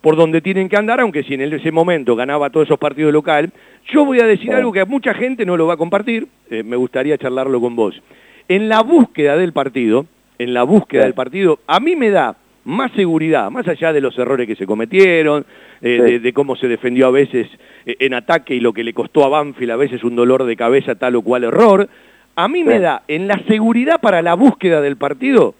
[0.05, 3.51] por donde tienen que andar, aunque si en ese momento ganaba todos esos partidos local.
[3.91, 6.61] Yo voy a decir algo que a mucha gente no lo va a compartir, eh,
[6.61, 7.99] me gustaría charlarlo con vos.
[8.47, 10.05] En la búsqueda del partido,
[10.37, 14.15] en la búsqueda del partido, a mí me da más seguridad, más allá de los
[14.19, 15.43] errores que se cometieron,
[15.81, 17.47] eh, de, cómo se defendió a veces
[17.87, 20.55] eh, en ataque y lo que le costó a Banfield a veces un dolor de
[20.55, 21.89] cabeza tal o cual error,
[22.35, 25.55] a mí me da en la seguridad para la búsqueda del partido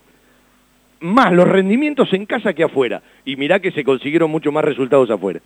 [1.06, 3.02] más los rendimientos en casa que afuera.
[3.24, 5.40] Y mirá que se consiguieron mucho más resultados afuera.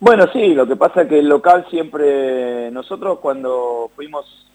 [0.00, 4.48] Bueno, sí, lo que pasa es que el local siempre, nosotros cuando fuimos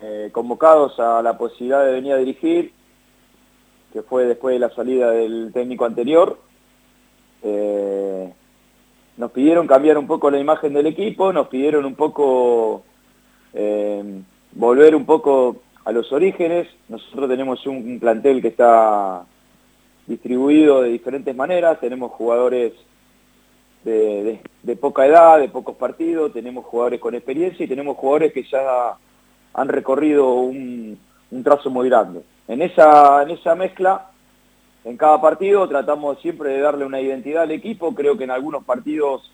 [0.00, 2.72] eh, convocados a la posibilidad de venir a dirigir,
[3.92, 6.38] que fue después de la salida del técnico anterior,
[7.42, 8.32] eh,
[9.16, 12.84] nos pidieron cambiar un poco la imagen del equipo, nos pidieron un poco
[13.54, 14.22] eh,
[14.52, 15.56] volver un poco
[15.88, 16.68] a los orígenes.
[16.90, 19.24] Nosotros tenemos un, plantel que está
[20.06, 22.74] distribuido de diferentes maneras, tenemos jugadores
[23.84, 24.38] de,
[24.78, 28.98] poca edad, de pocos partidos, tenemos jugadores con experiencia y tenemos jugadores que ya
[29.54, 30.98] han recorrido un,
[31.42, 32.20] trazo muy grande.
[32.48, 34.10] En esa, en esa mezcla,
[34.84, 38.62] en cada partido tratamos siempre de darle una identidad al equipo, creo que en algunos
[38.62, 39.32] partidos,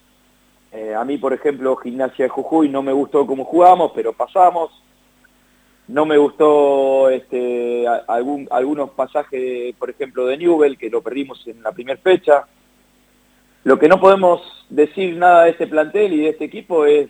[0.71, 4.84] eh, a mí por ejemplo Gimnasia de Jujuy no me gustó cómo jugamos, pero pasamos,
[5.89, 11.62] no me gustó este, algún, algunos pasajes, por ejemplo, de Newell, que lo perdimos en
[11.62, 12.47] la primera fecha.
[13.65, 17.09] Lo que no podemos decir nada de este plantel y de este equipo es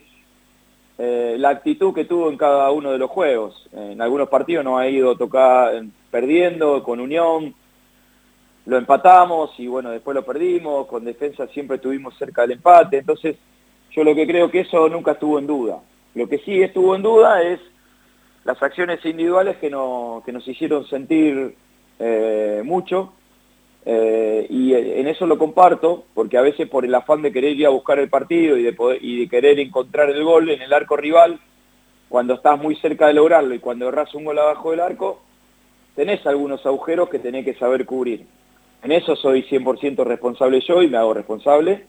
[0.98, 3.68] eh, la actitud que tuvo en cada uno de los juegos.
[3.72, 7.54] En algunos partidos nos ha ido tocar, perdiendo con Unión,
[8.66, 13.36] lo empatamos y bueno, después lo perdimos, con defensa siempre estuvimos cerca del empate, entonces
[13.90, 15.80] yo lo que creo que eso nunca estuvo en duda.
[16.14, 17.60] Lo que sí estuvo en duda es
[18.44, 21.54] las acciones individuales que, nos hicieron sentir
[21.98, 23.12] eh, mucho
[23.86, 27.66] eh, y en eso lo comparto porque a veces por el afán de querer ir
[27.66, 30.96] a buscar el partido y de, y de querer encontrar el gol en el arco
[30.96, 31.38] rival,
[32.08, 35.20] cuando estás muy cerca de lograrlo y cuando erras un gol abajo del arco,
[35.94, 38.26] tenés algunos agujeros que tenés que saber cubrir.
[38.82, 41.86] En eso soy 100% responsable yo y me hago responsable.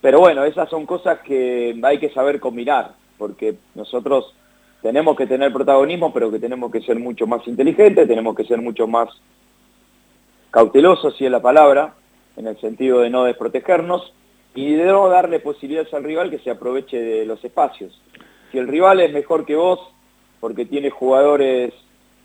[0.00, 4.34] Pero bueno, esas son cosas que hay que saber combinar, porque nosotros
[4.82, 8.60] tenemos que tener protagonismo, pero que tenemos que ser mucho más inteligentes, tenemos que ser
[8.60, 9.08] mucho más
[10.50, 11.94] cautelosos, si es la palabra,
[12.36, 14.12] en el sentido de no desprotegernos
[14.54, 17.98] y de no darle posibilidades al rival que se aproveche de los espacios.
[18.50, 19.80] Si el rival es mejor que vos,
[20.40, 21.72] porque tiene jugadores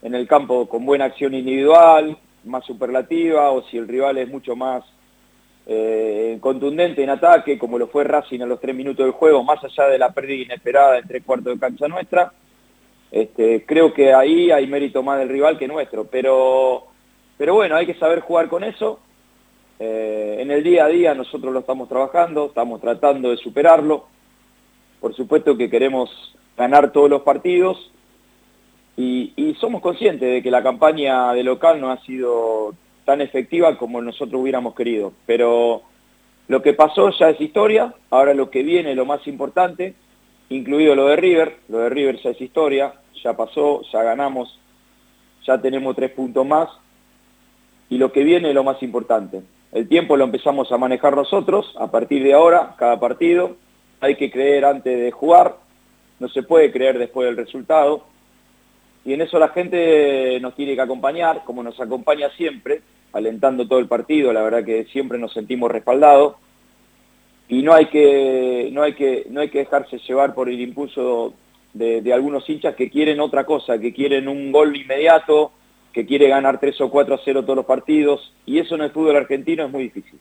[0.01, 4.55] en el campo con buena acción individual, más superlativa, o si el rival es mucho
[4.55, 4.83] más
[5.67, 9.63] eh, contundente en ataque, como lo fue Racing a los tres minutos del juego, más
[9.63, 12.33] allá de la pérdida inesperada en tres cuartos de cancha nuestra,
[13.11, 16.85] este, creo que ahí hay mérito más del rival que nuestro, pero,
[17.37, 18.99] pero bueno, hay que saber jugar con eso.
[19.79, 24.05] Eh, en el día a día nosotros lo estamos trabajando, estamos tratando de superarlo.
[24.99, 26.09] Por supuesto que queremos
[26.57, 27.91] ganar todos los partidos
[28.97, 32.73] y, y somos conscientes de que la campaña de local no ha sido
[33.05, 35.13] tan efectiva como nosotros hubiéramos querido.
[35.25, 35.83] Pero
[36.47, 39.93] lo que pasó ya es historia, ahora lo que viene lo más importante,
[40.49, 42.93] incluido lo de River, lo de River ya es historia,
[43.23, 44.59] ya pasó, ya ganamos,
[45.45, 46.69] ya tenemos tres puntos más,
[47.89, 49.41] y lo que viene es lo más importante.
[49.71, 53.55] El tiempo lo empezamos a manejar nosotros, a partir de ahora, cada partido,
[53.99, 55.55] hay que creer antes de jugar,
[56.19, 58.03] no se puede creer después del resultado,
[59.05, 62.81] y en eso la gente nos tiene que acompañar, como nos acompaña siempre,
[63.13, 66.35] alentando todo el partido, la verdad que siempre nos sentimos respaldados,
[67.49, 71.33] y no hay que, no hay que, no hay que dejarse llevar por el impulso
[71.73, 75.51] de, algunos hinchas que quieren otra cosa, que quieren un gol inmediato,
[75.93, 78.91] que quiere ganar 3 o 4 a 0 todos los partidos, y eso en el
[78.91, 80.19] fútbol argentino es muy difícil.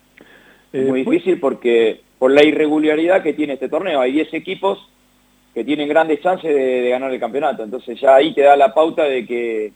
[0.73, 4.35] es eh, muy pues difícil porque por la irregularidad que tiene este torneo, hay 10
[4.35, 4.79] equipos
[5.53, 9.05] que tienen grandes chances de, ganar el campeonato, entonces ya ahí te da la pauta
[9.05, 9.73] de que,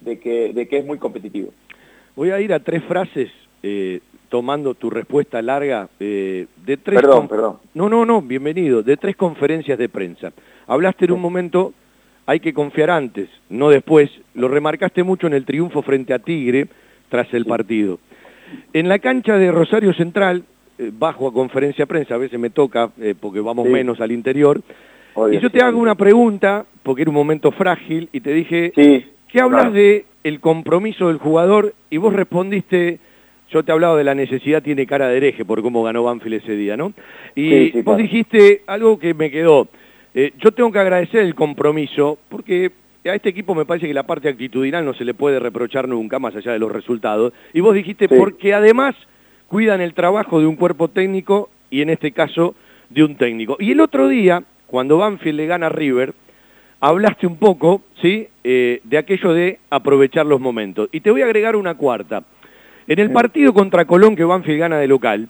[0.00, 1.52] de que, de que es muy competitivo.
[2.14, 3.30] Voy a ir a tres frases
[3.62, 7.00] eh, tomando tu respuesta larga eh, de tres...
[7.00, 7.56] Perdón, perdón.
[7.74, 10.32] No, no, no, bienvenido, de tres conferencias de prensa.
[10.68, 11.74] Hablaste en un momento,
[12.26, 14.08] hay que confiar antes, no después.
[14.34, 16.68] Lo remarcaste mucho en el triunfo frente a Tigre
[17.08, 17.98] tras el partido.
[18.72, 20.44] En la cancha de Rosario Central,
[20.78, 24.12] eh, bajo a conferencia de prensa, a veces me toca eh, porque vamos menos al
[24.12, 24.62] interior,
[25.32, 28.72] y yo te hago una pregunta, porque era un momento frágil, y te dije,
[29.28, 31.74] ¿qué hablas de el compromiso del jugador?
[31.90, 33.00] Y vos respondiste
[33.50, 36.42] yo te he hablado de la necesidad tiene cara de hereje por cómo ganó Banfield
[36.42, 36.92] ese día, ¿no?
[37.34, 39.68] Y vos dijiste algo que me quedó.
[40.14, 42.72] Eh, yo tengo que agradecer el compromiso porque
[43.04, 46.18] a este equipo me parece que la parte actitudinal no se le puede reprochar nunca,
[46.18, 47.32] más allá de los resultados.
[47.52, 48.94] Y vos dijiste, porque además
[49.48, 52.54] cuidan el trabajo de un cuerpo técnico y en este caso
[52.88, 53.56] de un técnico.
[53.58, 56.12] Y el otro día, cuando Banfield le gana a River,
[56.80, 60.88] hablaste un poco, ¿sí?, eh, de aquello de aprovechar los momentos.
[60.92, 62.24] Y te voy a agregar una cuarta.
[62.90, 65.28] En el partido contra Colón que Banfield gana de local,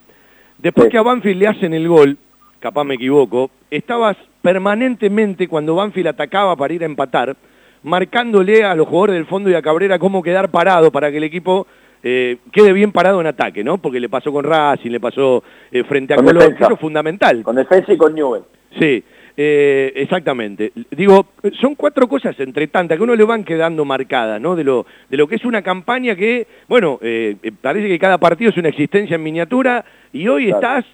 [0.56, 2.16] después que a Banfield le hacen el gol,
[2.58, 7.36] capaz me equivoco, estabas permanentemente cuando Banfield atacaba para ir a empatar,
[7.82, 11.24] marcándole a los jugadores del fondo y a Cabrera cómo quedar parado para que el
[11.24, 11.66] equipo
[12.02, 13.76] eh, quede bien parado en ataque, ¿no?
[13.76, 17.42] Porque le pasó con Racing, le pasó eh, frente a Colón, eso es fundamental.
[17.42, 18.44] Con defensa y con Newell.
[18.78, 19.04] Sí,
[19.42, 20.70] eh, exactamente.
[20.90, 24.54] Digo, son cuatro cosas entre tantas que uno le van quedando marcadas, ¿no?
[24.54, 28.18] De lo, de lo que es una campaña que, bueno, eh, eh, parece que cada
[28.18, 30.84] partido es una existencia en miniatura y hoy estás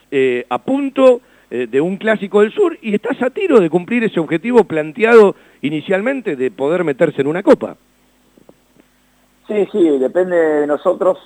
[0.49, 4.63] a punto de un clásico del sur y estás a tiro de cumplir ese objetivo
[4.63, 7.77] planteado inicialmente de poder meterse en una copa.
[9.49, 11.19] Sí, sí, depende de nosotros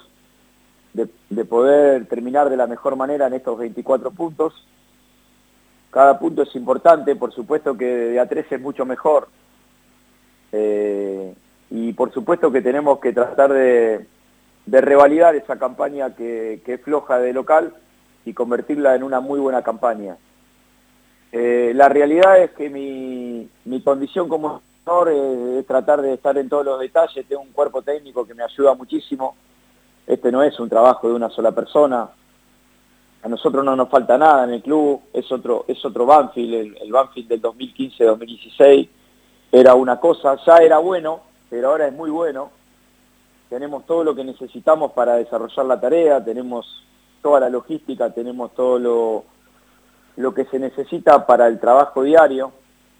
[0.94, 4.54] de, de poder terminar de la mejor manera en estos 24 puntos
[5.90, 9.28] cada punto es importante, por supuesto que de a 3 es mucho mejor.
[10.52, 11.34] Eh,
[11.70, 14.06] y por supuesto que tenemos que tratar de,
[14.66, 17.74] revalidar esa campaña que, es floja de local
[18.24, 20.16] y convertirla en una muy buena campaña.
[21.32, 23.48] Eh, la realidad es que mi,
[23.82, 25.10] condición como jugador
[25.58, 28.74] es, tratar de estar en todos los detalles, tengo un cuerpo técnico que me ayuda
[28.74, 29.36] muchísimo,
[30.06, 32.10] este no es un trabajo de una sola persona,
[33.22, 36.92] a nosotros no nos falta nada en el club, es otro, es otro Banfield, el,
[36.92, 38.88] Banfield del 2015-2016
[39.52, 41.20] era una cosa, ya era bueno,
[41.50, 42.50] pero ahora es muy bueno.
[43.48, 46.84] Tenemos todo lo que necesitamos para desarrollar la tarea, tenemos
[47.20, 49.24] toda la logística, tenemos todo lo,
[50.16, 52.52] lo que se necesita para el trabajo diario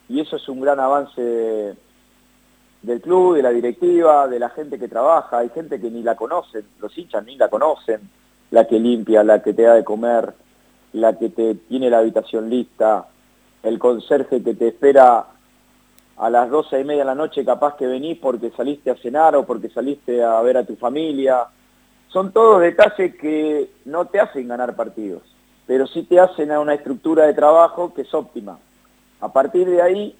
[0.09, 1.75] y eso es un gran avance
[2.81, 6.15] del club, de la directiva, de la gente que trabaja, hay gente que ni la
[6.15, 8.01] conocen, los hinchas ni la conocen,
[8.51, 10.33] la que limpia, la que te da de comer,
[10.93, 13.07] la que te tiene la habitación lista,
[13.63, 15.25] el conserje que te espera
[16.17, 19.35] a las 12 y media de la noche capaz que venís porque saliste a cenar
[19.35, 21.47] o porque saliste a ver a tu familia.
[22.09, 25.23] Son todos detalles que no te hacen ganar partidos,
[25.65, 28.59] pero sí te hacen a una estructura de trabajo que es óptima.
[29.21, 30.15] A partir de ahí,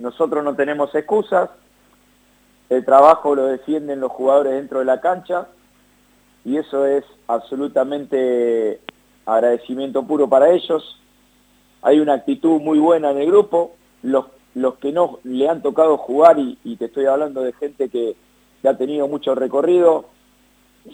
[0.00, 1.50] nosotros no tenemos excusas,
[2.68, 5.46] el trabajo lo defienden los jugadores dentro de la cancha
[6.46, 8.80] y eso es absolutamente
[9.26, 10.96] agradecimiento puro para ellos.
[11.82, 13.74] Hay una actitud muy buena en el grupo,
[14.04, 18.14] los, los que no le han tocado jugar, y, te estoy hablando de gente que,
[18.64, 20.06] ha tenido mucho recorrido,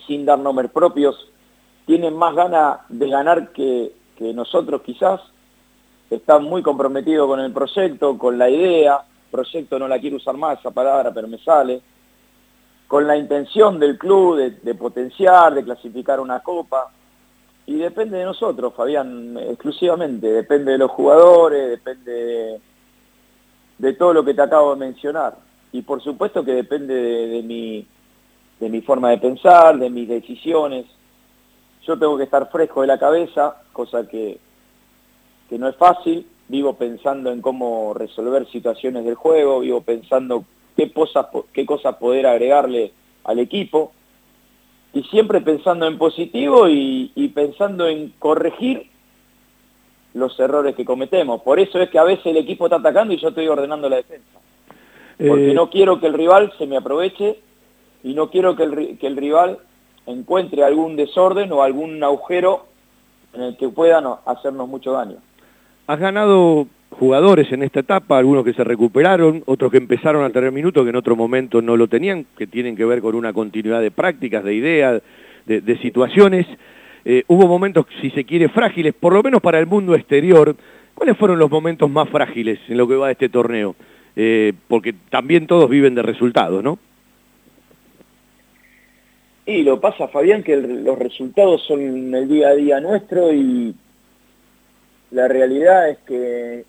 [0.06, 1.16] sin dar nombres propios,
[1.86, 5.20] tienen más ganas de ganar que, que nosotros quizás,
[6.10, 10.60] están muy comprometidos con el proyecto, con la idea, proyecto no la quiero usar más
[10.60, 11.82] esa palabra, pero me sale,
[12.92, 16.92] con la intención del club de, de potenciar, de clasificar una copa,
[17.64, 22.60] y depende de nosotros, Fabián, exclusivamente, depende de los jugadores, depende de
[23.78, 25.36] de todo lo que te acabo de mencionar.
[25.72, 27.84] Y por supuesto que depende de, mi,
[28.60, 30.86] de mi forma de pensar, de mis decisiones.
[31.84, 34.38] Yo tengo que estar fresco de la cabeza, cosa que,
[35.48, 36.24] que no es fácil.
[36.46, 40.44] Vivo pensando en cómo resolver situaciones del juego, vivo pensando
[40.76, 42.92] qué cosas, qué cosas poder agregarle
[43.24, 43.92] al equipo.
[44.94, 48.90] Y siempre pensando en positivo y, y pensando en corregir
[50.14, 51.40] los errores que cometemos.
[51.42, 53.96] Por eso es que a veces el equipo está atacando y yo estoy ordenando la
[53.96, 54.38] defensa.
[55.16, 57.38] Porque Eh, no quiero que el rival se me aproveche
[58.02, 59.58] y no quiero que el, ri- que el rival
[60.04, 62.66] encuentre algún desorden o algún agujero
[63.32, 65.16] en el que puedan hacernos mucho daño.
[65.86, 70.52] Has ganado jugadores en esta etapa, algunos que se recuperaron, otros que empezaron a tener
[70.52, 73.80] minutos que en otro momento no lo tenían, que tienen que ver con una continuidad
[73.80, 75.02] de prácticas, de ideas,
[75.46, 76.46] de, situaciones.
[77.04, 80.54] Eh, hubo momentos, si se quiere, frágiles, por lo menos para el mundo exterior.
[80.94, 83.74] ¿Cuáles fueron los momentos más frágiles en lo que va de este torneo?
[84.14, 86.78] Eh, porque también todos viven de resultados, ¿no?
[89.46, 93.74] Y lo pasa, Fabián, que los resultados son el día a día nuestro y
[95.10, 96.64] la realidad es que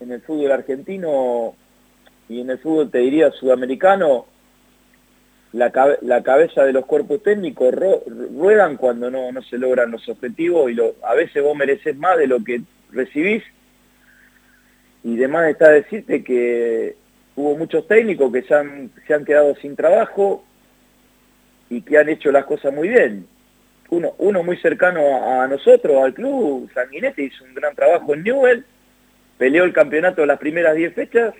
[0.00, 1.54] en el fútbol argentino
[2.28, 4.26] y en el fútbol, te diría, sudamericano,
[5.52, 8.02] la, la cabeza de los cuerpos técnicos ro-
[8.36, 12.26] ruedan cuando no, no se logran los objetivos y a veces vos mereces más de
[12.26, 12.60] lo que
[12.92, 13.42] recibís
[15.04, 16.96] y demás está decirte que
[17.34, 20.44] hubo muchos técnicos que se han, se han quedado sin trabajo
[21.70, 23.26] y que han hecho las cosas muy bien.
[23.90, 28.22] Uno, uno muy cercano a, a nosotros, al club, Sanguinetti, hizo un gran trabajo en
[28.22, 28.64] Newell,
[29.38, 31.34] peleó el campeonato las primeras 10 fechas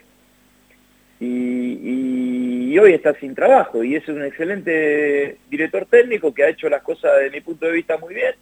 [1.20, 3.82] y, hoy está sin trabajo.
[3.82, 7.72] Y es un excelente director técnico que ha hecho las cosas desde mi punto de
[7.72, 8.34] vista muy bien.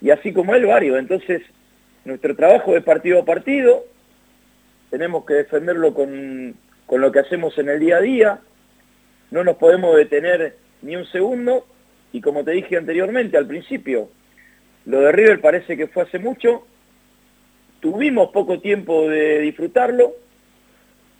[0.00, 0.98] Y así como él varios.
[0.98, 1.42] Entonces,
[2.04, 3.84] nuestro trabajo es partido a partido,
[4.90, 6.56] tenemos que defenderlo con,
[6.86, 8.40] con lo que hacemos en el día a día,
[9.30, 11.66] no nos podemos detener ni un segundo.
[12.12, 14.08] Y como te dije anteriormente al principio,
[14.86, 16.66] lo de River parece que fue hace mucho,
[17.90, 20.12] tuvimos poco tiempo de disfrutarlo,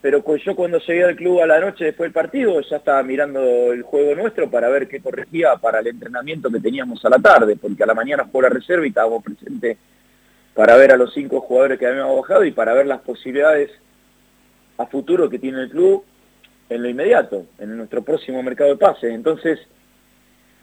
[0.02, 3.72] pero yo cuando llegué al club a la noche después del partido ya estaba mirando
[3.72, 7.54] el juego nuestro para ver qué corregía para el entrenamiento que teníamos a la tarde,
[7.54, 9.78] porque a la mañana jugó la reserva y estábamos presentes
[10.54, 13.70] para ver a los cinco jugadores que habíamos bajado y para ver las posibilidades
[14.76, 16.04] a futuro que tiene el club
[16.68, 19.14] en lo inmediato, en nuestro próximo mercado de pases.
[19.14, 19.60] Entonces,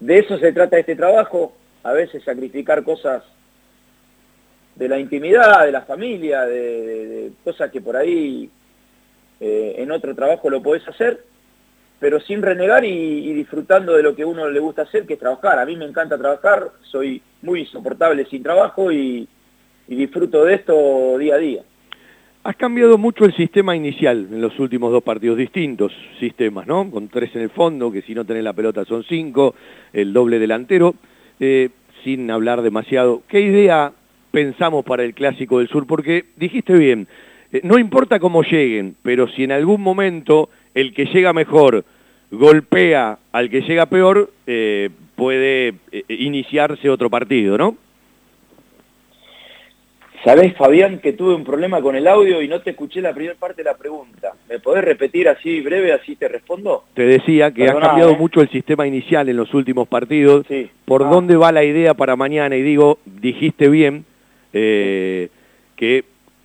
[0.00, 3.22] de eso se trata este trabajo, a veces sacrificar cosas
[4.76, 8.50] de la intimidad, de la familia, de, cosas que por ahí
[9.40, 11.24] eh, en otro trabajo lo podés hacer,
[12.00, 15.58] pero sin renegar y, disfrutando de lo que uno le gusta hacer, que es trabajar.
[15.58, 19.28] A mí me encanta trabajar, soy muy insoportable sin trabajo y,
[19.88, 21.62] y disfruto de esto día a día.
[22.42, 26.90] Has cambiado mucho el sistema inicial en los últimos dos partidos, distintos sistemas, ¿no?
[26.90, 29.54] Con tres en el fondo, que si no tenés la pelota son cinco,
[29.94, 30.94] el doble delantero,
[31.40, 31.70] eh,
[32.02, 33.22] sin hablar demasiado.
[33.28, 33.92] ¿Qué idea
[34.34, 35.86] pensamos para el Clásico del Sur?
[35.86, 37.06] Porque dijiste bien,
[37.52, 41.84] eh, no importa cómo lleguen, pero si en algún momento el que llega mejor
[42.32, 47.76] golpea al que llega peor, eh, puede eh, iniciarse otro partido, ¿no?
[50.24, 53.38] Sabés, Fabián, que tuve un problema con el audio y no te escuché la primera
[53.38, 54.32] parte de la pregunta.
[54.48, 56.84] ¿Me podés repetir así breve, así te respondo?
[56.94, 60.46] Te decía que has cambiado mucho el sistema inicial en los últimos partidos.
[60.48, 60.70] Sí.
[60.86, 61.10] ¿Por Ah.
[61.10, 62.56] dónde va la idea para mañana?
[62.56, 64.06] Y digo, dijiste bien
[64.54, 65.28] eh,
[65.76, 66.04] que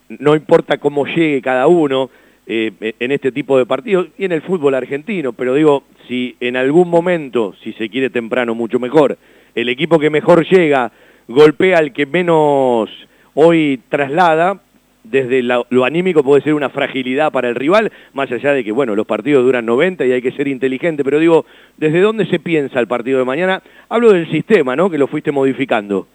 [0.10, 2.10] no importa cómo llegue cada uno
[2.48, 6.58] eh, en este tipo de partidos y en el fútbol argentino, pero digo, si en
[6.58, 9.18] algún momento, si se quiere temprano, mucho mejor,
[9.54, 10.92] el equipo que mejor llega
[11.28, 12.90] golpea al que menos
[13.36, 14.60] hoy traslada,
[15.04, 18.96] desde lo anímico puede ser una fragilidad para el rival, más allá de que, bueno,
[18.96, 21.46] los partidos duran 90 y hay que ser inteligente, pero digo,
[21.78, 23.62] ¿desde dónde se piensa el partido de mañana?
[23.88, 26.08] Hablo del sistema, ¿no?, que lo fuiste modificando.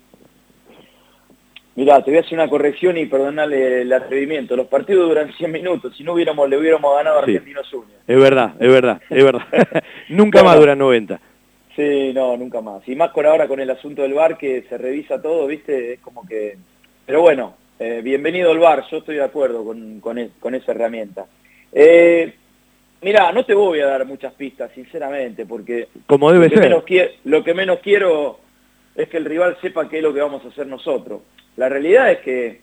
[1.76, 4.54] Mirá, te voy a hacer una corrección y perdonale el atrevimiento.
[4.54, 5.96] Los partidos duran 100 minutos.
[5.96, 8.00] Si no hubiéramos, le hubiéramos ganado a Argentinos Unidos.
[8.06, 9.42] Es verdad, es verdad, es verdad.
[10.08, 11.20] Nunca más duran 90.
[11.74, 12.86] Sí, no, nunca más.
[12.88, 15.94] Y más con ahora con el asunto del bar que se revisa todo, ¿viste?
[15.94, 16.56] Es como que...
[17.04, 21.26] Pero bueno, eh, bienvenido al bar, yo estoy de acuerdo con, con, esa herramienta.
[21.72, 22.32] Eh,
[23.02, 25.88] mirá, no te voy a dar muchas pistas, sinceramente, porque...
[26.06, 26.60] Como debe lo ser.
[26.60, 26.84] Menos
[27.24, 28.38] lo que menos quiero
[28.94, 31.22] es que el rival sepa qué es lo que vamos a hacer nosotros.
[31.56, 32.60] La realidad es que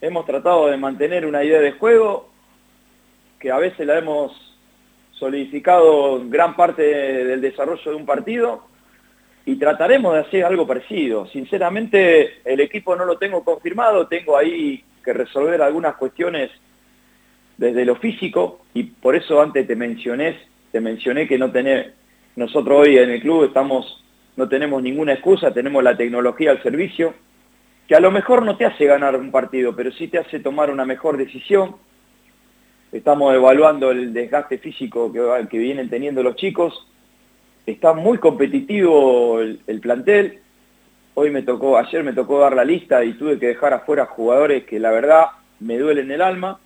[0.00, 2.30] hemos tratado de mantener una idea de juego
[3.40, 4.32] que a veces la hemos
[5.12, 8.64] solidificado gran parte del desarrollo de un partido
[9.46, 11.26] y trataremos de hacer algo parecido.
[11.26, 16.50] Sinceramente, el equipo no lo tengo confirmado, tengo ahí que resolver algunas cuestiones
[17.56, 20.38] desde lo físico y por eso antes te mencioné,
[20.72, 21.94] te mencioné que no tener,
[22.36, 24.02] nosotros hoy en el club estamos,
[24.36, 27.14] no tenemos ninguna excusa, tenemos la tecnología al servicio,
[27.86, 30.70] que a lo mejor no te hace ganar un partido, pero sí te hace tomar
[30.70, 31.76] una mejor decisión,
[32.92, 36.88] estamos evaluando el desgaste físico que, vienen teniendo los chicos,
[37.66, 40.40] está muy competitivo el, plantel,
[41.14, 44.64] hoy me tocó, ayer me tocó dar la lista y tuve que dejar afuera jugadores
[44.64, 45.26] que la verdad
[45.60, 46.58] me duelen el alma,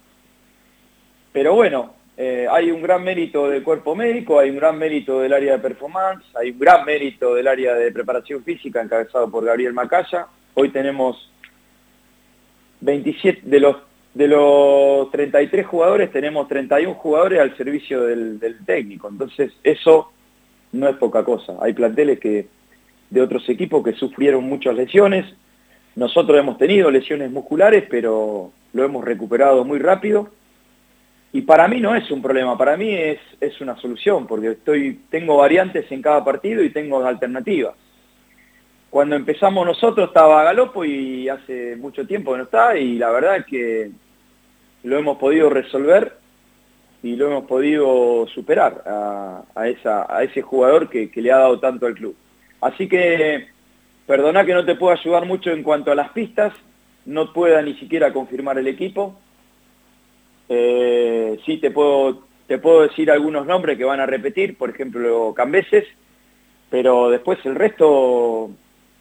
[1.32, 5.32] pero bueno, eh, hay un gran mérito del cuerpo médico, hay un gran mérito del
[5.32, 9.73] área de performance, hay un gran mérito del área de preparación física encabezado por Gabriel
[9.73, 10.27] Macaya,
[10.59, 11.31] hoy tenemos
[12.81, 13.77] 27 de los
[14.15, 19.09] de los 33 jugadores tenemos 31 jugadores al servicio del, técnico.
[19.09, 20.11] Entonces eso
[20.73, 21.55] no es poca cosa.
[21.61, 22.49] Hay planteles que
[23.11, 25.25] de otros equipos que sufrieron muchas lesiones.
[25.95, 30.31] Nosotros hemos tenido lesiones musculares, pero lo hemos recuperado muy rápido.
[31.33, 35.01] Y para mí no es un problema, para mí es, es una solución, porque estoy,
[35.11, 37.75] tengo variantes en cada partido y tengo alternativas.
[38.90, 43.36] Cuando empezamos nosotros estaba Galopo y hace mucho tiempo que no está, y la verdad
[43.36, 43.90] es que
[44.82, 46.16] lo hemos podido resolver
[47.02, 49.69] y lo hemos podido superar a,
[50.23, 52.16] ese jugador que, le ha dado tanto al club.
[52.60, 53.48] Así que,
[54.06, 56.55] perdona que no te puedo ayudar mucho en cuanto a las pistas,
[57.05, 59.19] no pueda ni siquiera confirmar el equipo.
[60.48, 65.35] Eh, sí te puedo, te puedo decir algunos nombres que van a repetir, por ejemplo,
[65.35, 65.85] Cambeses,
[66.70, 68.51] pero después el resto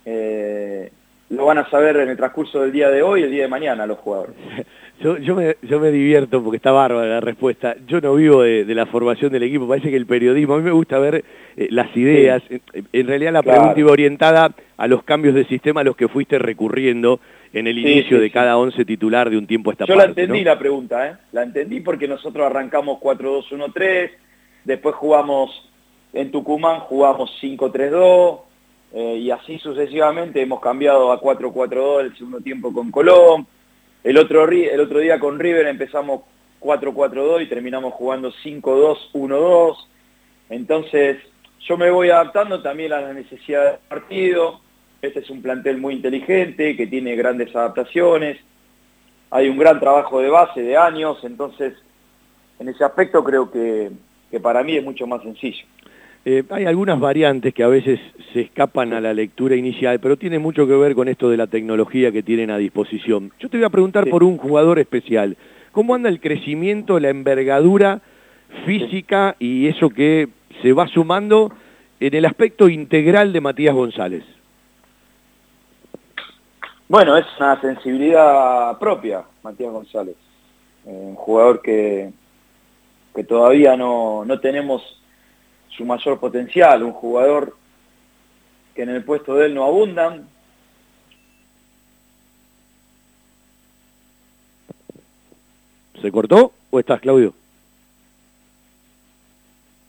[0.10, 0.90] eh,
[1.30, 3.50] lo van a saber en el transcurso del día de hoy y el día de
[3.50, 4.36] mañana los jugadores.
[5.00, 7.76] Yo, yo, me, yo me divierto porque está bárbara la respuesta.
[7.86, 10.72] Yo no vivo de, la formación del equipo, parece que el periodismo, a mí me
[10.72, 11.24] gusta ver
[11.56, 12.42] eh, las ideas.
[12.92, 16.40] En, realidad la pregunta iba orientada a los cambios de sistema a los que fuiste
[16.40, 17.20] recurriendo
[17.54, 20.44] en el inicio de cada once titular de un tiempo a esta Yo la entendí
[20.44, 21.16] la pregunta, ¿eh?
[21.32, 24.10] La entendí porque nosotros arrancamos 4-2-1-3,
[24.64, 25.70] después jugamos
[26.12, 28.47] en Tucumán, jugamos 5-3-2,
[28.94, 33.46] eh, y así sucesivamente hemos cambiado a 4-4-2 el segundo tiempo con Colón.
[34.04, 36.22] El otro, el otro día con River empezamos
[36.62, 39.76] 4-4-2 y terminamos jugando 5-2-1-2.
[40.50, 41.18] Entonces
[41.60, 44.62] yo me voy adaptando también a las necesidades del partido.
[45.02, 48.38] Este es un plantel muy inteligente, que tiene grandes adaptaciones.
[49.30, 51.74] Hay un gran trabajo de base de años, entonces
[52.60, 53.92] en ese aspecto creo que
[54.42, 55.66] para mí es mucho más sencillo.
[56.30, 58.02] Eh, hay algunas variantes que a veces
[58.34, 61.48] se escapan a la lectura inicial, pero tiene mucho que ver con esto de la
[61.48, 63.32] tecnología que tienen a disposición.
[63.40, 65.38] Yo te voy a preguntar por un jugador especial.
[65.72, 68.02] ¿Cómo anda el crecimiento, la envergadura
[68.66, 70.28] física y eso que
[70.62, 71.54] se va sumando
[72.02, 74.26] en el aspecto integral de Matías González?
[76.90, 80.18] Bueno, es una sensibilidad propia, Matías González.
[80.86, 82.12] Eh, un jugador que,
[83.16, 84.98] que todavía no, no tenemos
[85.70, 87.56] su mayor potencial, un jugador
[88.76, 90.28] que en el puesto de él no abundan.
[96.02, 97.34] ¿Se cortó o estás, Claudio?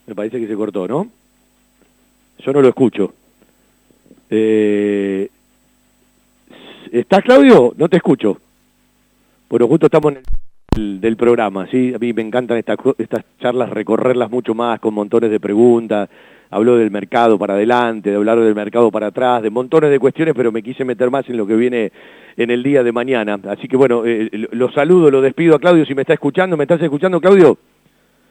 [0.06, 1.10] Me parece que se cortó, ¿no?
[2.38, 3.12] Yo no lo escucho.
[4.30, 5.28] Eh,
[6.90, 7.74] ¿Estás, Claudio?
[7.76, 8.40] No te escucho.
[9.48, 10.24] Pero justo estamos en el
[10.74, 11.92] del, programa, ¿sí?
[11.94, 16.08] A mí me encantan estas, estas charlas, recorrerlas mucho más con montones de preguntas.
[16.50, 20.34] Habló del mercado para adelante, de hablar del mercado para atrás, de montones de cuestiones,
[20.34, 21.92] pero me quise meter más en lo que viene
[22.36, 23.38] en el día de mañana.
[23.48, 26.56] Así que bueno, eh, lo saludo, lo despido a Claudio si me está escuchando.
[26.56, 27.58] ¿Me estás escuchando, Claudio?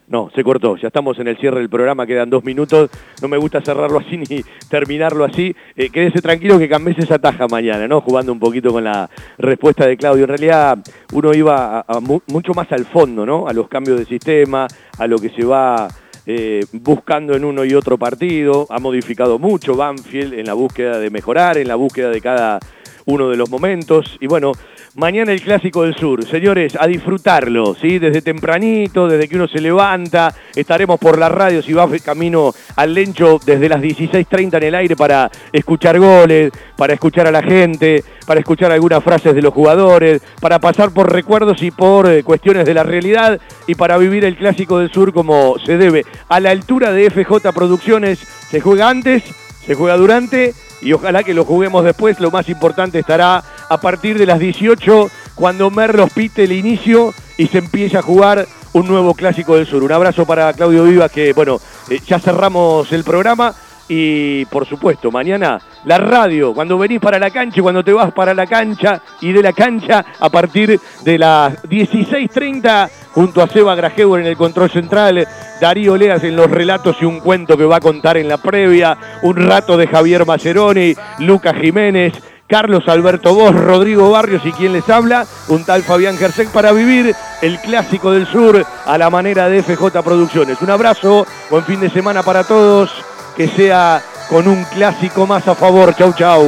[0.08, 0.76] No, se cortó.
[0.76, 2.90] Ya estamos en el cierre del programa, quedan dos minutos.
[3.20, 5.54] No me gusta cerrarlo así ni terminarlo así.
[5.76, 8.00] Eh, quédese tranquilo que Cambeses esa taja mañana, ¿no?
[8.00, 10.24] Jugando un poquito con la respuesta de Claudio.
[10.24, 10.78] En realidad
[11.12, 11.84] uno iba
[12.26, 13.46] mucho más al fondo, ¿no?
[13.46, 14.66] A los cambios de sistema,
[14.98, 15.88] a lo que se va
[16.26, 18.66] eh, buscando en uno y otro partido.
[18.70, 22.58] Ha modificado mucho Banfield en la búsqueda de mejorar, en la búsqueda de cada
[23.06, 24.16] uno de los momentos.
[24.20, 24.52] Y bueno,
[24.94, 26.24] Mañana el Clásico del Sur.
[26.26, 27.98] Señores, a disfrutarlo, ¿sí?
[27.98, 32.94] Desde tempranito, desde que uno se levanta, estaremos por la radio si va camino al
[32.94, 38.02] Lencho desde las 16.30 en el aire para escuchar goles, para escuchar a la gente,
[38.26, 42.64] para escuchar algunas frases de los jugadores, para pasar por recuerdos y por eh, cuestiones
[42.64, 46.04] de la realidad y para vivir el Clásico del Sur como se debe.
[46.28, 48.20] A la altura de FJ Producciones,
[48.50, 49.22] se juega antes,
[49.66, 52.20] se juega durante y ojalá que lo juguemos después.
[52.20, 57.46] Lo más importante estará a partir de las 18 cuando Merlos pite el inicio y
[57.46, 59.82] se empieza a jugar un nuevo clásico del sur.
[59.82, 63.54] Un abrazo para Claudio Vivas que, bueno, eh, ya cerramos el programa
[63.88, 68.12] y por supuesto, mañana la radio, cuando venís para la cancha y cuando te vas
[68.12, 73.74] para la cancha y de la cancha a partir de las 16.30 junto a Seba
[73.74, 75.26] Grajevo en el control central,
[75.60, 78.96] Darío Leas en los relatos y un cuento que va a contar en la previa,
[79.22, 82.12] un rato de Javier Maceroni, Lucas Jiménez,
[82.48, 87.14] Carlos Alberto Vos, Rodrigo Barrios y quien les habla, un tal Fabián Gersek para vivir
[87.42, 90.60] el clásico del sur a la manera de FJ Producciones.
[90.62, 92.90] Un abrazo, buen fin de semana para todos,
[93.38, 95.94] que sea con un clásico más a favor.
[95.94, 96.44] Chau, chau.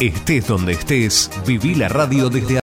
[0.00, 2.56] Estés donde estés, viví la radio desde